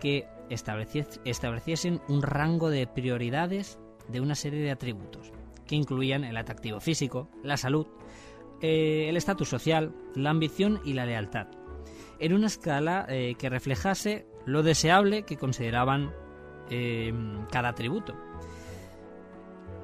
que 0.00 0.26
estableciesen 0.50 2.00
un 2.08 2.22
rango 2.22 2.70
de 2.70 2.88
prioridades 2.88 3.78
de 4.08 4.20
una 4.20 4.34
serie 4.34 4.60
de 4.60 4.72
atributos 4.72 5.32
que 5.66 5.76
incluían 5.76 6.24
el 6.24 6.36
atractivo 6.36 6.80
físico, 6.80 7.28
la 7.42 7.56
salud, 7.56 7.86
eh, 8.60 9.08
el 9.08 9.16
estatus 9.16 9.48
social, 9.48 9.94
la 10.14 10.30
ambición 10.30 10.80
y 10.84 10.92
la 10.92 11.06
lealtad, 11.06 11.48
en 12.18 12.32
una 12.32 12.46
escala 12.46 13.06
eh, 13.08 13.34
que 13.38 13.48
reflejase 13.48 14.26
lo 14.46 14.62
deseable 14.62 15.24
que 15.24 15.36
consideraban 15.36 16.12
eh, 16.70 17.12
cada 17.50 17.70
atributo. 17.70 18.14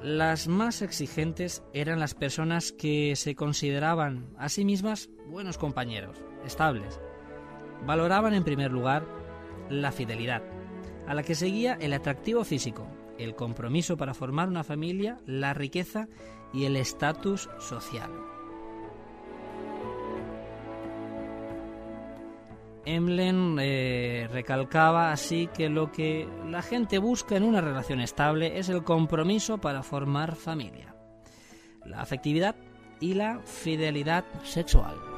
Las 0.01 0.47
más 0.47 0.81
exigentes 0.81 1.61
eran 1.73 1.99
las 1.99 2.13
personas 2.13 2.71
que 2.71 3.17
se 3.17 3.35
consideraban 3.35 4.33
a 4.37 4.47
sí 4.47 4.63
mismas 4.63 5.09
buenos 5.27 5.57
compañeros, 5.57 6.17
estables. 6.45 7.01
Valoraban 7.85 8.33
en 8.33 8.45
primer 8.45 8.71
lugar 8.71 9.05
la 9.69 9.91
fidelidad, 9.91 10.41
a 11.05 11.13
la 11.13 11.23
que 11.23 11.35
seguía 11.35 11.73
el 11.81 11.91
atractivo 11.91 12.45
físico, 12.45 12.87
el 13.19 13.35
compromiso 13.35 13.97
para 13.97 14.13
formar 14.13 14.47
una 14.47 14.63
familia, 14.63 15.19
la 15.25 15.53
riqueza 15.53 16.07
y 16.53 16.65
el 16.65 16.75
estatus 16.75 17.49
social. 17.59 18.09
Emlen 22.85 23.57
eh, 23.59 24.27
recalcaba 24.31 25.11
así 25.11 25.47
que 25.53 25.69
lo 25.69 25.91
que 25.91 26.27
la 26.47 26.63
gente 26.63 26.97
busca 26.97 27.35
en 27.35 27.43
una 27.43 27.61
relación 27.61 27.99
estable 27.99 28.57
es 28.57 28.69
el 28.69 28.83
compromiso 28.83 29.59
para 29.59 29.83
formar 29.83 30.35
familia, 30.35 30.95
la 31.85 32.01
afectividad 32.01 32.55
y 32.99 33.13
la 33.13 33.41
fidelidad 33.41 34.25
sexual. 34.43 35.08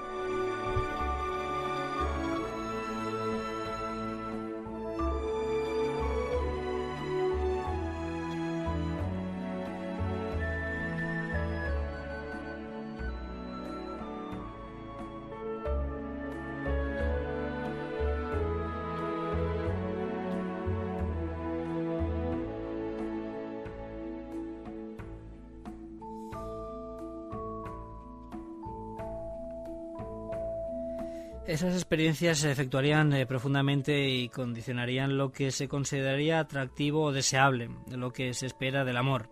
Esas 31.61 31.75
experiencias 31.75 32.39
se 32.39 32.51
efectuarían 32.51 33.13
eh, 33.13 33.27
profundamente 33.27 34.09
y 34.09 34.29
condicionarían 34.29 35.15
lo 35.15 35.31
que 35.31 35.51
se 35.51 35.67
consideraría 35.67 36.39
atractivo 36.39 37.03
o 37.03 37.11
deseable, 37.11 37.69
lo 37.87 38.11
que 38.11 38.33
se 38.33 38.47
espera 38.47 38.83
del 38.83 38.97
amor. 38.97 39.29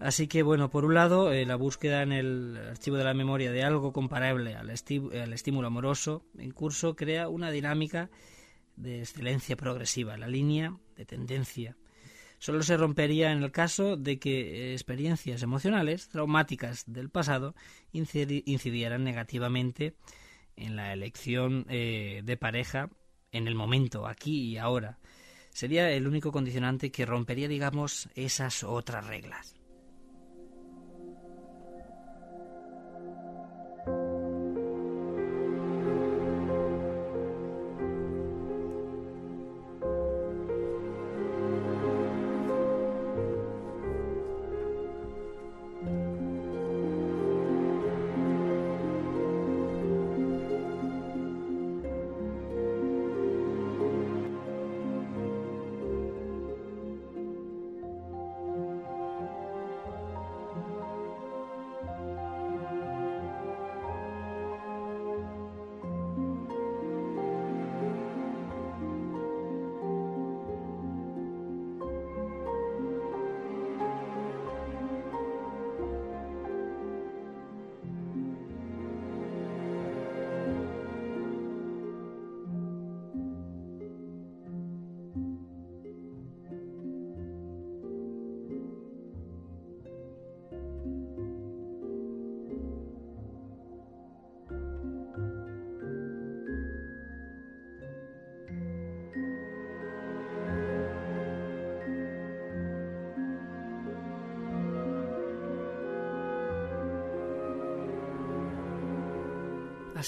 Así 0.00 0.26
que, 0.26 0.42
bueno, 0.42 0.70
por 0.70 0.84
un 0.84 0.94
lado, 0.94 1.32
eh, 1.32 1.46
la 1.46 1.54
búsqueda 1.54 2.02
en 2.02 2.10
el 2.10 2.58
archivo 2.70 2.96
de 2.96 3.04
la 3.04 3.14
memoria 3.14 3.52
de 3.52 3.62
algo 3.62 3.92
comparable 3.92 4.56
al, 4.56 4.70
al 4.70 5.32
estímulo 5.32 5.68
amoroso 5.68 6.24
en 6.36 6.50
curso 6.50 6.96
crea 6.96 7.28
una 7.28 7.52
dinámica 7.52 8.10
de 8.74 8.98
excelencia 8.98 9.54
progresiva, 9.54 10.16
la 10.16 10.26
línea 10.26 10.76
de 10.96 11.06
tendencia. 11.06 11.76
Solo 12.40 12.60
se 12.64 12.76
rompería 12.76 13.30
en 13.30 13.44
el 13.44 13.52
caso 13.52 13.96
de 13.96 14.18
que 14.18 14.40
eh, 14.40 14.72
experiencias 14.72 15.44
emocionales 15.44 16.08
traumáticas 16.08 16.82
del 16.88 17.08
pasado 17.08 17.54
incidieran 17.92 19.04
negativamente 19.04 19.94
en 20.56 20.76
la 20.76 20.92
elección 20.92 21.66
eh, 21.68 22.22
de 22.24 22.36
pareja 22.36 22.90
en 23.30 23.48
el 23.48 23.54
momento, 23.54 24.06
aquí 24.06 24.52
y 24.52 24.58
ahora. 24.58 24.98
Sería 25.50 25.90
el 25.90 26.06
único 26.06 26.32
condicionante 26.32 26.90
que 26.90 27.06
rompería, 27.06 27.48
digamos, 27.48 28.08
esas 28.14 28.64
otras 28.64 29.06
reglas. 29.06 29.54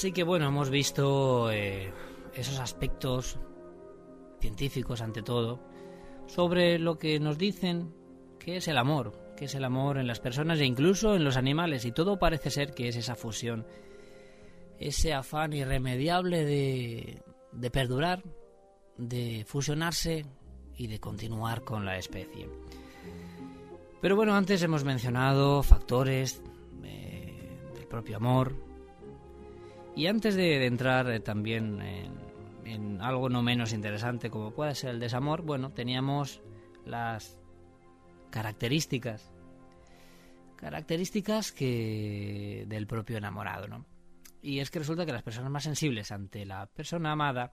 Así 0.04 0.12
que 0.12 0.22
bueno, 0.22 0.48
hemos 0.48 0.68
visto 0.68 1.50
eh, 1.50 1.90
esos 2.34 2.58
aspectos 2.58 3.38
científicos 4.38 5.00
ante 5.00 5.22
todo 5.22 5.60
sobre 6.26 6.78
lo 6.78 6.98
que 6.98 7.18
nos 7.18 7.38
dicen 7.38 7.94
que 8.38 8.58
es 8.58 8.68
el 8.68 8.76
amor, 8.76 9.32
que 9.34 9.46
es 9.46 9.54
el 9.54 9.64
amor 9.64 9.96
en 9.96 10.06
las 10.06 10.20
personas 10.20 10.60
e 10.60 10.66
incluso 10.66 11.14
en 11.14 11.24
los 11.24 11.38
animales 11.38 11.86
y 11.86 11.92
todo 11.92 12.18
parece 12.18 12.50
ser 12.50 12.74
que 12.74 12.88
es 12.88 12.96
esa 12.96 13.14
fusión, 13.14 13.66
ese 14.78 15.14
afán 15.14 15.54
irremediable 15.54 16.44
de, 16.44 17.22
de 17.52 17.70
perdurar, 17.70 18.22
de 18.98 19.46
fusionarse 19.46 20.26
y 20.76 20.86
de 20.86 21.00
continuar 21.00 21.64
con 21.64 21.86
la 21.86 21.96
especie. 21.96 22.46
Pero 24.02 24.16
bueno, 24.16 24.34
antes 24.34 24.62
hemos 24.62 24.84
mencionado 24.84 25.62
factores 25.62 26.42
eh, 26.82 27.58
del 27.74 27.86
propio 27.86 28.18
amor, 28.18 28.73
y 29.96 30.06
antes 30.06 30.34
de, 30.34 30.66
entrar 30.66 31.10
eh, 31.10 31.20
también 31.20 31.80
en, 32.64 33.00
algo 33.00 33.28
no 33.28 33.42
menos 33.42 33.72
interesante 33.72 34.30
como 34.30 34.52
puede 34.52 34.74
ser 34.74 34.90
el 34.90 35.00
desamor, 35.00 35.42
bueno, 35.42 35.70
teníamos 35.72 36.40
las 36.84 37.38
características 38.30 39.30
características 40.56 41.52
que 41.52 42.64
del 42.68 42.86
propio 42.86 43.18
enamorado, 43.18 43.68
¿no? 43.68 43.84
Y 44.40 44.60
es 44.60 44.70
que 44.70 44.78
resulta 44.78 45.04
que 45.04 45.12
las 45.12 45.22
personas 45.22 45.50
más 45.50 45.64
sensibles 45.64 46.10
ante 46.10 46.46
la 46.46 46.66
persona 46.66 47.12
amada 47.12 47.52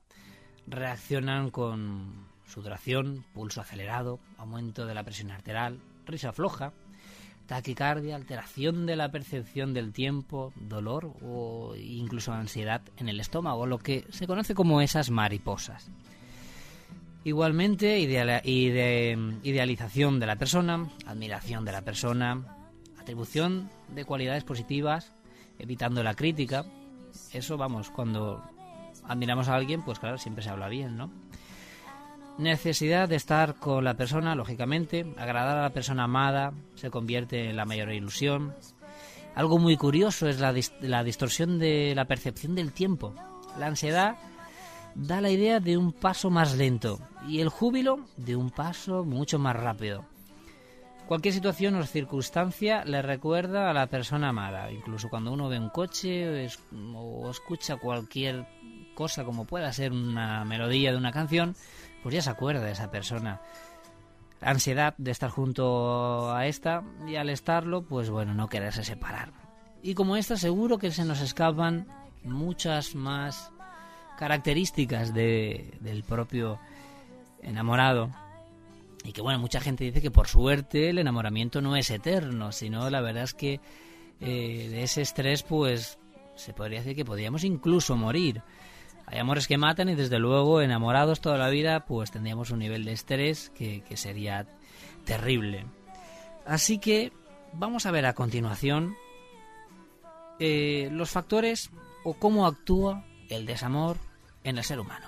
reaccionan 0.65 1.49
con 1.49 2.27
sudoración, 2.45 3.25
pulso 3.33 3.61
acelerado, 3.61 4.19
aumento 4.37 4.85
de 4.85 4.93
la 4.93 5.03
presión 5.03 5.31
arterial, 5.31 5.81
risa 6.05 6.31
floja, 6.31 6.73
taquicardia, 7.47 8.15
alteración 8.15 8.85
de 8.85 8.95
la 8.95 9.11
percepción 9.11 9.73
del 9.73 9.91
tiempo, 9.91 10.53
dolor 10.55 11.13
o 11.21 11.75
incluso 11.75 12.31
ansiedad 12.31 12.81
en 12.97 13.09
el 13.09 13.19
estómago, 13.19 13.65
lo 13.65 13.77
que 13.79 14.05
se 14.09 14.27
conoce 14.27 14.55
como 14.55 14.81
esas 14.81 15.09
mariposas. 15.09 15.91
Igualmente, 17.23 17.99
idealización 19.43 20.19
de 20.19 20.25
la 20.25 20.37
persona, 20.37 20.89
admiración 21.05 21.65
de 21.65 21.71
la 21.71 21.81
persona, 21.81 22.57
atribución 22.99 23.69
de 23.93 24.05
cualidades 24.05 24.43
positivas, 24.43 25.13
evitando 25.59 26.01
la 26.03 26.15
crítica. 26.15 26.65
Eso, 27.31 27.57
vamos, 27.57 27.91
cuando 27.91 28.41
admiramos 29.03 29.49
a 29.49 29.55
alguien, 29.55 29.83
pues 29.83 29.99
claro, 29.99 30.17
siempre 30.17 30.43
se 30.43 30.49
habla 30.49 30.67
bien, 30.67 30.97
¿no? 30.97 31.11
Necesidad 32.37 33.09
de 33.09 33.17
estar 33.17 33.55
con 33.55 33.83
la 33.83 33.95
persona, 33.95 34.35
lógicamente. 34.35 35.05
Agradar 35.17 35.57
a 35.57 35.63
la 35.63 35.69
persona 35.71 36.05
amada 36.05 36.53
se 36.75 36.89
convierte 36.89 37.49
en 37.49 37.55
la 37.55 37.65
mayor 37.65 37.91
ilusión. 37.91 38.53
Algo 39.35 39.59
muy 39.59 39.77
curioso 39.77 40.27
es 40.27 40.39
la, 40.39 40.53
la 40.81 41.03
distorsión 41.03 41.59
de 41.59 41.93
la 41.95 42.05
percepción 42.05 42.55
del 42.55 42.73
tiempo. 42.73 43.13
La 43.57 43.67
ansiedad 43.67 44.15
da 44.95 45.21
la 45.21 45.29
idea 45.29 45.59
de 45.59 45.77
un 45.77 45.93
paso 45.93 46.29
más 46.29 46.55
lento 46.57 46.99
y 47.27 47.39
el 47.39 47.49
júbilo 47.49 47.99
de 48.17 48.35
un 48.35 48.49
paso 48.49 49.03
mucho 49.03 49.39
más 49.39 49.55
rápido. 49.55 50.05
Cualquier 51.07 51.33
situación 51.33 51.75
o 51.75 51.83
circunstancia 51.83 52.85
le 52.85 53.01
recuerda 53.01 53.69
a 53.69 53.73
la 53.73 53.87
persona 53.87 54.29
amada. 54.29 54.71
Incluso 54.71 55.09
cuando 55.09 55.33
uno 55.33 55.49
ve 55.49 55.59
un 55.59 55.69
coche 55.69 56.47
o 56.95 57.29
escucha 57.29 57.75
cualquier 57.75 58.47
cosa 58.95 59.25
como 59.25 59.45
pueda 59.45 59.73
ser 59.73 59.91
una 59.91 60.45
melodía 60.45 60.91
de 60.91 60.97
una 60.97 61.11
canción, 61.11 61.55
pues 62.03 62.15
ya 62.15 62.21
se 62.21 62.29
acuerda 62.29 62.61
de 62.61 62.71
esa 62.71 62.91
persona. 62.91 63.41
ansiedad 64.41 64.95
de 64.97 65.11
estar 65.11 65.29
junto 65.29 66.33
a 66.33 66.47
esta 66.47 66.83
y 67.07 67.15
al 67.15 67.29
estarlo, 67.29 67.83
pues 67.83 68.09
bueno, 68.09 68.33
no 68.33 68.49
quererse 68.49 68.83
separar. 68.83 69.31
Y 69.83 69.93
como 69.93 70.15
esta, 70.15 70.37
seguro 70.37 70.77
que 70.77 70.91
se 70.91 71.05
nos 71.05 71.21
escapan 71.21 71.87
muchas 72.23 72.95
más 72.95 73.51
características 74.17 75.13
de, 75.13 75.73
del 75.79 76.03
propio 76.03 76.59
enamorado. 77.41 78.11
Y 79.03 79.13
que 79.13 79.21
bueno, 79.21 79.39
mucha 79.39 79.59
gente 79.59 79.83
dice 79.83 80.01
que 80.01 80.11
por 80.11 80.27
suerte 80.27 80.89
el 80.89 80.99
enamoramiento 80.99 81.61
no 81.61 81.75
es 81.75 81.89
eterno, 81.89 82.51
sino 82.51 82.89
la 82.89 83.01
verdad 83.01 83.23
es 83.23 83.33
que 83.33 83.59
eh, 84.19 84.67
de 84.69 84.83
ese 84.83 85.01
estrés, 85.01 85.41
pues 85.41 85.97
se 86.35 86.53
podría 86.53 86.79
decir 86.79 86.95
que 86.95 87.05
podríamos 87.05 87.43
incluso 87.43 87.95
morir. 87.95 88.43
Hay 89.11 89.19
amores 89.19 89.47
que 89.47 89.57
matan 89.57 89.89
y 89.89 89.95
desde 89.95 90.19
luego 90.19 90.61
enamorados 90.61 91.19
toda 91.19 91.37
la 91.37 91.49
vida 91.49 91.85
pues 91.85 92.11
tendríamos 92.11 92.49
un 92.51 92.59
nivel 92.59 92.85
de 92.85 92.93
estrés 92.93 93.51
que, 93.53 93.83
sería 93.95 94.47
terrible. 95.03 95.65
Así 96.45 96.79
que 96.79 97.11
vamos 97.51 97.85
a 97.85 97.91
ver 97.91 98.05
a 98.05 98.13
continuación 98.13 98.95
eh, 100.39 100.87
los 100.93 101.09
factores 101.09 101.71
o 102.05 102.13
cómo 102.13 102.47
actúa 102.47 103.03
el 103.29 103.45
desamor 103.45 103.97
en 104.45 104.57
el 104.57 104.63
ser 104.63 104.79
humano. 104.79 105.05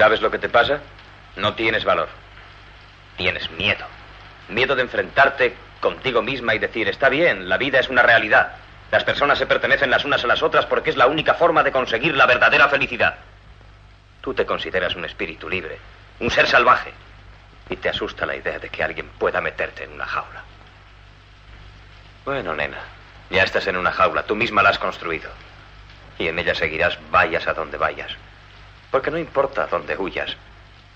¿Sabes 0.00 0.22
lo 0.22 0.30
que 0.30 0.38
te 0.38 0.48
pasa? 0.48 0.80
No 1.36 1.52
tienes 1.52 1.84
valor. 1.84 2.08
Tienes 3.18 3.50
miedo. 3.50 3.84
Miedo 4.48 4.74
de 4.74 4.80
enfrentarte 4.80 5.54
contigo 5.78 6.22
misma 6.22 6.54
y 6.54 6.58
decir, 6.58 6.88
está 6.88 7.10
bien, 7.10 7.50
la 7.50 7.58
vida 7.58 7.80
es 7.80 7.90
una 7.90 8.00
realidad. 8.00 8.52
Las 8.90 9.04
personas 9.04 9.36
se 9.36 9.44
pertenecen 9.44 9.90
las 9.90 10.06
unas 10.06 10.24
a 10.24 10.26
las 10.26 10.42
otras 10.42 10.64
porque 10.64 10.88
es 10.88 10.96
la 10.96 11.06
única 11.06 11.34
forma 11.34 11.62
de 11.62 11.70
conseguir 11.70 12.16
la 12.16 12.24
verdadera 12.24 12.70
felicidad. 12.70 13.16
Tú 14.22 14.32
te 14.32 14.46
consideras 14.46 14.96
un 14.96 15.04
espíritu 15.04 15.50
libre, 15.50 15.78
un 16.20 16.30
ser 16.30 16.46
salvaje, 16.46 16.94
y 17.68 17.76
te 17.76 17.90
asusta 17.90 18.24
la 18.24 18.36
idea 18.36 18.58
de 18.58 18.70
que 18.70 18.82
alguien 18.82 19.10
pueda 19.18 19.42
meterte 19.42 19.84
en 19.84 19.92
una 19.92 20.06
jaula. 20.06 20.42
Bueno, 22.24 22.54
nena, 22.54 22.78
ya 23.28 23.42
estás 23.42 23.66
en 23.66 23.76
una 23.76 23.92
jaula, 23.92 24.22
tú 24.22 24.34
misma 24.34 24.62
la 24.62 24.70
has 24.70 24.78
construido. 24.78 25.28
Y 26.18 26.28
en 26.28 26.38
ella 26.38 26.54
seguirás 26.54 26.98
vayas 27.10 27.46
a 27.46 27.52
donde 27.52 27.76
vayas. 27.76 28.16
Porque 28.90 29.10
no 29.10 29.18
importa 29.18 29.66
dónde 29.66 29.96
huyas, 29.96 30.36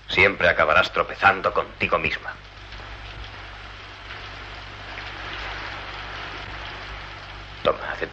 siempre 0.09 0.49
acabarás 0.49 0.91
tropezando 0.91 1.53
contigo 1.53 1.97
misma. 1.97 2.33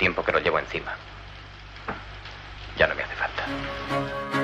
tiempo 0.02 0.24
que 0.24 0.32
lo 0.32 0.40
llevo 0.40 0.58
encima. 0.58 0.96
Ya 2.76 2.88
no 2.88 2.94
me 2.96 3.04
hace 3.04 3.14
falta. 3.14 4.41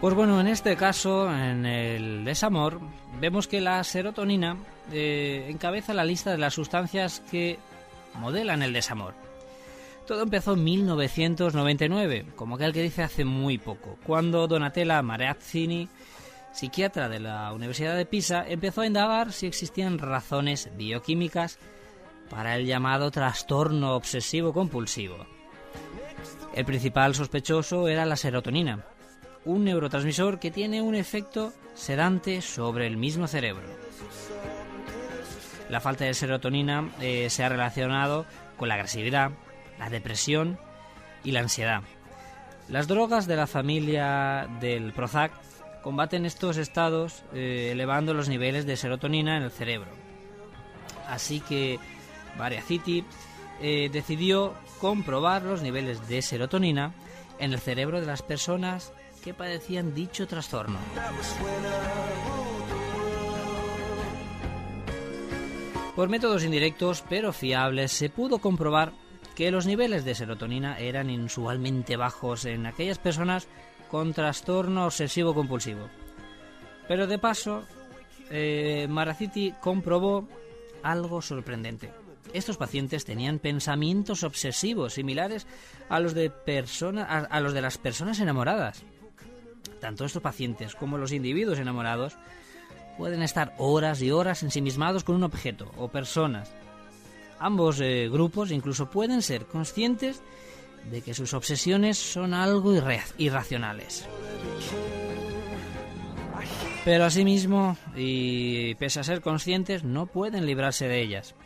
Pues 0.00 0.14
bueno, 0.14 0.38
en 0.40 0.46
este 0.46 0.76
caso, 0.76 1.34
en 1.34 1.64
el 1.64 2.24
desamor, 2.24 2.80
vemos 3.18 3.48
que 3.48 3.62
la 3.62 3.82
serotonina 3.82 4.58
eh, 4.92 5.46
encabeza 5.48 5.94
la 5.94 6.04
lista 6.04 6.30
de 6.30 6.38
las 6.38 6.52
sustancias 6.52 7.22
que 7.30 7.58
modelan 8.20 8.62
el 8.62 8.74
desamor. 8.74 9.14
Todo 10.06 10.22
empezó 10.22 10.52
en 10.52 10.64
1999, 10.64 12.26
como 12.36 12.56
aquel 12.56 12.74
que 12.74 12.82
dice 12.82 13.02
hace 13.02 13.24
muy 13.24 13.56
poco, 13.56 13.96
cuando 14.06 14.46
Donatella 14.46 15.00
Mareazzini, 15.00 15.88
psiquiatra 16.52 17.08
de 17.08 17.20
la 17.20 17.52
Universidad 17.54 17.96
de 17.96 18.06
Pisa, 18.06 18.44
empezó 18.46 18.82
a 18.82 18.86
indagar 18.86 19.32
si 19.32 19.46
existían 19.46 19.98
razones 19.98 20.70
bioquímicas 20.76 21.58
para 22.28 22.56
el 22.56 22.66
llamado 22.66 23.10
trastorno 23.10 23.96
obsesivo 23.96 24.52
compulsivo. 24.52 25.16
El 26.54 26.66
principal 26.66 27.14
sospechoso 27.14 27.88
era 27.88 28.06
la 28.06 28.16
serotonina, 28.16 28.84
un 29.46 29.64
neurotransmisor 29.64 30.38
que 30.38 30.50
tiene 30.50 30.82
un 30.82 30.94
efecto 30.94 31.52
sedante 31.74 32.42
sobre 32.42 32.86
el 32.86 32.96
mismo 32.96 33.26
cerebro. 33.26 33.64
La 35.70 35.80
falta 35.80 36.04
de 36.04 36.14
serotonina 36.14 36.90
eh, 37.00 37.30
se 37.30 37.44
ha 37.44 37.48
relacionado 37.48 38.26
con 38.56 38.68
la 38.68 38.74
agresividad, 38.74 39.30
la 39.78 39.88
depresión 39.88 40.58
y 41.24 41.30
la 41.30 41.40
ansiedad. 41.40 41.82
Las 42.68 42.88
drogas 42.88 43.26
de 43.26 43.36
la 43.36 43.46
familia 43.46 44.48
del 44.60 44.92
Prozac 44.92 45.32
combaten 45.82 46.26
estos 46.26 46.56
estados 46.56 47.24
eh, 47.32 47.70
elevando 47.72 48.14
los 48.14 48.28
niveles 48.28 48.66
de 48.66 48.76
serotonina 48.76 49.36
en 49.36 49.44
el 49.44 49.52
cerebro. 49.52 49.90
Así 51.08 51.40
que 51.40 51.78
Variacity 52.36 53.04
eh, 53.60 53.88
decidió 53.92 54.54
comprobar 54.80 55.42
los 55.42 55.62
niveles 55.62 56.08
de 56.08 56.22
serotonina 56.22 56.92
en 57.38 57.52
el 57.52 57.60
cerebro 57.60 58.00
de 58.00 58.06
las 58.06 58.22
personas 58.22 58.92
que 59.26 59.34
padecían 59.34 59.92
dicho 59.92 60.28
trastorno. 60.28 60.78
Por 65.96 66.08
métodos 66.08 66.44
indirectos 66.44 67.02
pero 67.08 67.32
fiables 67.32 67.90
se 67.90 68.08
pudo 68.08 68.38
comprobar 68.38 68.92
que 69.34 69.50
los 69.50 69.66
niveles 69.66 70.04
de 70.04 70.14
serotonina 70.14 70.78
eran 70.78 71.10
inusualmente 71.10 71.96
bajos 71.96 72.44
en 72.44 72.66
aquellas 72.66 73.00
personas 73.00 73.48
con 73.90 74.14
trastorno 74.14 74.86
obsesivo 74.86 75.34
compulsivo. 75.34 75.90
Pero 76.86 77.08
de 77.08 77.18
paso, 77.18 77.64
eh, 78.30 78.86
Maraciti 78.88 79.54
comprobó 79.60 80.28
algo 80.84 81.20
sorprendente. 81.20 81.90
Estos 82.32 82.58
pacientes 82.58 83.04
tenían 83.04 83.40
pensamientos 83.40 84.22
obsesivos 84.22 84.94
similares 84.94 85.48
a 85.88 85.98
los 85.98 86.14
de, 86.14 86.30
persona, 86.30 87.02
a, 87.02 87.18
a 87.24 87.40
los 87.40 87.54
de 87.54 87.62
las 87.62 87.76
personas 87.76 88.20
enamoradas. 88.20 88.84
Tanto 89.86 90.04
estos 90.04 90.20
pacientes 90.20 90.74
como 90.74 90.98
los 90.98 91.12
individuos 91.12 91.60
enamorados 91.60 92.18
pueden 92.98 93.22
estar 93.22 93.54
horas 93.56 94.02
y 94.02 94.10
horas 94.10 94.42
ensimismados 94.42 95.04
con 95.04 95.14
un 95.14 95.22
objeto 95.22 95.70
o 95.76 95.86
personas. 95.86 96.50
Ambos 97.38 97.78
eh, 97.80 98.08
grupos 98.10 98.50
incluso 98.50 98.90
pueden 98.90 99.22
ser 99.22 99.46
conscientes 99.46 100.24
de 100.90 101.02
que 101.02 101.14
sus 101.14 101.34
obsesiones 101.34 101.98
son 101.98 102.34
algo 102.34 102.74
irra- 102.74 103.04
irracionales. 103.16 104.04
Pero 106.84 107.04
asimismo, 107.04 107.76
y 107.94 108.74
pese 108.74 108.98
a 108.98 109.04
ser 109.04 109.20
conscientes, 109.20 109.84
no 109.84 110.06
pueden 110.06 110.46
librarse 110.46 110.88
de 110.88 111.00
ellas. 111.00 111.36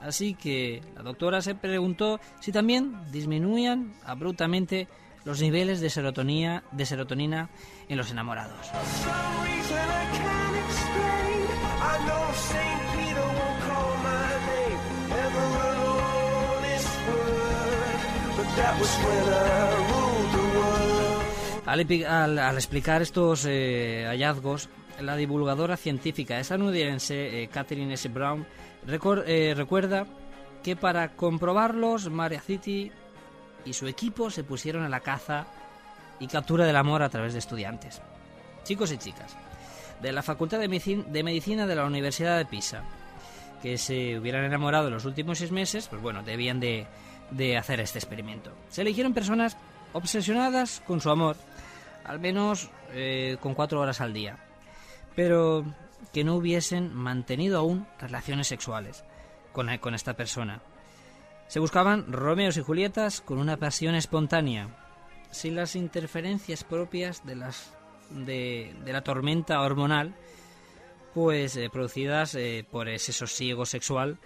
Así 0.00 0.32
que 0.32 0.80
la 0.96 1.02
doctora 1.02 1.42
se 1.42 1.54
preguntó 1.54 2.20
si 2.40 2.52
también 2.52 2.96
disminuían 3.12 3.92
abruptamente 4.06 4.88
los 5.24 5.40
niveles 5.40 5.80
de 5.80 5.90
serotonina, 5.90 6.64
de 6.72 6.86
serotonina 6.86 7.48
en 7.88 7.96
los 7.96 8.10
enamorados. 8.10 8.70
Al, 21.64 22.56
explicar 22.56 23.02
estos 23.02 23.46
eh, 23.48 24.04
hallazgos, 24.06 24.68
la 25.00 25.16
divulgadora 25.16 25.76
científica 25.76 26.38
estadounidense 26.38 27.42
eh, 27.42 27.48
Catherine 27.48 27.94
S. 27.94 28.08
Brown 28.08 28.46
eh, 29.26 29.54
recuerda 29.56 30.06
que 30.62 30.76
para 30.76 31.16
comprobarlos, 31.16 32.10
Maria 32.10 32.40
City 32.40 32.92
y 33.64 33.72
su 33.72 33.86
equipo 33.86 34.30
se 34.30 34.44
pusieron 34.44 34.84
a 34.84 34.88
la 34.88 35.00
caza 35.00 35.46
y 36.20 36.26
captura 36.26 36.64
del 36.66 36.76
amor 36.76 37.02
a 37.02 37.08
través 37.08 37.32
de 37.32 37.38
estudiantes, 37.38 38.00
chicos 38.64 38.92
y 38.92 38.98
chicas, 38.98 39.36
de 40.00 40.12
la 40.12 40.22
Facultad 40.22 40.58
de, 40.58 40.68
Medicin- 40.68 41.04
de 41.06 41.22
Medicina 41.22 41.66
de 41.66 41.74
la 41.76 41.84
Universidad 41.84 42.38
de 42.38 42.44
Pisa, 42.46 42.82
que 43.62 43.78
se 43.78 44.18
hubieran 44.18 44.44
enamorado 44.44 44.88
en 44.88 44.94
los 44.94 45.04
últimos 45.04 45.38
seis 45.38 45.52
meses, 45.52 45.86
pues 45.88 46.02
bueno, 46.02 46.22
debían 46.22 46.58
de, 46.60 46.86
de 47.30 47.56
hacer 47.56 47.80
este 47.80 47.98
experimento. 47.98 48.52
Se 48.70 48.82
eligieron 48.82 49.14
personas 49.14 49.56
obsesionadas 49.92 50.82
con 50.86 51.00
su 51.00 51.10
amor, 51.10 51.36
al 52.04 52.18
menos 52.18 52.70
eh, 52.92 53.36
con 53.40 53.54
cuatro 53.54 53.80
horas 53.80 54.00
al 54.00 54.12
día, 54.12 54.38
pero 55.14 55.64
que 56.12 56.24
no 56.24 56.34
hubiesen 56.34 56.92
mantenido 56.94 57.58
aún 57.58 57.86
relaciones 58.00 58.48
sexuales 58.48 59.04
con, 59.52 59.76
con 59.78 59.94
esta 59.94 60.14
persona. 60.14 60.60
Se 61.52 61.60
buscaban 61.60 62.10
Romeos 62.10 62.56
y 62.56 62.62
Julietas 62.62 63.20
con 63.20 63.36
una 63.36 63.58
pasión 63.58 63.94
espontánea, 63.94 64.74
sin 65.30 65.54
las 65.54 65.76
interferencias 65.76 66.64
propias 66.64 67.26
de, 67.26 67.36
las, 67.36 67.76
de, 68.08 68.74
la 68.86 69.04
tormenta 69.04 69.60
hormonal, 69.60 70.14
pues 71.12 71.58
eh, 71.58 71.68
producidas 71.70 72.34
eh, 72.36 72.64
por 72.70 72.88
ese 72.88 73.12
sosiego 73.12 73.66
sexual 73.66 74.16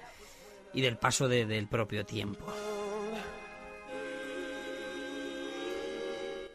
y 0.72 0.82
del 0.82 0.98
paso 0.98 1.26
de- 1.26 1.46
del 1.46 1.66
propio 1.66 2.06
tiempo. 2.06 2.46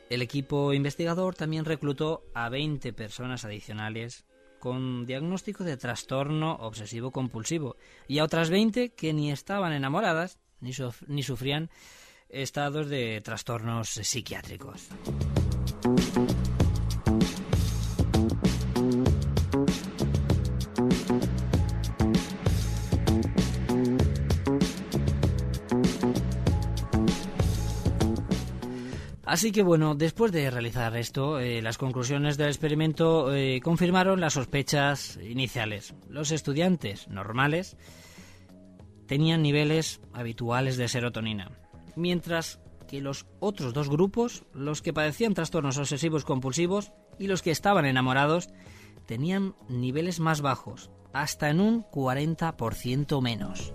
El 0.10 0.22
equipo 0.22 0.72
investigador 0.72 1.36
también 1.36 1.66
reclutó 1.66 2.24
a 2.34 2.48
20 2.48 2.94
personas 2.94 3.44
adicionales 3.44 4.24
con 4.58 5.06
diagnóstico 5.06 5.66
de 5.66 5.76
trastorno 5.76 6.54
obsesivo 6.62 7.12
compulsivo 7.12 7.76
y 8.08 8.20
a 8.20 8.24
otras 8.24 8.50
20 8.50 8.94
que 8.94 9.12
ni 9.12 9.34
estaban 9.34 9.74
enamoradas 9.74 10.40
ni, 10.62 11.24
sufrían 11.24 11.70
estados 12.30 12.88
de 12.90 13.22
trastornos 13.22 13.90
psiquiátricos. 13.90 14.90
Así 29.32 29.54
que 29.54 29.64
bueno, 29.64 29.96
después 29.96 30.34
de 30.34 30.52
realizar 30.52 30.98
esto, 30.98 31.40
eh, 31.40 31.62
las 31.62 31.78
conclusiones 31.78 32.36
del 32.36 32.50
experimento 32.50 33.34
eh, 33.34 33.62
confirmaron 33.64 34.20
las 34.20 34.34
sospechas 34.34 35.18
iniciales. 35.24 35.94
Los 36.10 36.32
estudiantes 36.32 37.08
normales 37.08 37.78
tenían 39.12 39.42
niveles 39.42 40.00
habituales 40.14 40.78
de 40.78 40.88
serotonina, 40.88 41.52
mientras 41.98 42.62
que 42.88 43.02
los 43.02 43.26
otros 43.42 43.74
dos 43.74 43.90
grupos, 43.90 44.46
los 44.54 44.82
que 44.82 44.94
padecían 44.94 45.34
trastornos 45.34 45.78
obsesivos 45.78 46.24
compulsivos 46.24 46.94
y 47.20 47.28
los 47.28 47.42
que 47.42 47.52
estaban 47.52 47.84
enamorados, 47.84 48.48
tenían 49.08 49.54
niveles 49.68 50.22
más 50.22 50.40
bajos, 50.40 50.92
hasta 51.12 51.50
en 51.50 51.60
un 51.60 51.84
40% 51.84 53.22
menos. 53.22 53.74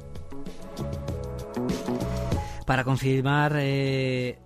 Para 2.64 2.84
confirmar 2.84 3.57
eh, 3.59 4.39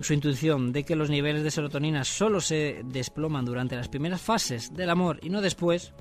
su 0.00 0.14
intuición 0.14 0.72
de 0.72 0.84
que 0.84 0.96
los 0.96 1.10
niveles 1.10 1.42
de 1.42 1.50
serotonina 1.50 2.02
solo 2.02 2.40
se 2.40 2.80
desploman 2.86 3.44
durante 3.44 3.76
las 3.76 3.90
primeras 3.90 4.22
fases 4.22 4.72
del 4.72 4.88
amor 4.88 5.18
y 5.20 5.28
no 5.28 5.42
después, 5.42 5.92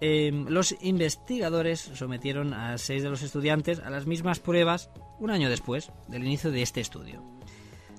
Eh, 0.00 0.32
los 0.48 0.74
investigadores 0.80 1.80
sometieron 1.94 2.54
a 2.54 2.78
seis 2.78 3.02
de 3.02 3.10
los 3.10 3.22
estudiantes 3.22 3.80
a 3.80 3.90
las 3.90 4.06
mismas 4.06 4.40
pruebas 4.40 4.90
un 5.18 5.30
año 5.30 5.50
después 5.50 5.92
del 6.08 6.24
inicio 6.24 6.50
de 6.50 6.62
este 6.62 6.80
estudio. 6.80 7.22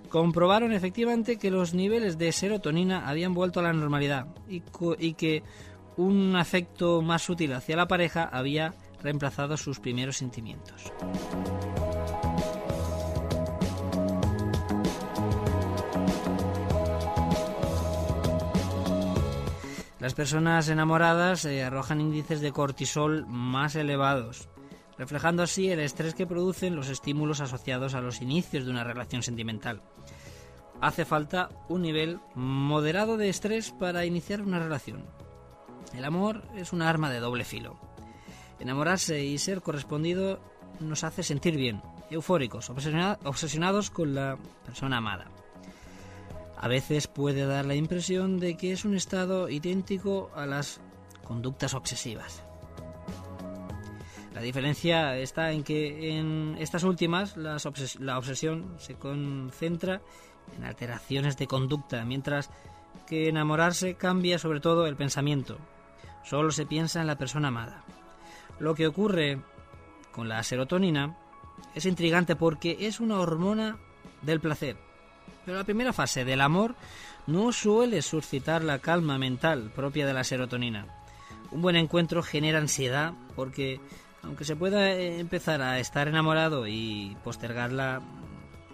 Comprobaron 0.10 0.74
efectivamente 0.74 1.38
que 1.38 1.52
los 1.52 1.74
niveles 1.74 2.18
de 2.18 2.32
serotonina 2.32 3.08
habían 3.08 3.34
vuelto 3.34 3.60
a 3.60 3.64
la 3.64 3.74
normalidad 3.74 4.28
y, 4.50 4.64
y 5.00 5.14
que 5.14 5.44
un 5.96 6.36
afecto 6.36 7.02
más 7.02 7.22
sutil 7.22 7.54
hacia 7.54 7.78
la 7.78 7.88
pareja 7.88 8.24
había 8.24 8.74
reemplazado 9.02 9.56
sus 9.58 9.80
primeros 9.80 10.18
sentimientos. 10.18 10.92
Las 20.02 20.16
personas 20.16 20.68
enamoradas 20.68 21.46
eh, 21.46 21.64
arrojan 21.64 22.02
índices 22.02 22.42
de 22.42 22.52
cortisol 22.52 23.24
más 23.28 23.76
elevados, 23.76 24.50
reflejando 24.98 25.44
así 25.44 25.70
el 25.70 25.80
estrés 25.80 26.16
que 26.16 26.26
producen 26.26 26.76
los 26.76 26.90
estímulos 26.90 27.40
asociados 27.40 27.94
a 27.94 28.02
los 28.02 28.20
inicios 28.20 28.66
de 28.66 28.72
una 28.72 28.84
relación 28.84 29.22
sentimental. 29.22 29.84
Hace 30.82 31.06
falta 31.06 31.50
un 31.70 31.84
nivel 31.84 32.20
moderado 32.34 33.16
de 33.16 33.30
estrés 33.30 33.70
para 33.72 34.04
iniciar 34.04 34.42
una 34.42 34.58
relación. 34.58 35.06
El 35.94 36.04
amor 36.04 36.42
es 36.56 36.74
un 36.74 36.82
arma 36.82 37.12
de 37.12 37.20
doble 37.20 37.46
filo. 37.46 37.80
Enamorarse 38.60 39.24
y 39.24 39.38
ser 39.38 39.62
correspondido 39.62 40.40
nos 40.80 41.04
hace 41.04 41.22
sentir 41.22 41.58
bien, 41.58 41.80
eufóricos, 42.10 42.72
obsesiona- 42.72 43.20
obsesionados 43.24 43.92
con 43.92 44.16
la 44.16 44.36
persona 44.66 44.98
amada. 44.98 45.28
A 46.62 46.68
veces 46.68 47.08
puede 47.08 47.46
dar 47.46 47.66
la 47.66 47.74
impresión 47.74 48.40
de 48.40 48.56
que 48.56 48.72
es 48.72 48.86
un 48.86 48.96
estado 48.96 49.50
idéntico 49.50 50.30
a 50.36 50.46
las 50.46 50.80
conductas 51.24 51.74
obsesivas. 51.74 52.44
La 54.36 54.42
diferencia 54.42 55.18
está 55.18 55.52
en 55.52 55.64
que 55.64 56.18
en 56.18 56.56
estas 56.60 56.84
últimas 56.84 57.36
la 57.36 57.58
obsesión 58.18 58.76
se 58.78 58.94
concentra 58.94 60.02
en 60.56 60.64
alteraciones 60.64 61.36
de 61.36 61.48
conducta, 61.48 62.06
mientras 62.06 62.52
que 63.08 63.28
enamorarse 63.28 63.96
cambia 63.96 64.38
sobre 64.38 64.60
todo 64.60 64.86
el 64.86 64.96
pensamiento. 64.96 65.58
Solo 66.24 66.52
se 66.52 66.68
piensa 66.68 67.02
en 67.02 67.08
la 67.08 67.18
persona 67.18 67.48
amada. 67.48 67.84
Lo 68.60 68.76
que 68.76 68.86
ocurre 68.86 69.42
con 70.12 70.30
la 70.30 70.44
serotonina 70.44 71.18
es 71.74 71.88
intrigante 71.88 72.36
porque 72.36 72.78
es 72.82 73.00
una 73.00 73.20
hormona 73.20 73.80
del 74.22 74.40
placer. 74.40 74.91
Pero 75.46 75.58
la 75.58 75.64
primera 75.64 75.94
fase 75.94 76.26
del 76.26 76.42
amor 76.42 76.76
no 77.28 77.52
suele 77.52 78.02
suscitar 78.02 78.64
la 78.64 78.80
calma 78.80 79.18
mental 79.18 79.72
propia 79.76 80.06
de 80.06 80.14
la 80.14 80.24
serotonina. 80.24 80.86
Un 81.52 81.62
buen 81.62 81.76
encuentro 81.76 82.24
genera 82.24 82.60
ansiedad 82.60 83.14
porque 83.36 83.80
aunque 84.24 84.46
se 84.46 84.56
pueda 84.56 84.92
eh, 84.92 85.20
empezar 85.20 85.62
a 85.62 85.80
estar 85.80 86.08
enamorado 86.08 86.68
y 86.68 87.18
postergar 87.24 87.72
la, 87.72 88.02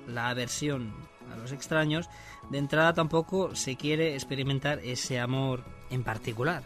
la 0.07 0.30
aversión 0.30 0.94
a 1.31 1.38
los 1.38 1.52
extraños, 1.52 2.10
de 2.49 2.57
entrada 2.57 2.94
tampoco 2.94 3.56
se 3.56 3.76
quiere 3.76 4.14
experimentar 4.14 4.80
ese 4.80 5.19
amor 5.19 5.64
en 5.89 6.03
particular. 6.03 6.64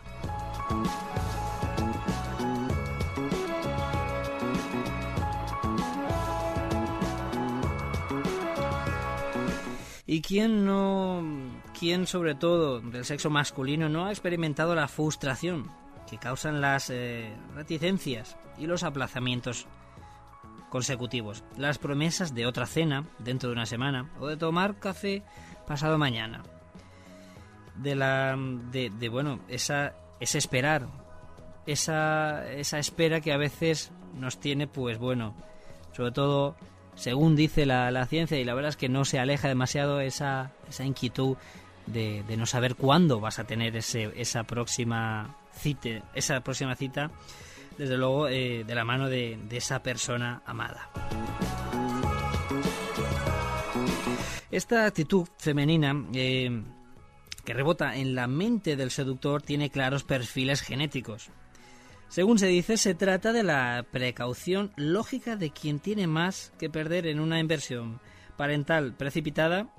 ¿Y 10.11 10.21
quién 10.21 10.65
no, 10.65 11.23
quién 11.79 12.05
sobre 12.05 12.35
todo 12.35 12.81
del 12.81 13.05
sexo 13.05 13.29
masculino 13.29 13.87
no 13.87 14.07
ha 14.07 14.11
experimentado 14.11 14.75
la 14.75 14.89
frustración 14.89 15.71
que 16.09 16.17
causan 16.17 16.59
las 16.59 16.89
eh, 16.89 17.33
reticencias 17.55 18.35
y 18.57 18.65
los 18.67 18.83
aplazamientos 18.83 19.67
consecutivos? 20.69 21.45
Las 21.55 21.77
promesas 21.77 22.35
de 22.35 22.45
otra 22.45 22.65
cena 22.65 23.05
dentro 23.19 23.47
de 23.47 23.53
una 23.53 23.65
semana 23.65 24.11
o 24.19 24.27
de 24.27 24.35
tomar 24.35 24.79
café 24.79 25.23
pasado 25.65 25.97
mañana. 25.97 26.43
De 27.77 27.95
la, 27.95 28.35
de, 28.37 28.89
de, 28.89 29.07
bueno, 29.07 29.39
esa, 29.47 29.93
ese 30.19 30.39
esperar, 30.39 30.89
esa, 31.65 32.51
esa 32.51 32.79
espera 32.79 33.21
que 33.21 33.31
a 33.31 33.37
veces 33.37 33.93
nos 34.13 34.41
tiene, 34.41 34.67
pues 34.67 34.97
bueno, 34.97 35.37
sobre 35.93 36.11
todo 36.11 36.57
según 36.95 37.35
dice 37.35 37.65
la, 37.65 37.91
la 37.91 38.05
ciencia, 38.05 38.39
y 38.39 38.43
la 38.43 38.53
verdad 38.53 38.69
es 38.69 38.77
que 38.77 38.89
no 38.89 39.05
se 39.05 39.19
aleja 39.19 39.47
demasiado 39.47 40.01
esa, 40.01 40.51
esa 40.69 40.85
inquietud 40.85 41.37
de, 41.87 42.23
no 42.37 42.45
saber 42.45 42.75
cuándo 42.75 43.19
vas 43.19 43.39
a 43.39 43.45
tener 43.45 43.75
ese, 43.75 44.11
esa 44.15 44.43
próxima 44.43 45.35
cita, 45.53 45.89
esa 46.13 46.41
próxima 46.41 46.75
cita, 46.75 47.11
desde 47.77 47.97
luego 47.97 48.27
eh, 48.27 48.63
de 48.65 48.75
la 48.75 48.83
mano 48.83 49.09
de, 49.09 49.39
de 49.49 49.57
esa 49.57 49.81
persona 49.81 50.41
amada. 50.45 50.89
Esta 54.51 54.85
actitud 54.85 55.27
femenina 55.37 55.95
eh, 56.13 56.61
que 57.45 57.53
rebota 57.53 57.95
en 57.95 58.15
la 58.15 58.27
mente 58.27 58.75
del 58.75 58.91
seductor 58.91 59.41
tiene 59.41 59.69
claros 59.69 60.03
perfiles 60.03 60.61
genéticos. 60.61 61.29
Según 62.11 62.39
se 62.39 62.47
dice, 62.47 62.75
se 62.75 62.93
trata 62.93 63.31
de 63.31 63.41
la 63.41 63.85
precaución 63.89 64.73
lógica 64.75 65.37
de 65.37 65.51
quien 65.51 65.79
tiene 65.79 66.07
más 66.07 66.51
que 66.59 66.69
perder 66.69 67.07
en 67.07 67.21
una 67.21 67.39
inversión 67.39 68.01
parental 68.35 68.93
precipitada 68.97 69.73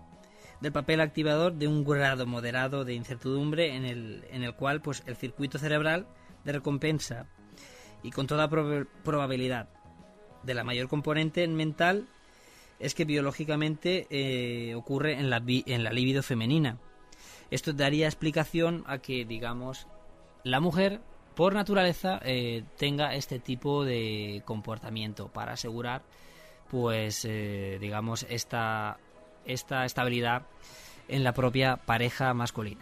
del 0.62 0.72
papel 0.72 1.02
activador 1.02 1.52
de 1.52 1.68
un 1.68 1.84
grado 1.84 2.24
moderado 2.24 2.86
de 2.86 2.94
incertidumbre 2.94 3.76
en 3.76 3.84
el, 3.84 4.24
en 4.30 4.44
el 4.44 4.54
cual 4.54 4.80
pues, 4.80 5.02
el 5.04 5.16
circuito 5.16 5.58
cerebral 5.58 6.06
de 6.42 6.52
recompensa 6.52 7.26
y 8.02 8.10
con 8.10 8.26
toda 8.26 8.48
prob 8.48 8.86
probabilidad 9.04 9.68
de 10.42 10.54
la 10.54 10.64
mayor 10.64 10.88
componente 10.88 11.46
mental 11.48 12.08
es 12.78 12.94
que 12.94 13.04
biológicamente 13.04 14.06
eh, 14.08 14.74
ocurre 14.74 15.18
en 15.18 15.28
la, 15.28 15.42
en 15.46 15.84
la 15.84 15.92
libido 15.92 16.22
femenina. 16.22 16.78
Esto 17.50 17.74
daría 17.74 18.06
explicación 18.06 18.84
a 18.86 18.96
que, 18.96 19.26
digamos, 19.26 19.86
la 20.44 20.60
mujer 20.60 21.02
por 21.34 21.54
naturaleza 21.54 22.20
eh, 22.24 22.64
tenga 22.76 23.14
este 23.14 23.38
tipo 23.38 23.84
de 23.84 24.42
comportamiento 24.44 25.28
para 25.28 25.52
asegurar 25.52 26.02
pues 26.70 27.24
eh, 27.24 27.78
digamos 27.80 28.26
esta 28.28 28.98
esta 29.44 29.84
estabilidad 29.84 30.42
en 31.08 31.24
la 31.24 31.32
propia 31.32 31.76
pareja 31.76 32.32
masculina. 32.32 32.80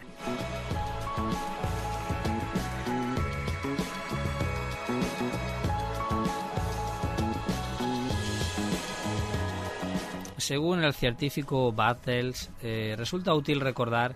Según 10.37 10.83
el 10.83 10.93
científico 10.93 11.71
Bartels 11.71 12.49
eh, 12.61 12.95
resulta 12.97 13.33
útil 13.33 13.61
recordar 13.61 14.15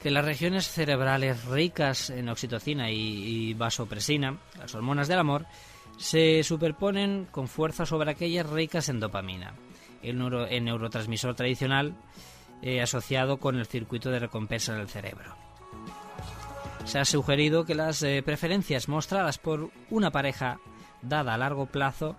que 0.00 0.10
las 0.10 0.24
regiones 0.24 0.68
cerebrales 0.68 1.44
ricas 1.46 2.10
en 2.10 2.28
oxitocina 2.28 2.90
y, 2.90 3.50
y, 3.50 3.54
vasopresina, 3.54 4.38
las 4.58 4.74
hormonas 4.74 5.08
del 5.08 5.18
amor, 5.18 5.46
se 5.96 6.42
superponen 6.42 7.26
con 7.30 7.48
fuerza 7.48 7.86
sobre 7.86 8.10
aquellas 8.10 8.48
ricas 8.48 8.88
en 8.88 9.00
dopamina, 9.00 9.54
el, 10.02 10.18
neuro, 10.18 10.46
el 10.46 10.64
neurotransmisor 10.64 11.34
tradicional 11.34 11.94
eh, 12.62 12.82
asociado 12.82 13.38
con 13.38 13.56
el 13.56 13.66
circuito 13.66 14.10
de 14.10 14.18
recompensa 14.18 14.74
del 14.74 14.88
cerebro. 14.88 15.36
Se 16.84 16.98
ha 16.98 17.04
sugerido 17.04 17.64
que 17.64 17.74
las 17.74 18.02
eh, 18.02 18.22
preferencias 18.24 18.88
mostradas 18.88 19.38
por 19.38 19.70
una 19.90 20.10
pareja 20.10 20.58
dada 21.02 21.34
a 21.34 21.38
largo 21.38 21.66
plazo 21.66 22.16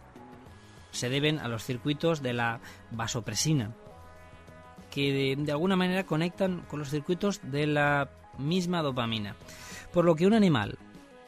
se 0.91 1.09
deben 1.09 1.39
a 1.39 1.47
los 1.47 1.63
circuitos 1.63 2.21
de 2.21 2.33
la 2.33 2.59
vasopresina, 2.91 3.73
que 4.91 5.35
de, 5.37 5.51
alguna 5.51 5.75
manera 5.75 6.05
conectan 6.05 6.61
con 6.67 6.79
los 6.79 6.89
circuitos 6.89 7.41
de 7.43 7.67
la 7.67 8.09
misma 8.37 8.81
dopamina. 8.81 9.35
Por 9.93 10.05
lo 10.05 10.15
que 10.15 10.27
un 10.27 10.33
animal 10.33 10.77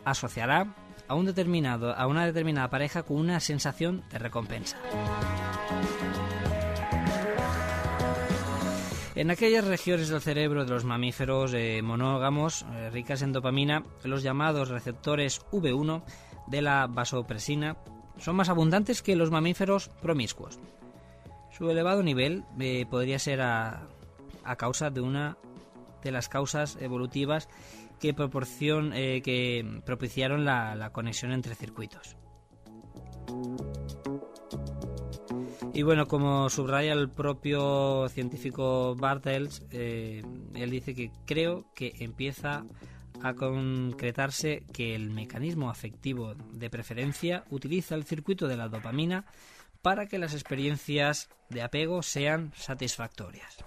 asociará 0.06 0.76
a, 1.08 1.16
un 1.16 1.26
determinado, 1.26 1.96
a 1.96 2.08
una 2.08 2.26
determinada 2.26 2.70
pareja 2.70 3.04
con 3.04 3.18
una 3.18 3.40
sensación 3.40 4.04
de 4.12 4.20
recompensa. 4.20 4.78
En 9.16 9.32
aquellas 9.32 9.68
regiones 9.68 10.08
del 10.08 10.22
cerebro 10.22 10.64
de 10.64 10.72
los 10.72 10.86
mamíferos 10.86 11.54
eh, 11.54 11.82
monógamos 11.84 12.66
eh, 12.74 12.90
ricas 12.90 13.22
en 13.22 13.34
dopamina, 13.34 13.84
los 14.04 14.24
llamados 14.24 14.70
receptores 14.70 15.42
V1 15.52 16.04
de 16.48 16.62
la 16.62 16.88
vasopresina 16.88 17.76
son 18.18 18.38
más 18.38 18.48
abundantes 18.48 19.02
que 19.02 19.18
los 19.18 19.30
mamíferos 19.30 19.90
promiscuos. 20.02 20.60
Su 21.60 21.70
elevado 21.70 22.02
nivel 22.04 22.46
eh, 22.58 22.86
podría 22.90 23.20
ser 23.20 23.42
a, 23.42 23.86
a, 24.46 24.56
causa 24.56 24.90
de 24.90 25.02
una 25.02 25.38
de 26.02 26.12
las 26.14 26.30
causas 26.30 26.78
evolutivas 26.80 27.50
que, 28.00 28.14
proporcion, 28.14 28.94
eh, 28.94 29.22
que 29.22 29.82
propiciaron 29.86 30.46
la, 30.46 30.90
conexión 30.94 31.34
entre 31.34 31.56
circuitos. 31.56 32.16
Y 35.74 35.84
bueno, 35.84 36.08
como 36.08 36.50
subraya 36.50 36.94
el 36.94 37.10
propio 37.10 38.08
científico 38.08 38.96
Bartels, 38.96 39.62
eh, 39.72 40.24
él 40.56 40.72
dice 40.72 40.96
que 40.96 41.12
creo 41.26 41.66
que 41.76 41.94
empieza 42.00 42.66
a 43.22 43.34
concretarse 43.34 44.64
que 44.72 44.96
el 44.96 45.10
mecanismo 45.10 45.70
afectivo 45.70 46.36
de 46.54 46.70
preferencia 46.70 47.44
utiliza 47.50 47.96
el 47.96 48.06
circuito 48.06 48.48
de 48.48 48.56
la 48.56 48.70
dopamina 48.70 49.26
para 49.82 50.08
que 50.08 50.20
las 50.20 50.34
experiencias 50.34 51.30
de 51.50 51.62
apego 51.62 52.04
sean 52.04 52.52
satisfactorias. 52.56 53.58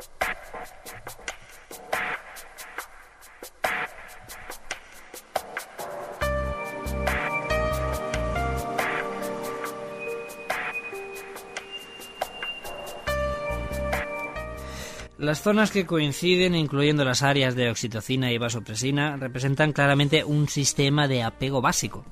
Las 15.23 15.41
zonas 15.41 15.71
que 15.71 15.87
coinciden, 15.87 16.57
incluyendo 16.57 17.05
las 17.05 17.23
áreas 17.23 17.55
de 17.55 17.71
oxitocina 17.71 18.33
y 18.33 18.39
vasopresina, 18.39 19.17
representan 19.17 19.73
claramente 19.73 20.25
un 20.25 20.49
sistema 20.49 21.07
de 21.07 21.23
apego 21.23 21.61
básico. 21.61 22.05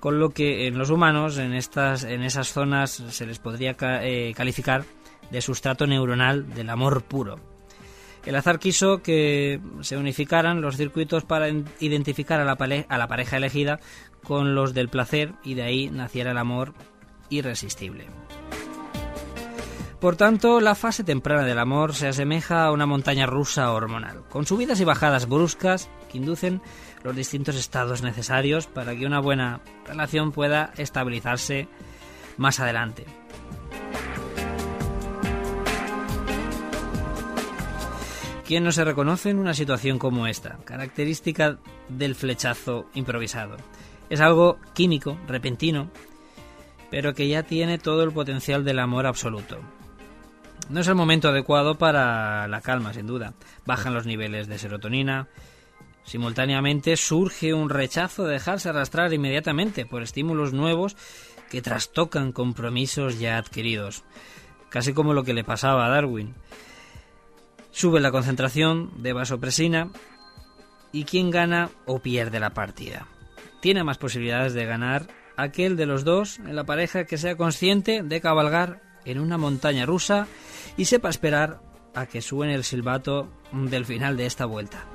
Con 0.00 0.20
lo 0.20 0.30
que 0.30 0.66
en 0.68 0.78
los 0.78 0.90
humanos, 0.90 1.38
en, 1.38 1.54
estas, 1.54 2.04
en 2.04 2.22
esas 2.22 2.52
zonas, 2.52 2.90
se 2.90 3.26
les 3.26 3.38
podría 3.38 3.76
eh, 3.80 4.32
calificar 4.36 4.84
de 5.30 5.40
sustrato 5.40 5.86
neuronal 5.86 6.54
del 6.54 6.70
amor 6.70 7.02
puro. 7.02 7.40
El 8.24 8.36
azar 8.36 8.58
quiso 8.58 9.02
que 9.02 9.60
se 9.80 9.96
unificaran 9.96 10.60
los 10.60 10.76
circuitos 10.76 11.24
para 11.24 11.48
en- 11.48 11.64
identificar 11.80 12.40
a 12.40 12.44
la, 12.44 12.56
a 12.88 12.98
la 12.98 13.08
pareja 13.08 13.36
elegida 13.38 13.80
con 14.22 14.54
los 14.54 14.74
del 14.74 14.88
placer 14.88 15.32
y 15.44 15.54
de 15.54 15.62
ahí 15.62 15.90
naciera 15.90 16.30
el 16.32 16.38
amor 16.38 16.74
irresistible. 17.30 18.06
Por 20.00 20.14
tanto, 20.14 20.60
la 20.60 20.76
fase 20.76 21.02
temprana 21.02 21.42
del 21.42 21.58
amor 21.58 21.92
se 21.92 22.06
asemeja 22.06 22.64
a 22.64 22.70
una 22.72 22.86
montaña 22.86 23.26
rusa 23.26 23.72
hormonal, 23.72 24.22
con 24.28 24.46
subidas 24.46 24.80
y 24.80 24.84
bajadas 24.84 25.28
bruscas 25.28 25.90
que 26.10 26.18
inducen 26.18 26.62
los 27.02 27.14
distintos 27.14 27.56
estados 27.56 28.02
necesarios 28.02 28.66
para 28.66 28.94
que 28.96 29.06
una 29.06 29.20
buena 29.20 29.60
relación 29.86 30.32
pueda 30.32 30.72
estabilizarse 30.76 31.68
más 32.36 32.60
adelante. 32.60 33.04
¿Quién 38.48 38.64
no 38.64 38.72
se 38.72 38.82
reconoce 38.82 39.28
en 39.28 39.38
una 39.38 39.52
situación 39.52 39.98
como 39.98 40.26
esta? 40.26 40.56
Característica 40.64 41.58
del 41.90 42.14
flechazo 42.14 42.86
improvisado. 42.94 43.58
Es 44.08 44.22
algo 44.22 44.58
químico, 44.72 45.18
repentino, 45.26 45.90
pero 46.90 47.12
que 47.12 47.28
ya 47.28 47.42
tiene 47.42 47.76
todo 47.76 48.02
el 48.04 48.12
potencial 48.12 48.64
del 48.64 48.78
amor 48.78 49.06
absoluto. 49.06 49.58
No 50.70 50.80
es 50.80 50.88
el 50.88 50.94
momento 50.94 51.28
adecuado 51.28 51.76
para 51.76 52.48
la 52.48 52.62
calma, 52.62 52.94
sin 52.94 53.06
duda. 53.06 53.34
Bajan 53.66 53.92
los 53.92 54.06
niveles 54.06 54.48
de 54.48 54.58
serotonina. 54.58 55.28
Simultáneamente 56.08 56.96
surge 56.96 57.52
un 57.52 57.68
rechazo 57.68 58.24
de 58.24 58.32
dejarse 58.32 58.70
arrastrar 58.70 59.12
inmediatamente 59.12 59.84
por 59.84 60.02
estímulos 60.02 60.54
nuevos 60.54 60.96
que 61.50 61.60
trastocan 61.60 62.32
compromisos 62.32 63.18
ya 63.18 63.36
adquiridos. 63.36 64.04
Casi 64.70 64.94
como 64.94 65.12
lo 65.12 65.22
que 65.22 65.34
le 65.34 65.44
pasaba 65.44 65.84
a 65.84 65.90
Darwin. 65.90 66.34
Sube 67.72 68.00
la 68.00 68.10
concentración 68.10 69.02
de 69.02 69.12
vasopresina 69.12 69.90
y 70.92 71.04
quien 71.04 71.30
gana 71.30 71.68
o 71.84 71.98
pierde 71.98 72.40
la 72.40 72.54
partida. 72.54 73.06
Tiene 73.60 73.84
más 73.84 73.98
posibilidades 73.98 74.54
de 74.54 74.64
ganar 74.64 75.08
aquel 75.36 75.76
de 75.76 75.84
los 75.84 76.04
dos 76.04 76.38
en 76.38 76.56
la 76.56 76.64
pareja 76.64 77.04
que 77.04 77.18
sea 77.18 77.36
consciente 77.36 78.02
de 78.02 78.20
cabalgar 78.22 78.80
en 79.04 79.20
una 79.20 79.36
montaña 79.36 79.84
rusa 79.84 80.26
y 80.78 80.86
sepa 80.86 81.10
esperar 81.10 81.60
a 81.94 82.06
que 82.06 82.22
suene 82.22 82.54
el 82.54 82.64
silbato 82.64 83.28
del 83.52 83.84
final 83.84 84.16
de 84.16 84.24
esta 84.24 84.46
vuelta. 84.46 84.86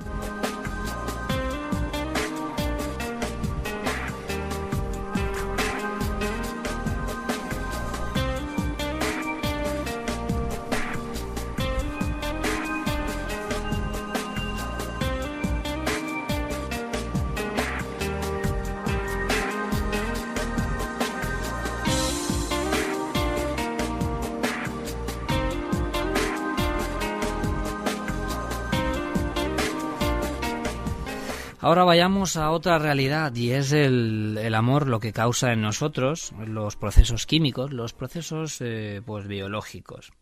Ahora 31.64 31.84
vayamos 31.84 32.36
a 32.36 32.50
otra 32.50 32.78
realidad 32.78 33.34
y 33.34 33.52
es 33.52 33.72
el, 33.72 34.54
amor 34.54 34.86
lo 34.86 35.00
que 35.00 35.14
causa 35.14 35.50
en 35.54 35.62
nosotros 35.62 36.34
los 36.46 36.76
procesos 36.76 37.24
químicos, 37.24 37.72
los 37.72 37.94
procesos 37.94 38.60
eh, 38.60 39.00
pues 39.06 39.26
biológicos. 39.26 40.12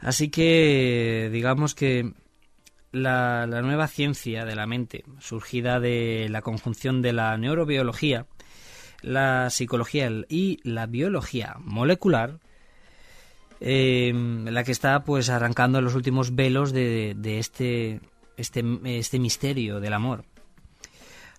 Así 0.00 0.28
que 0.28 1.30
digamos 1.32 1.76
que 1.76 2.14
la, 2.90 3.46
nueva 3.46 3.86
ciencia 3.86 4.44
de 4.44 4.56
la 4.56 4.66
mente, 4.66 5.04
surgida 5.20 5.78
de 5.78 6.26
la 6.28 6.42
conjunción 6.42 7.00
de 7.00 7.12
la 7.12 7.38
neurobiología, 7.38 8.26
la 9.02 9.50
psicología 9.50 10.10
y 10.28 10.58
la 10.64 10.86
biología 10.86 11.58
molecular, 11.60 12.40
eh, 13.60 14.12
la 14.46 14.64
que 14.64 14.72
está 14.72 15.04
pues 15.04 15.30
arrancando 15.30 15.80
los 15.80 15.94
últimos 15.94 16.34
velos 16.34 16.72
de, 16.72 17.14
de 17.16 17.38
este, 17.38 18.00
este, 18.36 18.64
este 18.84 19.20
misterio 19.20 19.78
del 19.78 19.92
amor. 19.92 20.24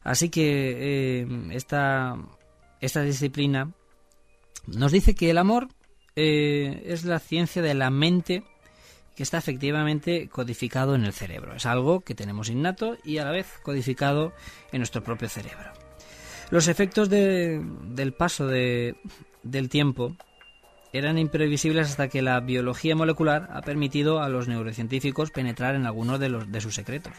Así 0.04 0.30
que 0.30 1.22
eh, 1.22 1.28
esta, 1.52 2.18
esta 2.80 3.02
disciplina 3.04 3.72
nos 4.68 4.92
dice 4.92 5.14
que 5.16 5.30
el 5.30 5.38
amor 5.38 5.68
eh, 6.16 6.84
es 6.86 7.06
la 7.06 7.20
ciencia 7.20 7.62
de 7.62 7.74
la 7.74 7.90
mente 7.90 8.44
que 9.16 9.24
está 9.24 9.38
efectivamente 9.38 10.30
codificado 10.30 10.96
en 10.96 11.06
el 11.06 11.14
cerebro. 11.14 11.56
Es 11.56 11.66
algo 11.66 12.02
que 12.02 12.16
tenemos 12.16 12.50
innato 12.50 12.98
y 13.04 13.18
a 13.20 13.26
la 13.26 13.32
vez 13.32 13.60
codificado 13.64 14.34
en 14.72 14.80
nuestro 14.80 15.04
propio 15.04 15.30
cerebro. 15.30 15.72
Los 16.50 16.68
efectos 16.68 17.10
de- 17.10 17.62
del 17.84 18.14
paso 18.14 18.48
de- 18.48 18.96
del 19.44 19.70
tiempo 19.70 20.16
eran 20.94 21.18
imprevisibles 21.18 21.90
hasta 21.90 22.10
que 22.10 22.22
la 22.22 22.40
biología 22.42 22.96
molecular 22.96 23.48
ha 23.54 23.62
permitido 23.62 24.22
a 24.22 24.30
los 24.30 24.48
neurocientíficos 24.48 25.32
penetrar 25.32 25.76
en 25.76 25.86
algunos 25.86 26.20
de, 26.20 26.62
sus 26.62 26.76
secretos. 26.76 27.14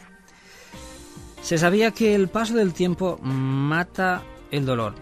Se 1.43 1.57
sabía 1.57 1.91
que 1.91 2.15
el 2.15 2.29
paso 2.29 2.55
del 2.55 2.73
tiempo 2.73 3.19
mata 3.21 4.23
el 4.49 4.65
dolor. 4.65 4.95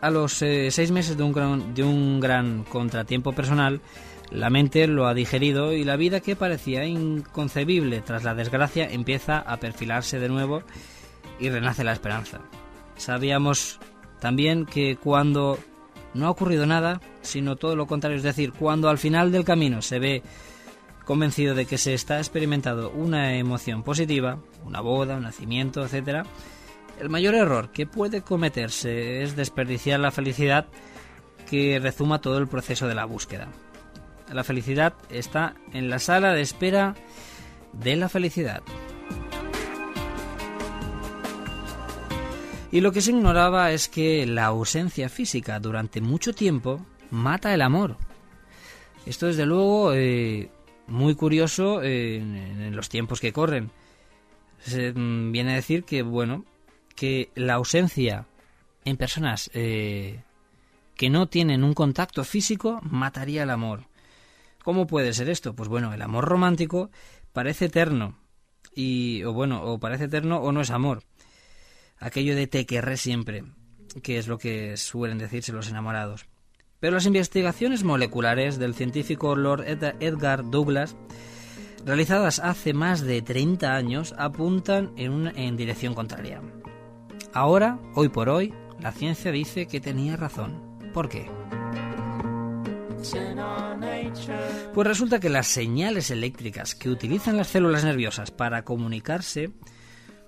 A 0.00 0.08
los 0.08 0.40
eh, 0.40 0.70
seis 0.70 0.90
meses 0.90 1.18
de 1.18 1.22
un, 1.22 1.32
gran, 1.32 1.74
de 1.74 1.84
un 1.84 2.18
gran 2.18 2.64
contratiempo 2.64 3.32
personal, 3.32 3.82
la 4.30 4.48
mente 4.48 4.86
lo 4.86 5.06
ha 5.06 5.12
digerido 5.12 5.74
y 5.74 5.84
la 5.84 5.96
vida 5.96 6.20
que 6.20 6.34
parecía 6.34 6.86
inconcebible 6.86 8.00
tras 8.00 8.24
la 8.24 8.34
desgracia 8.34 8.88
empieza 8.90 9.38
a 9.38 9.58
perfilarse 9.58 10.18
de 10.18 10.30
nuevo 10.30 10.62
y 11.38 11.50
renace 11.50 11.84
la 11.84 11.92
esperanza. 11.92 12.40
Sabíamos 12.96 13.80
también 14.18 14.64
que 14.64 14.96
cuando 14.96 15.58
no 16.14 16.26
ha 16.26 16.30
ocurrido 16.30 16.64
nada, 16.64 17.02
sino 17.20 17.56
todo 17.56 17.76
lo 17.76 17.86
contrario, 17.86 18.16
es 18.16 18.22
decir, 18.22 18.54
cuando 18.54 18.88
al 18.88 18.96
final 18.96 19.30
del 19.30 19.44
camino 19.44 19.82
se 19.82 19.98
ve 19.98 20.22
convencido 21.10 21.56
de 21.56 21.66
que 21.66 21.76
se 21.76 21.92
está 21.92 22.18
experimentando 22.18 22.92
una 22.92 23.34
emoción 23.34 23.82
positiva, 23.82 24.38
una 24.64 24.80
boda, 24.80 25.16
un 25.16 25.24
nacimiento, 25.24 25.84
etc., 25.84 26.24
el 27.00 27.08
mayor 27.08 27.34
error 27.34 27.72
que 27.72 27.84
puede 27.84 28.22
cometerse 28.22 29.24
es 29.24 29.34
desperdiciar 29.34 29.98
la 29.98 30.12
felicidad 30.12 30.68
que 31.50 31.80
rezuma 31.80 32.20
todo 32.20 32.38
el 32.38 32.46
proceso 32.46 32.86
de 32.86 32.94
la 32.94 33.06
búsqueda. 33.06 33.48
La 34.32 34.44
felicidad 34.44 34.94
está 35.08 35.56
en 35.72 35.90
la 35.90 35.98
sala 35.98 36.32
de 36.32 36.42
espera 36.42 36.94
de 37.72 37.96
la 37.96 38.08
felicidad. 38.08 38.62
Y 42.70 42.82
lo 42.82 42.92
que 42.92 43.00
se 43.00 43.10
ignoraba 43.10 43.72
es 43.72 43.88
que 43.88 44.26
la 44.26 44.44
ausencia 44.44 45.08
física 45.08 45.58
durante 45.58 46.00
mucho 46.00 46.32
tiempo 46.34 46.86
mata 47.10 47.52
el 47.52 47.62
amor. 47.62 47.96
Esto 49.06 49.26
desde 49.26 49.44
luego 49.46 49.92
eh, 49.92 50.50
muy 50.90 51.14
curioso 51.14 51.82
en, 51.82 52.36
en 52.36 52.76
los 52.76 52.88
tiempos 52.88 53.20
que 53.20 53.32
corren. 53.32 53.70
Se, 54.60 54.92
mm, 54.92 55.32
viene 55.32 55.52
a 55.52 55.56
decir 55.56 55.84
que, 55.84 56.02
bueno, 56.02 56.44
que 56.94 57.30
la 57.34 57.54
ausencia 57.54 58.26
en 58.84 58.96
personas 58.96 59.50
eh, 59.54 60.22
que 60.96 61.10
no 61.10 61.28
tienen 61.28 61.64
un 61.64 61.74
contacto 61.74 62.24
físico 62.24 62.80
mataría 62.82 63.44
el 63.44 63.50
amor. 63.50 63.84
¿Cómo 64.62 64.86
puede 64.86 65.14
ser 65.14 65.30
esto? 65.30 65.54
Pues 65.54 65.68
bueno, 65.68 65.94
el 65.94 66.02
amor 66.02 66.26
romántico 66.26 66.90
parece 67.32 67.66
eterno. 67.66 68.18
Y, 68.74 69.22
o 69.24 69.32
bueno, 69.32 69.62
o 69.62 69.80
parece 69.80 70.04
eterno 70.04 70.38
o 70.38 70.52
no 70.52 70.60
es 70.60 70.70
amor. 70.70 71.02
Aquello 71.98 72.36
de 72.36 72.46
te 72.46 72.66
querré 72.66 72.96
siempre, 72.96 73.44
que 74.02 74.18
es 74.18 74.28
lo 74.28 74.38
que 74.38 74.76
suelen 74.76 75.18
decirse 75.18 75.52
los 75.52 75.68
enamorados. 75.68 76.26
Pero 76.80 76.94
las 76.94 77.06
investigaciones 77.06 77.84
moleculares 77.84 78.58
del 78.58 78.74
científico 78.74 79.36
Lord 79.36 79.64
Ed- 79.68 79.94
Edgar 80.00 80.48
Douglas 80.50 80.96
realizadas 81.84 82.38
hace 82.38 82.72
más 82.74 83.00
de 83.02 83.22
30 83.22 83.74
años, 83.74 84.14
apuntan 84.18 84.92
en, 84.96 85.12
una- 85.12 85.30
en 85.32 85.56
dirección 85.56 85.94
contraria. 85.94 86.40
Ahora, 87.32 87.78
hoy 87.94 88.08
por 88.08 88.28
hoy, 88.28 88.52
la 88.80 88.92
ciencia 88.92 89.30
dice 89.30 89.66
que 89.66 89.80
tenía 89.80 90.16
razón. 90.16 90.60
¿Por 90.92 91.08
qué? 91.08 91.30
Pues 94.74 94.86
resulta 94.86 95.20
que 95.20 95.30
las 95.30 95.46
señales 95.46 96.10
eléctricas 96.10 96.74
que 96.74 96.90
utilizan 96.90 97.36
las 97.36 97.48
células 97.48 97.84
nerviosas 97.84 98.30
para 98.30 98.62
comunicarse 98.64 99.50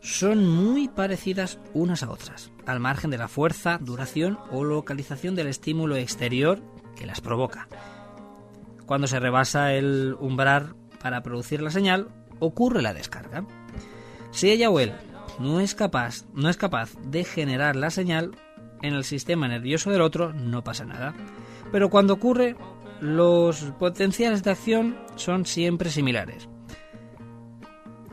son 0.03 0.47
muy 0.47 0.89
parecidas 0.89 1.59
unas 1.75 2.03
a 2.03 2.11
otras, 2.11 2.51
al 2.67 2.81
margen 2.81 3.11
de 3.11 3.19
la 3.19 3.29
fuerza, 3.29 3.79
duración 3.81 4.39
o 4.51 4.65
localización 4.65 5.37
del 5.37 5.47
estímulo 5.47 5.97
exterior 5.97 6.61
que 6.97 7.07
las 7.07 7.21
provoca. 7.21 7.69
Cuando 8.85 9.07
se 9.07 9.21
rebasa 9.21 9.73
el 9.75 10.17
umbral 10.19 10.75
para 11.01 11.23
producir 11.23 11.63
la 11.63 11.71
señal, 11.71 12.09
ocurre 12.41 12.83
la 12.83 12.95
descarga. 12.95 13.47
Si 14.33 14.51
ella 14.51 14.71
o 14.71 14.81
él 14.81 14.93
no 15.39 15.61
es 15.61 15.77
capaz, 15.77 16.25
no 16.35 16.49
es 16.49 16.57
capaz 16.57 16.91
de 17.05 17.25
generar 17.25 17.77
la 17.77 17.91
señal 17.91 18.33
en 18.83 18.95
el 18.95 19.05
sistema 19.05 19.47
nervioso 19.47 19.91
del 19.91 20.03
otro, 20.03 20.33
no 20.33 20.65
pasa 20.65 20.85
nada. 20.85 21.15
Pero 21.71 21.91
cuando 21.91 22.15
ocurre, 22.15 22.57
los 23.01 23.63
potenciales 23.79 24.43
de 24.43 24.51
acción 24.51 24.99
son 25.15 25.47
siempre 25.47 25.91
similares. 25.91 26.49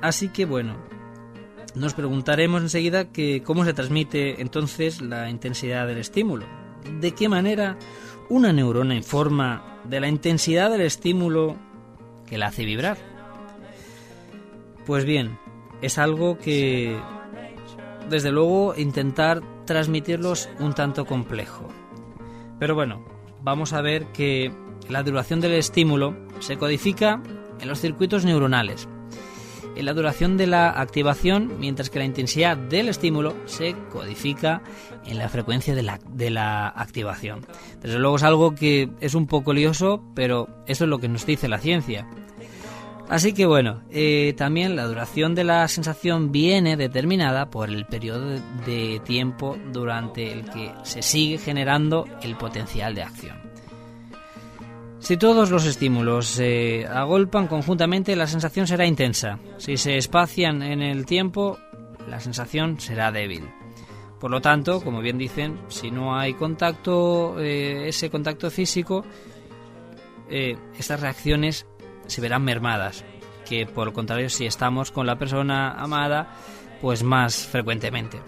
Así 0.02 0.30
que 0.30 0.46
bueno, 0.46 0.78
nos 1.76 1.94
preguntaremos 1.94 2.62
enseguida 2.62 3.12
que 3.12 3.44
cómo 3.44 3.66
se 3.66 3.74
transmite 3.74 4.42
entonces 4.42 5.02
la 5.02 5.30
intensidad 5.30 5.88
del 5.88 5.98
estímulo. 5.98 6.46
¿De 7.00 7.12
qué 7.12 7.30
manera 7.30 7.78
una 8.30 8.54
neurona 8.54 8.96
informa 8.96 9.80
de 9.84 10.00
la 10.00 10.08
intensidad 10.08 10.70
del 10.70 10.82
estímulo 10.82 11.56
que 12.26 12.38
la 12.38 12.48
hace 12.48 12.66
vibrar? 12.66 12.98
Pues 14.86 15.06
bien, 15.06 15.38
es 15.82 15.98
algo 15.98 16.38
que 16.38 17.00
desde 18.10 18.32
luego 18.32 18.74
intentar 18.76 19.42
transmitirlos 19.66 20.50
un 20.60 20.74
tanto 20.74 21.06
complejo. 21.06 21.68
Pero 22.60 22.76
bueno, 22.76 23.06
vamos 23.42 23.74
a 23.74 23.82
ver 23.82 24.06
que 24.08 24.52
la 24.88 25.04
duración 25.04 25.42
del 25.42 25.54
estímulo 25.54 26.16
se 26.40 26.58
codifica 26.58 27.22
en 27.60 27.68
los 27.68 27.80
circuitos 27.80 28.26
neuronales 28.26 28.88
en 29.76 29.86
la 29.86 29.94
duración 29.94 30.38
de 30.38 30.48
la 30.48 30.70
activación, 30.70 31.60
mientras 31.60 31.90
que 31.90 32.00
la 32.00 32.06
intensidad 32.06 32.58
del 32.58 32.90
estímulo 32.90 33.36
se 33.46 33.76
codifica 33.92 34.62
en 35.06 35.18
la 35.18 35.30
frecuencia 35.30 35.76
de 35.76 35.84
la, 35.84 36.00
de 36.10 36.30
la 36.30 36.68
activación. 36.68 37.46
Desde 37.82 38.00
luego 38.00 38.18
es 38.18 38.24
algo 38.24 38.56
que 38.56 38.90
es 39.00 39.16
un 39.16 39.28
poco 39.28 39.54
lioso, 39.54 40.04
pero 40.16 40.48
eso 40.68 40.84
es 40.84 40.90
lo 40.90 41.00
que 41.00 41.08
nos 41.08 41.26
dice 41.26 41.48
la 41.48 41.60
ciencia. 41.60 42.08
Así 43.10 43.34
que 43.34 43.48
bueno, 43.48 43.82
eh, 43.90 44.36
también 44.38 44.76
la 44.76 44.86
duración 44.86 45.34
de 45.34 45.44
la 45.44 45.68
sensación 45.68 46.32
viene 46.32 46.78
determinada 46.78 47.50
por 47.50 47.70
el 47.70 47.86
periodo 47.86 48.30
de, 48.30 48.42
de 48.68 49.00
tiempo 49.00 49.58
durante 49.74 50.32
el 50.32 50.46
que 50.46 50.72
se 50.84 51.02
sigue 51.02 51.40
generando 51.40 52.06
el 52.22 52.36
potencial 52.36 52.94
de 52.94 53.02
acción. 53.02 53.49
Si 55.00 55.18
todos 55.18 55.50
los 55.50 55.66
estímulos 55.66 56.28
se 56.28 56.86
agolpan 56.86 57.48
conjuntamente, 57.48 58.16
la 58.16 58.28
sensación 58.28 58.68
será 58.68 58.86
intensa. 58.86 59.40
Si 59.58 59.78
se 59.78 59.98
espacian 59.98 60.62
en 60.62 60.82
el 60.82 61.06
tiempo, 61.06 61.58
la 62.08 62.20
sensación 62.20 62.80
será 62.80 63.12
débil. 63.12 63.50
Por 64.20 64.30
lo 64.30 64.42
tanto, 64.42 64.82
como 64.82 65.00
bien 65.00 65.18
dicen, 65.18 65.58
si 65.70 65.90
no 65.90 66.18
hay 66.18 66.34
contacto, 66.34 67.40
eh, 67.40 67.88
ese 67.88 68.10
contacto 68.10 68.52
físico, 68.52 69.06
eh, 70.30 70.58
estas 70.78 71.00
reacciones 71.00 71.66
se 72.06 72.22
verán 72.22 72.44
mermadas. 72.44 73.06
Que 73.48 73.66
por 73.66 73.88
el 73.88 73.94
contrario, 73.94 74.30
si 74.30 74.46
estamos 74.46 74.92
con 74.92 75.08
la 75.08 75.18
persona 75.18 75.72
amada, 75.72 76.36
pues 76.82 77.04
más 77.04 77.48
frecuentemente. 77.48 78.20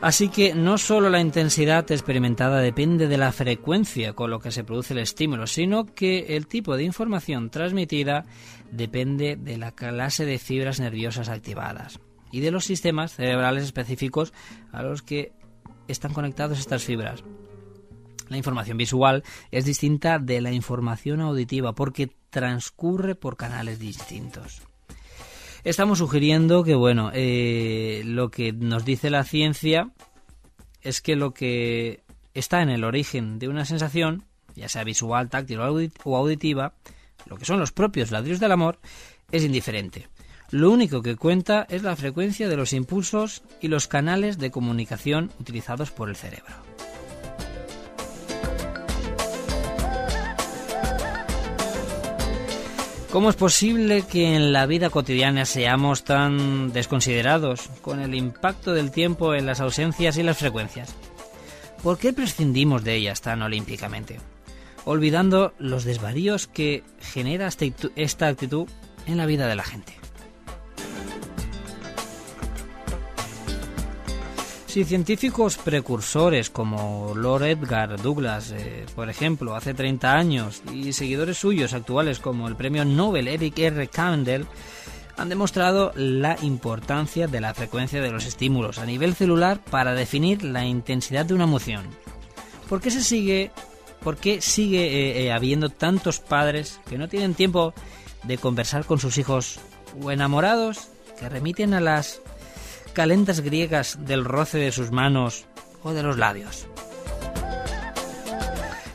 Así 0.00 0.28
que 0.28 0.54
no 0.54 0.78
solo 0.78 1.10
la 1.10 1.20
intensidad 1.20 1.90
experimentada 1.90 2.60
depende 2.60 3.08
de 3.08 3.18
la 3.18 3.32
frecuencia 3.32 4.12
con 4.12 4.30
lo 4.30 4.38
que 4.38 4.52
se 4.52 4.62
produce 4.62 4.94
el 4.94 5.00
estímulo, 5.00 5.48
sino 5.48 5.86
que 5.86 6.36
el 6.36 6.46
tipo 6.46 6.76
de 6.76 6.84
información 6.84 7.50
transmitida 7.50 8.24
depende 8.70 9.34
de 9.34 9.58
la 9.58 9.72
clase 9.72 10.24
de 10.24 10.38
fibras 10.38 10.78
nerviosas 10.78 11.28
activadas 11.28 11.98
y 12.30 12.38
de 12.38 12.52
los 12.52 12.64
sistemas 12.64 13.12
cerebrales 13.12 13.64
específicos 13.64 14.32
a 14.70 14.84
los 14.84 15.02
que 15.02 15.32
están 15.88 16.12
conectados 16.12 16.60
estas 16.60 16.84
fibras. 16.84 17.24
La 18.28 18.36
información 18.36 18.76
visual 18.76 19.24
es 19.50 19.64
distinta 19.64 20.20
de 20.20 20.40
la 20.40 20.52
información 20.52 21.20
auditiva 21.22 21.74
porque 21.74 22.14
transcurre 22.30 23.16
por 23.16 23.36
canales 23.36 23.80
distintos. 23.80 24.67
Estamos 25.68 25.98
sugiriendo 25.98 26.64
que, 26.64 26.74
bueno, 26.74 27.10
eh, 27.12 28.00
lo 28.06 28.30
que 28.30 28.54
nos 28.54 28.86
dice 28.86 29.10
la 29.10 29.22
ciencia 29.22 29.90
es 30.80 31.02
que 31.02 31.14
lo 31.14 31.34
que 31.34 32.04
está 32.32 32.62
en 32.62 32.70
el 32.70 32.84
origen 32.84 33.38
de 33.38 33.48
una 33.48 33.66
sensación, 33.66 34.24
ya 34.54 34.70
sea 34.70 34.82
visual, 34.82 35.28
táctil 35.28 35.60
o 35.60 35.64
audi- 35.66 35.92
o 36.04 36.16
auditiva, 36.16 36.72
lo 37.26 37.36
que 37.36 37.44
son 37.44 37.60
los 37.60 37.72
propios 37.72 38.10
ladrillos 38.10 38.40
del 38.40 38.52
amor, 38.52 38.78
es 39.30 39.44
indiferente. 39.44 40.08
Lo 40.50 40.70
único 40.70 41.02
que 41.02 41.16
cuenta 41.16 41.66
es 41.68 41.82
la 41.82 41.96
frecuencia 41.96 42.48
de 42.48 42.56
los 42.56 42.72
impulsos 42.72 43.42
y 43.60 43.68
los 43.68 43.88
canales 43.88 44.38
de 44.38 44.50
comunicación 44.50 45.30
utilizados 45.38 45.90
por 45.90 46.08
el 46.08 46.16
cerebro. 46.16 46.54
¿Cómo 53.10 53.30
es 53.30 53.36
posible 53.36 54.02
que 54.02 54.36
en 54.36 54.52
la 54.52 54.66
vida 54.66 54.90
cotidiana 54.90 55.46
seamos 55.46 56.04
tan 56.04 56.72
desconsiderados 56.72 57.70
con 57.80 58.00
el 58.00 58.14
impacto 58.14 58.74
del 58.74 58.90
tiempo 58.90 59.34
en 59.34 59.46
las 59.46 59.60
ausencias 59.60 60.18
y 60.18 60.22
las 60.22 60.36
frecuencias? 60.36 60.94
¿Por 61.82 61.96
qué 61.98 62.12
prescindimos 62.12 62.84
de 62.84 62.96
ellas 62.96 63.22
tan 63.22 63.40
olímpicamente? 63.40 64.20
Olvidando 64.84 65.54
los 65.58 65.84
desvaríos 65.84 66.46
que 66.46 66.82
genera 67.00 67.48
esta 67.48 68.28
actitud- 68.28 68.68
en 69.06 69.16
la 69.16 69.26
vida 69.26 69.46
de 69.46 69.56
la 69.56 69.64
gente. 69.64 69.94
Si 74.68 74.84
científicos 74.84 75.56
precursores 75.56 76.50
como 76.50 77.14
Lord 77.16 77.44
Edgar 77.44 78.00
Douglas, 78.02 78.50
eh, 78.50 78.84
por 78.94 79.08
ejemplo, 79.08 79.56
hace 79.56 79.72
30 79.72 80.12
años, 80.12 80.62
y 80.70 80.92
seguidores 80.92 81.38
suyos 81.38 81.72
actuales 81.72 82.18
como 82.18 82.46
el 82.46 82.54
premio 82.54 82.84
Nobel 82.84 83.28
Eric 83.28 83.58
R. 83.58 83.88
Kandel, 83.88 84.46
han 85.16 85.30
demostrado 85.30 85.92
la 85.96 86.36
importancia 86.42 87.26
de 87.26 87.40
la 87.40 87.54
frecuencia 87.54 88.02
de 88.02 88.10
los 88.10 88.26
estímulos 88.26 88.78
a 88.78 88.84
nivel 88.84 89.14
celular 89.14 89.58
para 89.70 89.94
definir 89.94 90.44
la 90.44 90.66
intensidad 90.66 91.24
de 91.24 91.32
una 91.32 91.44
emoción. 91.44 91.86
¿Por 92.68 92.82
qué 92.82 92.90
se 92.90 93.02
sigue, 93.02 93.50
por 94.02 94.18
qué 94.18 94.42
sigue 94.42 94.84
eh, 94.84 95.24
eh, 95.24 95.32
habiendo 95.32 95.70
tantos 95.70 96.20
padres 96.20 96.78
que 96.90 96.98
no 96.98 97.08
tienen 97.08 97.32
tiempo 97.32 97.72
de 98.22 98.36
conversar 98.36 98.84
con 98.84 98.98
sus 98.98 99.16
hijos 99.16 99.60
o 100.02 100.10
enamorados 100.10 100.88
que 101.18 101.30
remiten 101.30 101.72
a 101.72 101.80
las 101.80 102.20
calentas 102.98 103.42
griegas 103.42 103.96
del 104.06 104.24
roce 104.24 104.58
de 104.58 104.72
sus 104.72 104.90
manos 104.90 105.44
o 105.84 105.92
de 105.92 106.02
los 106.02 106.18
labios. 106.18 106.66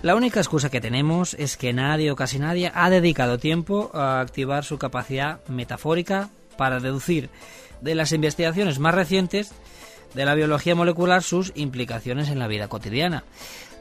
La 0.01 0.13
única 0.13 0.41
excusa 0.41 0.69
que 0.69 0.81
tenemos 0.81 1.35
es 1.35 1.55
que 1.55 1.71
nadie 1.71 2.11
o 2.11 2.17
casi 2.17 2.37
nadie 2.37 2.69
ha 2.75 2.89
dedicado 2.89 3.37
tiempo 3.37 3.91
a 3.93 4.19
activar 4.19 4.65
su 4.65 4.77
capacidad 4.77 5.39
metafórica 5.47 6.31
para 6.57 6.81
deducir 6.81 7.29
de 7.79 7.95
las 7.95 8.11
investigaciones 8.11 8.77
más 8.77 8.93
recientes 8.93 9.53
de 10.13 10.25
la 10.25 10.35
biología 10.35 10.75
molecular 10.75 11.23
sus 11.23 11.53
implicaciones 11.55 12.27
en 12.27 12.39
la 12.39 12.49
vida 12.49 12.67
cotidiana. 12.67 13.23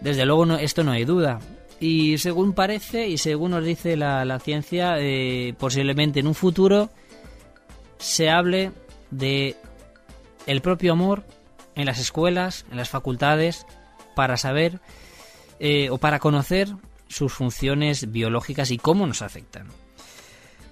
Desde 0.02 0.24
luego 0.24 0.44
esto 0.54 0.84
no 0.84 0.92
hay 0.92 1.04
duda. 1.04 1.40
Y 1.80 2.18
según 2.18 2.52
parece 2.52 3.08
y 3.08 3.18
según 3.18 3.50
nos 3.50 3.64
dice 3.64 3.96
la, 3.96 4.24
la 4.24 4.38
ciencia, 4.38 5.00
eh, 5.00 5.52
posiblemente 5.58 6.20
en 6.20 6.28
un 6.28 6.36
futuro 6.36 6.90
se 7.98 8.30
hable 8.30 8.70
de 9.10 9.56
el 10.46 10.60
propio 10.60 10.92
amor 10.92 11.24
en 11.74 11.86
las 11.86 11.98
escuelas, 11.98 12.66
en 12.70 12.76
las 12.76 12.90
facultades, 12.90 13.66
para 14.14 14.36
saber 14.36 14.80
eh, 15.58 15.90
o 15.90 15.98
para 15.98 16.18
conocer 16.18 16.68
sus 17.08 17.32
funciones 17.32 18.10
biológicas 18.10 18.70
y 18.70 18.78
cómo 18.78 19.06
nos 19.06 19.22
afectan. 19.22 19.68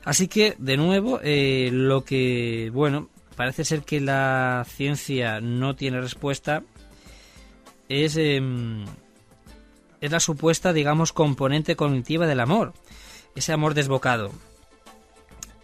Así 0.05 0.29
que, 0.29 0.57
de 0.59 0.77
nuevo, 0.77 1.21
eh, 1.23 1.69
lo 1.73 2.05
que, 2.05 2.71
bueno, 2.73 3.09
parece 3.37 3.65
ser 3.65 3.83
que 3.83 4.01
la 4.01 4.65
ciencia 4.67 5.41
no 5.41 5.77
tiene 5.77 6.01
respuesta 6.01 6.63
es, 7.89 8.17
em, 8.17 8.85
es 10.01 10.11
la 10.11 10.21
supuesta, 10.21 10.73
digamos, 10.73 11.13
componente 11.13 11.77
cognitiva 11.77 12.27
del 12.27 12.41
amor, 12.41 12.73
ese 13.35 13.53
amor 13.53 13.75
desbocado, 13.75 14.33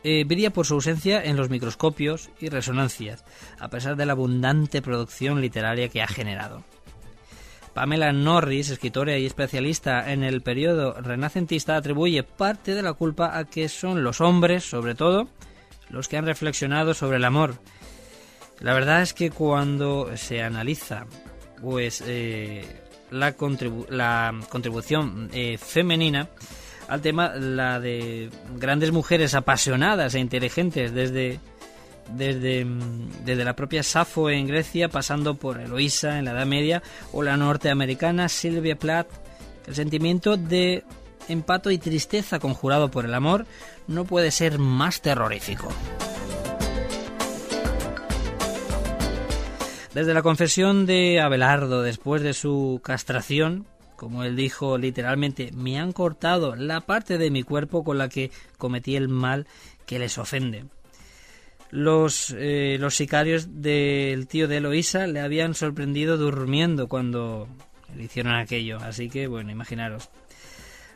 eh, 0.06 0.50
por 0.50 0.66
su 0.66 0.74
ausencia 0.74 1.22
en 1.24 1.36
los 1.36 1.50
microscopios 1.50 2.30
y 2.40 2.48
resonancias, 2.48 3.24
a 3.58 3.68
pesar 3.68 3.96
de 3.96 4.06
la 4.06 4.12
abundante 4.12 4.80
producción 4.82 5.40
literaria 5.40 5.88
que 5.88 6.02
ha 6.02 6.06
generado. 6.06 6.62
Pamela 7.74 8.12
Norris, 8.12 8.70
escritora 8.70 9.18
y 9.18 9.26
especialista 9.26 10.12
en 10.12 10.22
el 10.22 10.40
periodo 10.42 10.94
renacentista, 11.00 11.76
atribuye 11.76 12.22
parte 12.22 12.74
de 12.74 12.82
la 12.82 12.94
culpa 12.94 13.36
a 13.36 13.44
que 13.44 13.68
son 13.68 14.02
los 14.02 14.20
hombres, 14.20 14.64
sobre 14.64 14.94
todo, 14.94 15.28
los 15.90 16.08
que 16.08 16.16
han 16.16 16.24
reflexionado 16.24 16.94
sobre 16.94 17.18
el 17.18 17.24
amor. 17.24 17.56
La 18.60 18.72
verdad 18.72 19.02
es 19.02 19.12
que 19.12 19.30
cuando 19.30 20.16
se 20.16 20.42
analiza 20.42 21.06
pues 21.60 22.02
eh, 22.06 22.64
la 23.10 23.32
contribución 23.32 25.30
eh, 25.32 25.58
femenina 25.58 26.28
al 26.88 27.00
tema, 27.00 27.34
la 27.34 27.80
de 27.80 28.30
grandes 28.56 28.92
mujeres 28.92 29.34
apasionadas 29.34 30.14
e 30.14 30.20
inteligentes 30.20 30.92
desde 30.92 31.40
desde, 32.14 32.64
mm, 32.64 33.24
desde 33.24 33.44
la 33.44 33.56
propia 33.56 33.82
Safo 33.82 34.30
en 34.30 34.46
Grecia, 34.46 34.88
pasando 34.88 35.34
por 35.34 35.60
Eloísa 35.60 36.18
en 36.18 36.26
la 36.26 36.32
Edad 36.32 36.46
Media 36.46 36.82
o 37.12 37.22
la 37.22 37.36
norteamericana 37.36 38.28
Sylvia 38.28 38.76
Plath, 38.76 39.08
el 39.66 39.74
sentimiento 39.74 40.36
de 40.36 40.84
empato 41.28 41.70
y 41.70 41.78
tristeza 41.78 42.38
conjurado 42.38 42.90
por 42.90 43.04
el 43.04 43.14
amor 43.14 43.46
no 43.88 44.04
puede 44.04 44.30
ser 44.30 44.58
más 44.58 45.00
terrorífico. 45.00 45.68
Desde 49.92 50.14
la 50.14 50.22
confesión 50.22 50.84
de 50.84 51.20
Abelardo 51.20 51.82
después 51.82 52.22
de 52.22 52.34
su 52.34 52.80
castración, 52.84 53.66
como 53.96 54.24
él 54.24 54.36
dijo 54.36 54.78
literalmente, 54.78 55.50
me 55.52 55.78
han 55.78 55.92
cortado 55.92 56.54
la 56.56 56.82
parte 56.82 57.18
de 57.18 57.30
mi 57.30 57.42
cuerpo 57.42 57.84
con 57.84 57.98
la 57.98 58.08
que 58.08 58.30
cometí 58.58 58.96
el 58.96 59.08
mal 59.08 59.46
que 59.86 59.98
les 59.98 60.18
ofende. 60.18 60.66
Los, 61.70 62.34
eh, 62.38 62.76
los 62.78 62.94
sicarios 62.94 63.60
del 63.62 64.28
tío 64.28 64.46
de 64.48 64.58
Eloísa 64.58 65.06
le 65.06 65.20
habían 65.20 65.54
sorprendido 65.54 66.16
durmiendo 66.16 66.88
cuando 66.88 67.48
le 67.94 68.04
hicieron 68.04 68.34
aquello, 68.34 68.78
así 68.78 69.08
que 69.08 69.26
bueno, 69.26 69.50
imaginaros. 69.50 70.08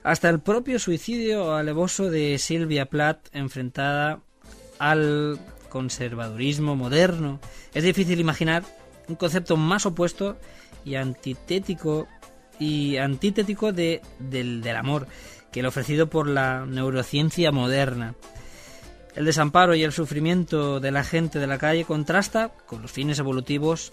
Hasta 0.02 0.30
el 0.30 0.40
propio 0.40 0.78
suicidio 0.78 1.54
alevoso 1.54 2.10
de 2.10 2.38
Silvia 2.38 2.86
Plath 2.86 3.28
enfrentada 3.32 4.20
al 4.78 5.38
conservadurismo 5.68 6.76
moderno. 6.76 7.40
Es 7.74 7.84
difícil 7.84 8.18
imaginar 8.18 8.64
un 9.08 9.16
concepto 9.16 9.56
más 9.56 9.84
opuesto 9.86 10.38
y 10.84 10.94
antitético 10.94 12.08
y 12.60 12.98
antitético 12.98 13.72
de, 13.72 14.02
del, 14.20 14.62
del 14.62 14.76
amor 14.76 15.08
que 15.50 15.60
el 15.60 15.66
ofrecido 15.66 16.08
por 16.08 16.28
la 16.28 16.64
neurociencia 16.66 17.50
moderna. 17.50 18.14
El 19.16 19.24
desamparo 19.24 19.74
y 19.74 19.82
el 19.82 19.92
sufrimiento 19.92 20.78
de 20.78 20.92
la 20.92 21.02
gente 21.02 21.40
de 21.40 21.48
la 21.48 21.58
calle 21.58 21.84
contrasta 21.84 22.52
con 22.66 22.82
los 22.82 22.92
fines 22.92 23.18
evolutivos 23.18 23.92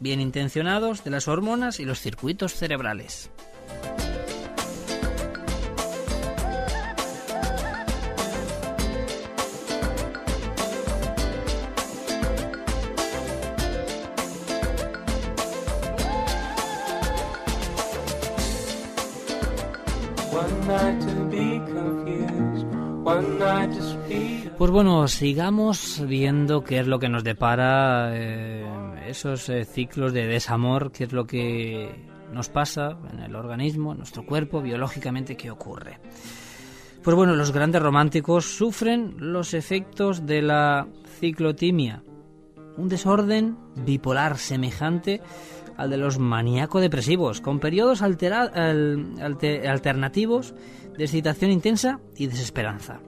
bien 0.00 0.20
intencionados 0.20 1.04
de 1.04 1.10
las 1.10 1.28
hormonas 1.28 1.78
y 1.78 1.84
los 1.84 2.00
circuitos 2.00 2.54
cerebrales. 2.54 3.30
Pues 24.58 24.70
bueno, 24.70 25.06
sigamos 25.06 26.02
viendo 26.06 26.64
qué 26.64 26.78
es 26.80 26.86
lo 26.86 26.98
que 26.98 27.10
nos 27.10 27.22
depara 27.24 28.10
eh, 28.14 28.64
esos 29.06 29.50
eh, 29.50 29.66
ciclos 29.66 30.14
de 30.14 30.26
desamor, 30.26 30.92
qué 30.92 31.04
es 31.04 31.12
lo 31.12 31.26
que 31.26 31.94
nos 32.32 32.48
pasa 32.48 32.96
en 33.12 33.20
el 33.20 33.36
organismo, 33.36 33.92
en 33.92 33.98
nuestro 33.98 34.24
cuerpo, 34.24 34.62
biológicamente, 34.62 35.36
qué 35.36 35.50
ocurre. 35.50 35.98
Pues 37.04 37.14
bueno, 37.14 37.36
los 37.36 37.52
grandes 37.52 37.82
románticos 37.82 38.46
sufren 38.46 39.14
los 39.18 39.52
efectos 39.52 40.24
de 40.24 40.40
la 40.40 40.88
ciclotimia, 41.20 42.02
un 42.78 42.88
desorden 42.88 43.58
bipolar 43.76 44.38
semejante 44.38 45.20
al 45.76 45.90
de 45.90 45.98
los 45.98 46.18
maníaco-depresivos, 46.18 47.42
con 47.42 47.60
periodos 47.60 48.00
altera- 48.00 48.50
al- 48.54 49.20
alte- 49.20 49.68
alternativos 49.68 50.54
de 50.96 51.04
excitación 51.04 51.50
intensa 51.50 52.00
y 52.16 52.26
desesperanza. 52.26 53.00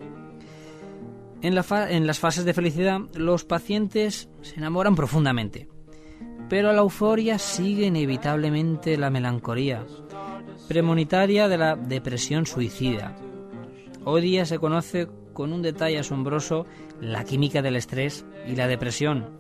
En, 1.41 1.55
las 1.55 2.19
fases 2.19 2.45
de 2.45 2.55
felicidad, 2.55 3.01
los 3.15 3.45
pacientes 3.45 4.29
se 4.43 4.57
enamoran 4.57 4.97
profundamente, 4.97 5.69
pero 6.49 6.71
a 6.71 6.73
la 6.73 6.81
euforia 6.81 7.39
sigue 7.39 7.87
inevitablemente 7.87 8.97
la 8.97 9.11
melancolía, 9.11 9.87
premonitaria 10.67 11.47
de 11.47 11.59
la 11.59 11.77
depresión 11.77 12.45
suicida. 12.45 13.17
Hoy 14.05 14.23
día 14.23 14.47
se 14.47 14.59
conoce 14.59 15.09
con 15.33 15.53
un 15.53 15.63
detalle 15.63 15.99
asombroso 15.99 16.67
la 17.01 17.25
química 17.25 17.63
del 17.63 17.77
estrés 17.77 18.27
y 18.47 18.57
la 18.57 18.67
depresión, 18.67 19.39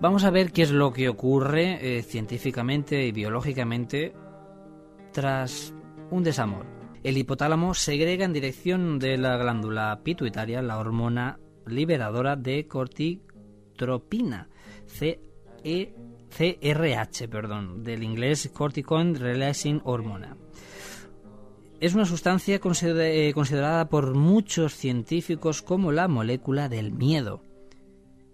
Vamos 0.00 0.24
a 0.24 0.30
ver 0.30 0.50
qué 0.50 0.62
es 0.62 0.70
lo 0.70 0.94
que 0.94 1.10
ocurre 1.10 1.98
eh, 1.98 2.02
científicamente 2.02 3.04
y 3.04 3.12
biológicamente 3.12 4.14
tras 5.12 5.74
un 6.10 6.22
desamor. 6.22 6.79
El 7.02 7.16
hipotálamo 7.16 7.74
segrega 7.74 8.24
en 8.24 8.32
dirección 8.32 8.98
de 8.98 9.16
la 9.16 9.36
glándula 9.36 10.00
pituitaria 10.02 10.62
la 10.62 10.78
hormona 10.78 11.38
liberadora 11.66 12.36
de 12.36 12.66
corticotropina, 12.66 14.48
CE 14.86 15.94
CRH, 16.30 17.28
perdón, 17.28 17.82
del 17.82 18.02
inglés 18.02 18.50
Corticoin 18.52 19.14
Releasing 19.14 19.80
Hormona. 19.84 20.36
Es 21.80 21.94
una 21.94 22.04
sustancia 22.04 22.56
eh, 22.56 23.32
considerada 23.34 23.88
por 23.88 24.14
muchos 24.14 24.74
científicos 24.74 25.62
como 25.62 25.92
la 25.92 26.08
molécula 26.08 26.68
del 26.68 26.92
miedo 26.92 27.42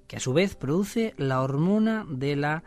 que 0.07 0.17
a 0.17 0.21
su 0.21 0.33
vez 0.33 0.55
produce 0.55 1.15
la 1.17 1.43
hormona 1.43 2.07
de 2.09 2.37
la 2.37 2.63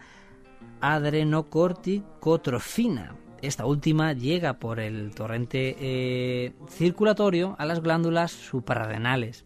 adrenocorticotrofina. 0.82 3.16
Esta 3.42 3.66
última 3.66 4.14
llega 4.14 4.60
por 4.60 4.80
el 4.80 5.12
torrente 5.16 5.76
eh, 5.80 6.54
circulatorio 6.70 7.56
a 7.58 7.66
las 7.66 7.82
glándulas 7.82 8.32
suprarrenales 8.32 9.46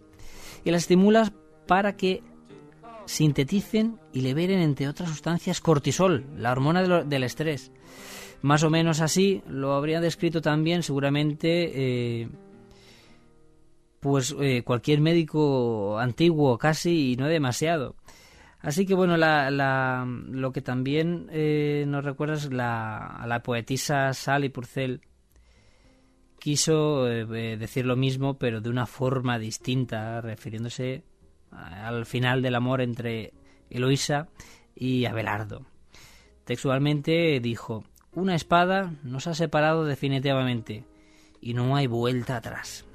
y 0.64 0.72
las 0.72 0.84
estimula 0.84 1.32
para 1.68 1.96
que 1.96 2.24
sinteticen 3.06 4.00
y 4.12 4.22
liberen, 4.22 4.60
entre 4.60 4.88
otras 4.88 5.10
sustancias, 5.10 5.62
cortisol, 5.62 6.26
la 6.38 6.52
hormona 6.52 6.82
de 6.82 7.04
del 7.04 7.24
estrés. 7.24 7.72
Más 8.42 8.64
o 8.64 8.70
menos 8.70 9.00
así 9.00 9.42
lo 9.48 9.74
habría 9.74 10.02
descrito 10.02 10.42
también 10.42 10.84
seguramente 10.84 11.72
eh, 12.24 12.30
pues 14.00 14.36
eh, 14.40 14.64
cualquier 14.64 15.00
médico 15.00 15.98
antiguo 15.98 16.58
casi 16.58 17.14
y 17.14 17.16
no 17.16 17.28
demasiado. 17.28 17.96
Así 18.64 18.86
que 18.88 18.96
bueno, 18.96 19.18
la, 19.18 19.52
la- 19.52 20.08
lo 20.08 20.52
que 20.52 20.62
también 20.62 21.28
eh, 21.32 21.84
nos 21.88 22.04
recuerda 22.04 22.34
es 22.36 22.52
la, 22.52 23.24
la 23.28 23.44
poetisa 23.44 24.12
Sally 24.14 24.50
Purcell. 24.50 25.02
Quiso 26.40 27.08
eh, 27.10 27.28
eh, 27.34 27.58
decir 27.58 27.86
lo 27.86 27.96
mismo, 27.96 28.38
pero 28.38 28.62
de 28.62 28.70
una 28.70 28.86
forma 28.86 29.38
distinta, 29.38 30.22
refiriéndose 30.22 31.04
al 31.52 32.06
final 32.06 32.42
del 32.42 32.56
amor 32.56 32.82
entre 32.82 33.34
Eloísa 33.70 34.28
y 34.76 35.06
Abelardo. 35.06 35.66
Textualmente 36.46 37.40
dijo, 37.42 37.84
una 38.14 38.34
espada 38.36 38.94
nos 39.04 39.28
ha 39.28 39.34
separado 39.36 39.86
definitivamente 39.86 40.86
y 41.42 41.54
no 41.54 41.76
hay 41.76 41.88
vuelta 41.88 42.38
atrás. 42.38 42.86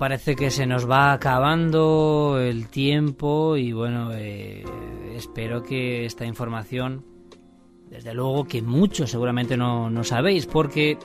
Parece 0.00 0.34
que 0.34 0.50
se 0.50 0.66
nos 0.66 0.90
va 0.90 1.12
acabando 1.12 2.38
el 2.40 2.68
tiempo 2.68 3.58
y 3.58 3.72
bueno, 3.72 4.12
eh, 4.14 4.64
espero 5.14 5.62
que 5.62 6.06
esta 6.06 6.24
información, 6.24 7.04
desde 7.90 8.14
luego 8.14 8.46
que 8.46 8.62
muchos 8.62 9.10
seguramente 9.10 9.58
no, 9.58 9.90
no 9.90 10.02
sabéis, 10.02 10.46
porque 10.46 10.96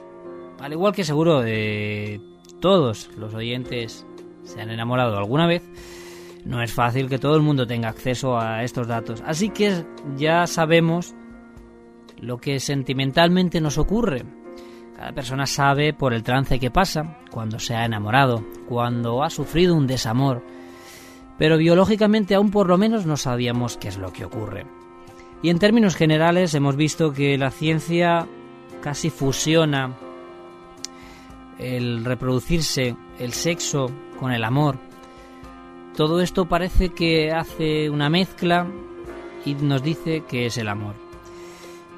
al 0.61 0.71
igual 0.71 0.93
que 0.93 1.03
seguro 1.03 1.41
de 1.41 2.21
todos 2.61 3.09
los 3.17 3.33
oyentes 3.33 4.07
se 4.43 4.61
han 4.61 4.69
enamorado 4.69 5.17
alguna 5.17 5.45
vez, 5.45 5.69
no 6.45 6.61
es 6.61 6.71
fácil 6.71 7.09
que 7.09 7.19
todo 7.19 7.35
el 7.35 7.41
mundo 7.41 7.67
tenga 7.67 7.89
acceso 7.89 8.39
a 8.39 8.63
estos 8.63 8.87
datos. 8.87 9.21
Así 9.25 9.49
que 9.49 9.83
ya 10.15 10.47
sabemos 10.47 11.13
lo 12.21 12.37
que 12.37 12.61
sentimentalmente 12.61 13.59
nos 13.59 13.77
ocurre. 13.77 14.23
Cada 14.95 15.11
persona 15.11 15.45
sabe 15.45 15.93
por 15.93 16.13
el 16.13 16.23
trance 16.23 16.59
que 16.59 16.71
pasa, 16.71 17.17
cuando 17.29 17.59
se 17.59 17.75
ha 17.75 17.85
enamorado, 17.85 18.43
cuando 18.67 19.23
ha 19.23 19.29
sufrido 19.29 19.75
un 19.75 19.87
desamor, 19.87 20.41
pero 21.37 21.57
biológicamente 21.57 22.33
aún 22.35 22.49
por 22.49 22.67
lo 22.67 22.77
menos 22.77 23.05
no 23.05 23.17
sabíamos 23.17 23.77
qué 23.77 23.89
es 23.89 23.97
lo 23.97 24.13
que 24.13 24.23
ocurre. 24.23 24.65
Y 25.41 25.49
en 25.49 25.59
términos 25.59 25.95
generales 25.95 26.53
hemos 26.53 26.77
visto 26.77 27.11
que 27.11 27.37
la 27.37 27.51
ciencia 27.51 28.25
casi 28.81 29.09
fusiona 29.09 29.95
el 31.59 32.05
reproducirse, 32.05 32.95
el 33.19 33.33
sexo 33.33 33.91
con 34.19 34.31
el 34.31 34.43
amor. 34.43 34.77
Todo 35.95 36.21
esto 36.21 36.45
parece 36.45 36.89
que 36.89 37.31
hace 37.31 37.89
una 37.89 38.09
mezcla 38.09 38.67
y 39.45 39.55
nos 39.55 39.83
dice 39.83 40.23
que 40.27 40.45
es 40.45 40.57
el 40.57 40.69
amor. 40.69 41.04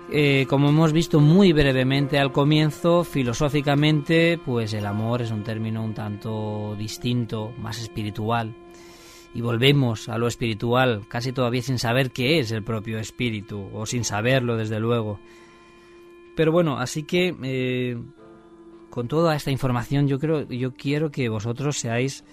Eh, 0.09 0.45
como 0.47 0.69
hemos 0.69 0.93
visto 0.93 1.19
muy 1.19 1.51
brevemente 1.51 2.17
al 2.17 2.31
comienzo, 2.31 3.03
filosóficamente, 3.03 4.39
pues 4.43 4.73
el 4.73 4.85
amor 4.85 5.21
es 5.21 5.31
un 5.31 5.43
término 5.43 5.83
un 5.83 5.93
tanto 5.93 6.75
distinto, 6.77 7.51
más 7.57 7.81
espiritual. 7.81 8.55
Y 9.33 9.41
volvemos 9.41 10.07
a 10.07 10.17
lo 10.17 10.27
espiritual, 10.27 11.05
casi 11.09 11.33
todavía 11.33 11.61
sin 11.61 11.77
saber 11.77 12.11
qué 12.11 12.39
es 12.39 12.51
el 12.51 12.63
propio 12.63 12.99
espíritu, 12.99 13.69
o 13.73 13.85
sin 13.85 14.05
saberlo 14.05 14.55
desde 14.55 14.79
luego. 14.79 15.19
Pero 16.37 16.53
bueno, 16.53 16.79
así 16.79 17.03
que 17.03 17.35
eh, 17.43 17.97
con 18.89 19.09
toda 19.09 19.35
esta 19.35 19.51
información 19.51 20.07
yo 20.07 20.19
creo, 20.19 20.47
yo 20.47 20.73
quiero 20.73 21.11
que 21.11 21.27
vosotros 21.27 21.77
seáis 21.77 22.23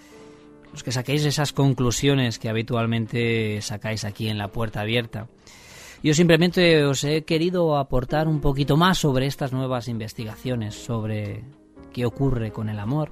los 0.73 0.83
que 0.83 0.93
saquéis 0.93 1.25
esas 1.25 1.53
conclusiones 1.53 2.39
que 2.39 2.49
habitualmente 2.49 3.61
sacáis 3.63 4.05
aquí 4.05 4.29
en 4.29 4.39
la 4.39 4.49
puerta 4.49 4.81
abierta. 4.81 5.29
Yo 6.05 6.13
simplemente 6.13 6.85
os 6.85 7.03
he 7.03 7.25
querido 7.25 7.79
aportar 7.79 8.29
un 8.29 8.43
poquito 8.43 8.77
más 8.77 8.99
sobre 8.99 9.25
estas 9.25 9.55
nuevas 9.55 9.89
investigaciones, 9.89 10.75
sobre 10.75 11.45
qué 11.95 12.05
ocurre 12.05 12.53
con 12.53 12.69
el 12.69 12.79
amor, 12.79 13.11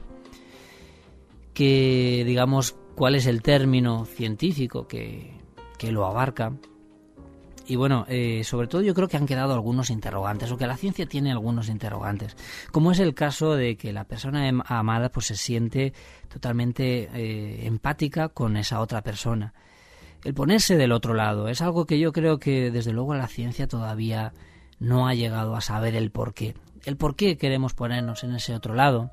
que 1.54 2.22
digamos 2.26 2.76
cuál 2.94 3.14
es 3.14 3.24
el 3.24 3.40
término 3.40 4.04
científico 4.04 4.86
que, 4.86 5.40
que 5.78 5.90
lo 5.90 6.04
abarca. 6.04 6.52
Y 7.66 7.76
bueno, 7.76 8.04
eh, 8.10 8.44
sobre 8.44 8.66
todo 8.66 8.82
yo 8.82 8.92
creo 8.92 9.08
que 9.08 9.16
han 9.16 9.24
quedado 9.24 9.54
algunos 9.54 9.88
interrogantes, 9.88 10.52
o 10.52 10.58
que 10.58 10.66
la 10.66 10.76
ciencia 10.76 11.06
tiene 11.06 11.32
algunos 11.32 11.70
interrogantes, 11.70 12.36
como 12.72 12.92
es 12.92 12.98
el 12.98 13.14
caso 13.14 13.54
de 13.54 13.78
que 13.78 13.94
la 13.94 14.04
persona 14.04 14.48
em- 14.48 14.60
amada 14.66 15.08
pues 15.08 15.28
se 15.28 15.36
siente 15.36 15.94
totalmente 16.28 17.08
eh, 17.14 17.66
empática 17.66 18.28
con 18.28 18.58
esa 18.58 18.80
otra 18.80 19.00
persona 19.00 19.54
el 20.24 20.34
ponerse 20.34 20.76
del 20.76 20.92
otro 20.92 21.14
lado. 21.14 21.48
Es 21.48 21.62
algo 21.62 21.86
que 21.86 21.98
yo 21.98 22.12
creo 22.12 22.38
que 22.38 22.70
desde 22.70 22.92
luego 22.92 23.14
la 23.14 23.28
ciencia 23.28 23.66
todavía 23.66 24.32
no 24.78 25.06
ha 25.06 25.14
llegado 25.14 25.56
a 25.56 25.60
saber 25.60 25.94
el 25.94 26.10
por 26.10 26.34
qué. 26.34 26.54
El 26.84 26.96
por 26.96 27.16
qué 27.16 27.36
queremos 27.36 27.74
ponernos 27.74 28.24
en 28.24 28.34
ese 28.34 28.54
otro 28.54 28.74
lado. 28.74 29.10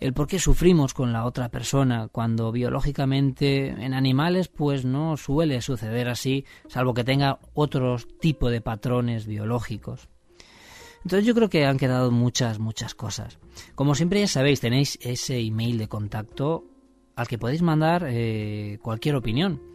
El 0.00 0.14
por 0.14 0.26
qué 0.26 0.40
sufrimos 0.40 0.94
con 0.94 1.12
la 1.12 1.24
otra 1.24 1.48
persona 1.48 2.08
cuando 2.08 2.50
biológicamente 2.50 3.68
en 3.68 3.94
animales 3.94 4.48
pues 4.48 4.84
no 4.84 5.16
suele 5.16 5.62
suceder 5.62 6.08
así, 6.08 6.44
salvo 6.66 6.92
que 6.92 7.04
tenga 7.04 7.38
otro 7.54 7.98
tipo 8.20 8.50
de 8.50 8.60
patrones 8.60 9.26
biológicos. 9.26 10.08
Entonces 11.04 11.24
yo 11.24 11.34
creo 11.34 11.48
que 11.48 11.66
han 11.66 11.78
quedado 11.78 12.10
muchas, 12.10 12.58
muchas 12.58 12.94
cosas. 12.94 13.38
Como 13.76 13.94
siempre 13.94 14.20
ya 14.20 14.28
sabéis, 14.28 14.60
tenéis 14.60 14.98
ese 15.02 15.38
email 15.38 15.78
de 15.78 15.88
contacto 15.88 16.64
al 17.14 17.28
que 17.28 17.38
podéis 17.38 17.62
mandar 17.62 18.06
eh, 18.08 18.78
cualquier 18.82 19.14
opinión. 19.14 19.71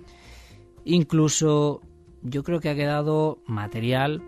Incluso 0.90 1.82
yo 2.24 2.44
creo 2.44 2.62
que 2.62 2.70
ha 2.70 2.76
quedado 2.76 3.40
material 3.46 4.24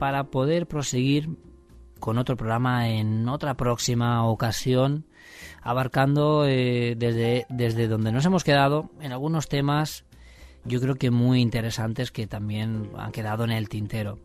para 0.00 0.24
poder 0.24 0.66
proseguir 0.66 1.30
con 2.00 2.18
otro 2.18 2.36
programa 2.36 2.88
en 2.88 3.28
otra 3.28 3.56
próxima 3.56 4.26
ocasión, 4.26 5.06
abarcando 5.62 6.44
eh, 6.44 6.96
desde, 6.98 7.46
desde 7.48 7.86
donde 7.86 8.10
nos 8.10 8.26
hemos 8.26 8.42
quedado 8.42 8.90
en 9.00 9.12
algunos 9.12 9.48
temas 9.48 10.04
yo 10.64 10.80
creo 10.80 10.96
que 10.96 11.12
muy 11.12 11.40
interesantes 11.40 12.10
que 12.10 12.26
también 12.26 12.90
han 12.96 13.12
quedado 13.12 13.44
en 13.44 13.52
el 13.52 13.68
tintero. 13.68 14.18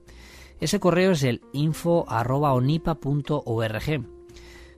Ese 0.60 0.80
correo 0.80 1.12
es 1.12 1.22
el 1.22 1.42
info.onipa.org 1.54 2.98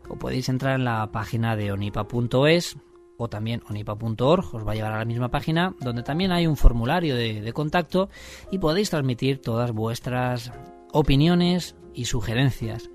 o 0.10 0.16
podéis 0.18 0.50
entrar 0.50 0.76
en 0.76 0.84
la 0.84 1.10
página 1.14 1.56
de 1.56 1.72
onipa.es 1.72 2.76
o 3.20 3.28
también 3.28 3.62
onipa.org, 3.70 4.56
os 4.56 4.66
va 4.66 4.72
a 4.72 4.76
llevar 4.76 4.94
a 4.94 5.00
la 5.00 5.06
misma 5.06 5.30
página 5.30 5.76
donde 5.82 6.04
también 6.04 6.32
hay 6.32 6.48
un 6.48 6.56
formulario 6.56 7.16
de, 7.18 7.52
contacto 7.54 8.10
y 8.50 8.60
podéis 8.60 8.90
transmitir 8.90 9.41
todas 9.41 9.74
vuestras 9.74 10.54
opiniones 10.94 11.76
y 11.94 12.06
sugerencias. 12.06 12.90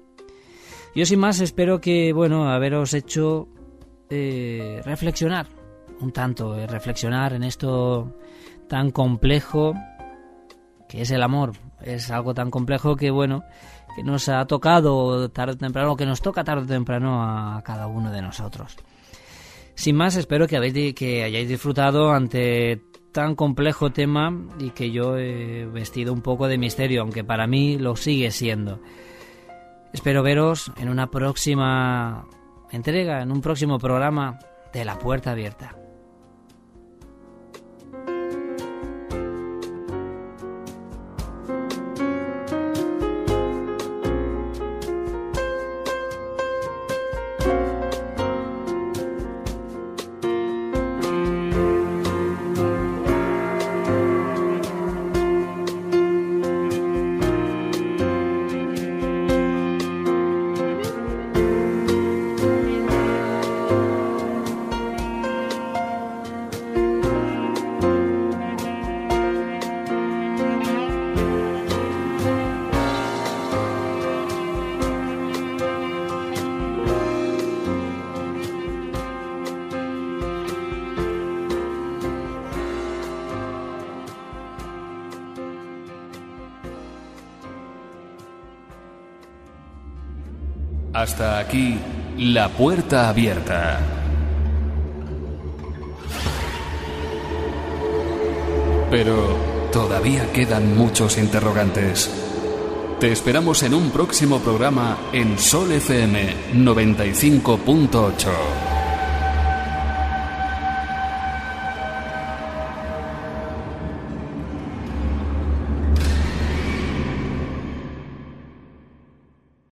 Yo 0.94 1.04
sin 1.04 1.18
más 1.18 1.40
espero 1.40 1.80
que, 1.80 2.14
bueno, 2.14 2.48
haberos 2.48 2.94
hecho 2.94 3.48
eh, 4.08 4.80
reflexionar 4.84 5.46
un 6.00 6.10
tanto, 6.10 6.56
eh, 6.56 6.66
reflexionar 6.66 7.34
en 7.34 7.42
esto 7.42 8.16
tan 8.66 8.92
complejo 8.92 9.74
que 10.88 11.02
es 11.02 11.10
el 11.10 11.22
amor. 11.22 11.52
Es 11.82 12.10
algo 12.10 12.32
tan 12.32 12.50
complejo 12.50 12.96
que, 12.96 13.10
bueno, 13.10 13.44
que 13.94 14.02
nos 14.02 14.30
ha 14.30 14.46
tocado 14.46 15.28
tarde 15.30 15.52
o 15.52 15.58
temprano, 15.58 15.96
que 15.96 16.06
nos 16.06 16.22
toca 16.22 16.44
tarde 16.44 16.62
o 16.62 16.66
temprano 16.66 17.22
a 17.22 17.60
cada 17.62 17.88
uno 17.88 18.10
de 18.10 18.22
nosotros. 18.22 18.76
Sin 19.74 19.96
más, 19.96 20.16
espero 20.16 20.46
que, 20.46 20.56
habéis, 20.56 20.94
que 20.94 21.24
hayáis 21.24 21.48
disfrutado 21.48 22.12
ante 22.12 22.82
tan 23.12 23.34
complejo 23.34 23.90
tema 23.90 24.32
y 24.58 24.70
que 24.70 24.90
yo 24.90 25.16
he 25.16 25.66
vestido 25.66 26.12
un 26.12 26.20
poco 26.20 26.48
de 26.48 26.58
misterio, 26.58 27.02
aunque 27.02 27.24
para 27.24 27.46
mí 27.46 27.78
lo 27.78 27.96
sigue 27.96 28.30
siendo. 28.30 28.80
Espero 29.92 30.22
veros 30.22 30.72
en 30.76 30.88
una 30.88 31.10
próxima 31.10 32.26
entrega, 32.72 33.22
en 33.22 33.30
un 33.30 33.40
próximo 33.40 33.78
programa 33.78 34.38
de 34.72 34.84
La 34.84 34.98
Puerta 34.98 35.30
Abierta. 35.30 35.83
La 92.34 92.48
puerta 92.48 93.08
abierta. 93.08 93.78
Pero 98.90 99.36
todavía 99.72 100.32
quedan 100.32 100.76
muchos 100.76 101.16
interrogantes. 101.16 102.10
Te 102.98 103.12
esperamos 103.12 103.62
en 103.62 103.74
un 103.74 103.92
próximo 103.92 104.40
programa 104.40 104.98
en 105.12 105.38
Sol 105.38 105.70
FM 105.70 106.54
95.8. 106.54 108.73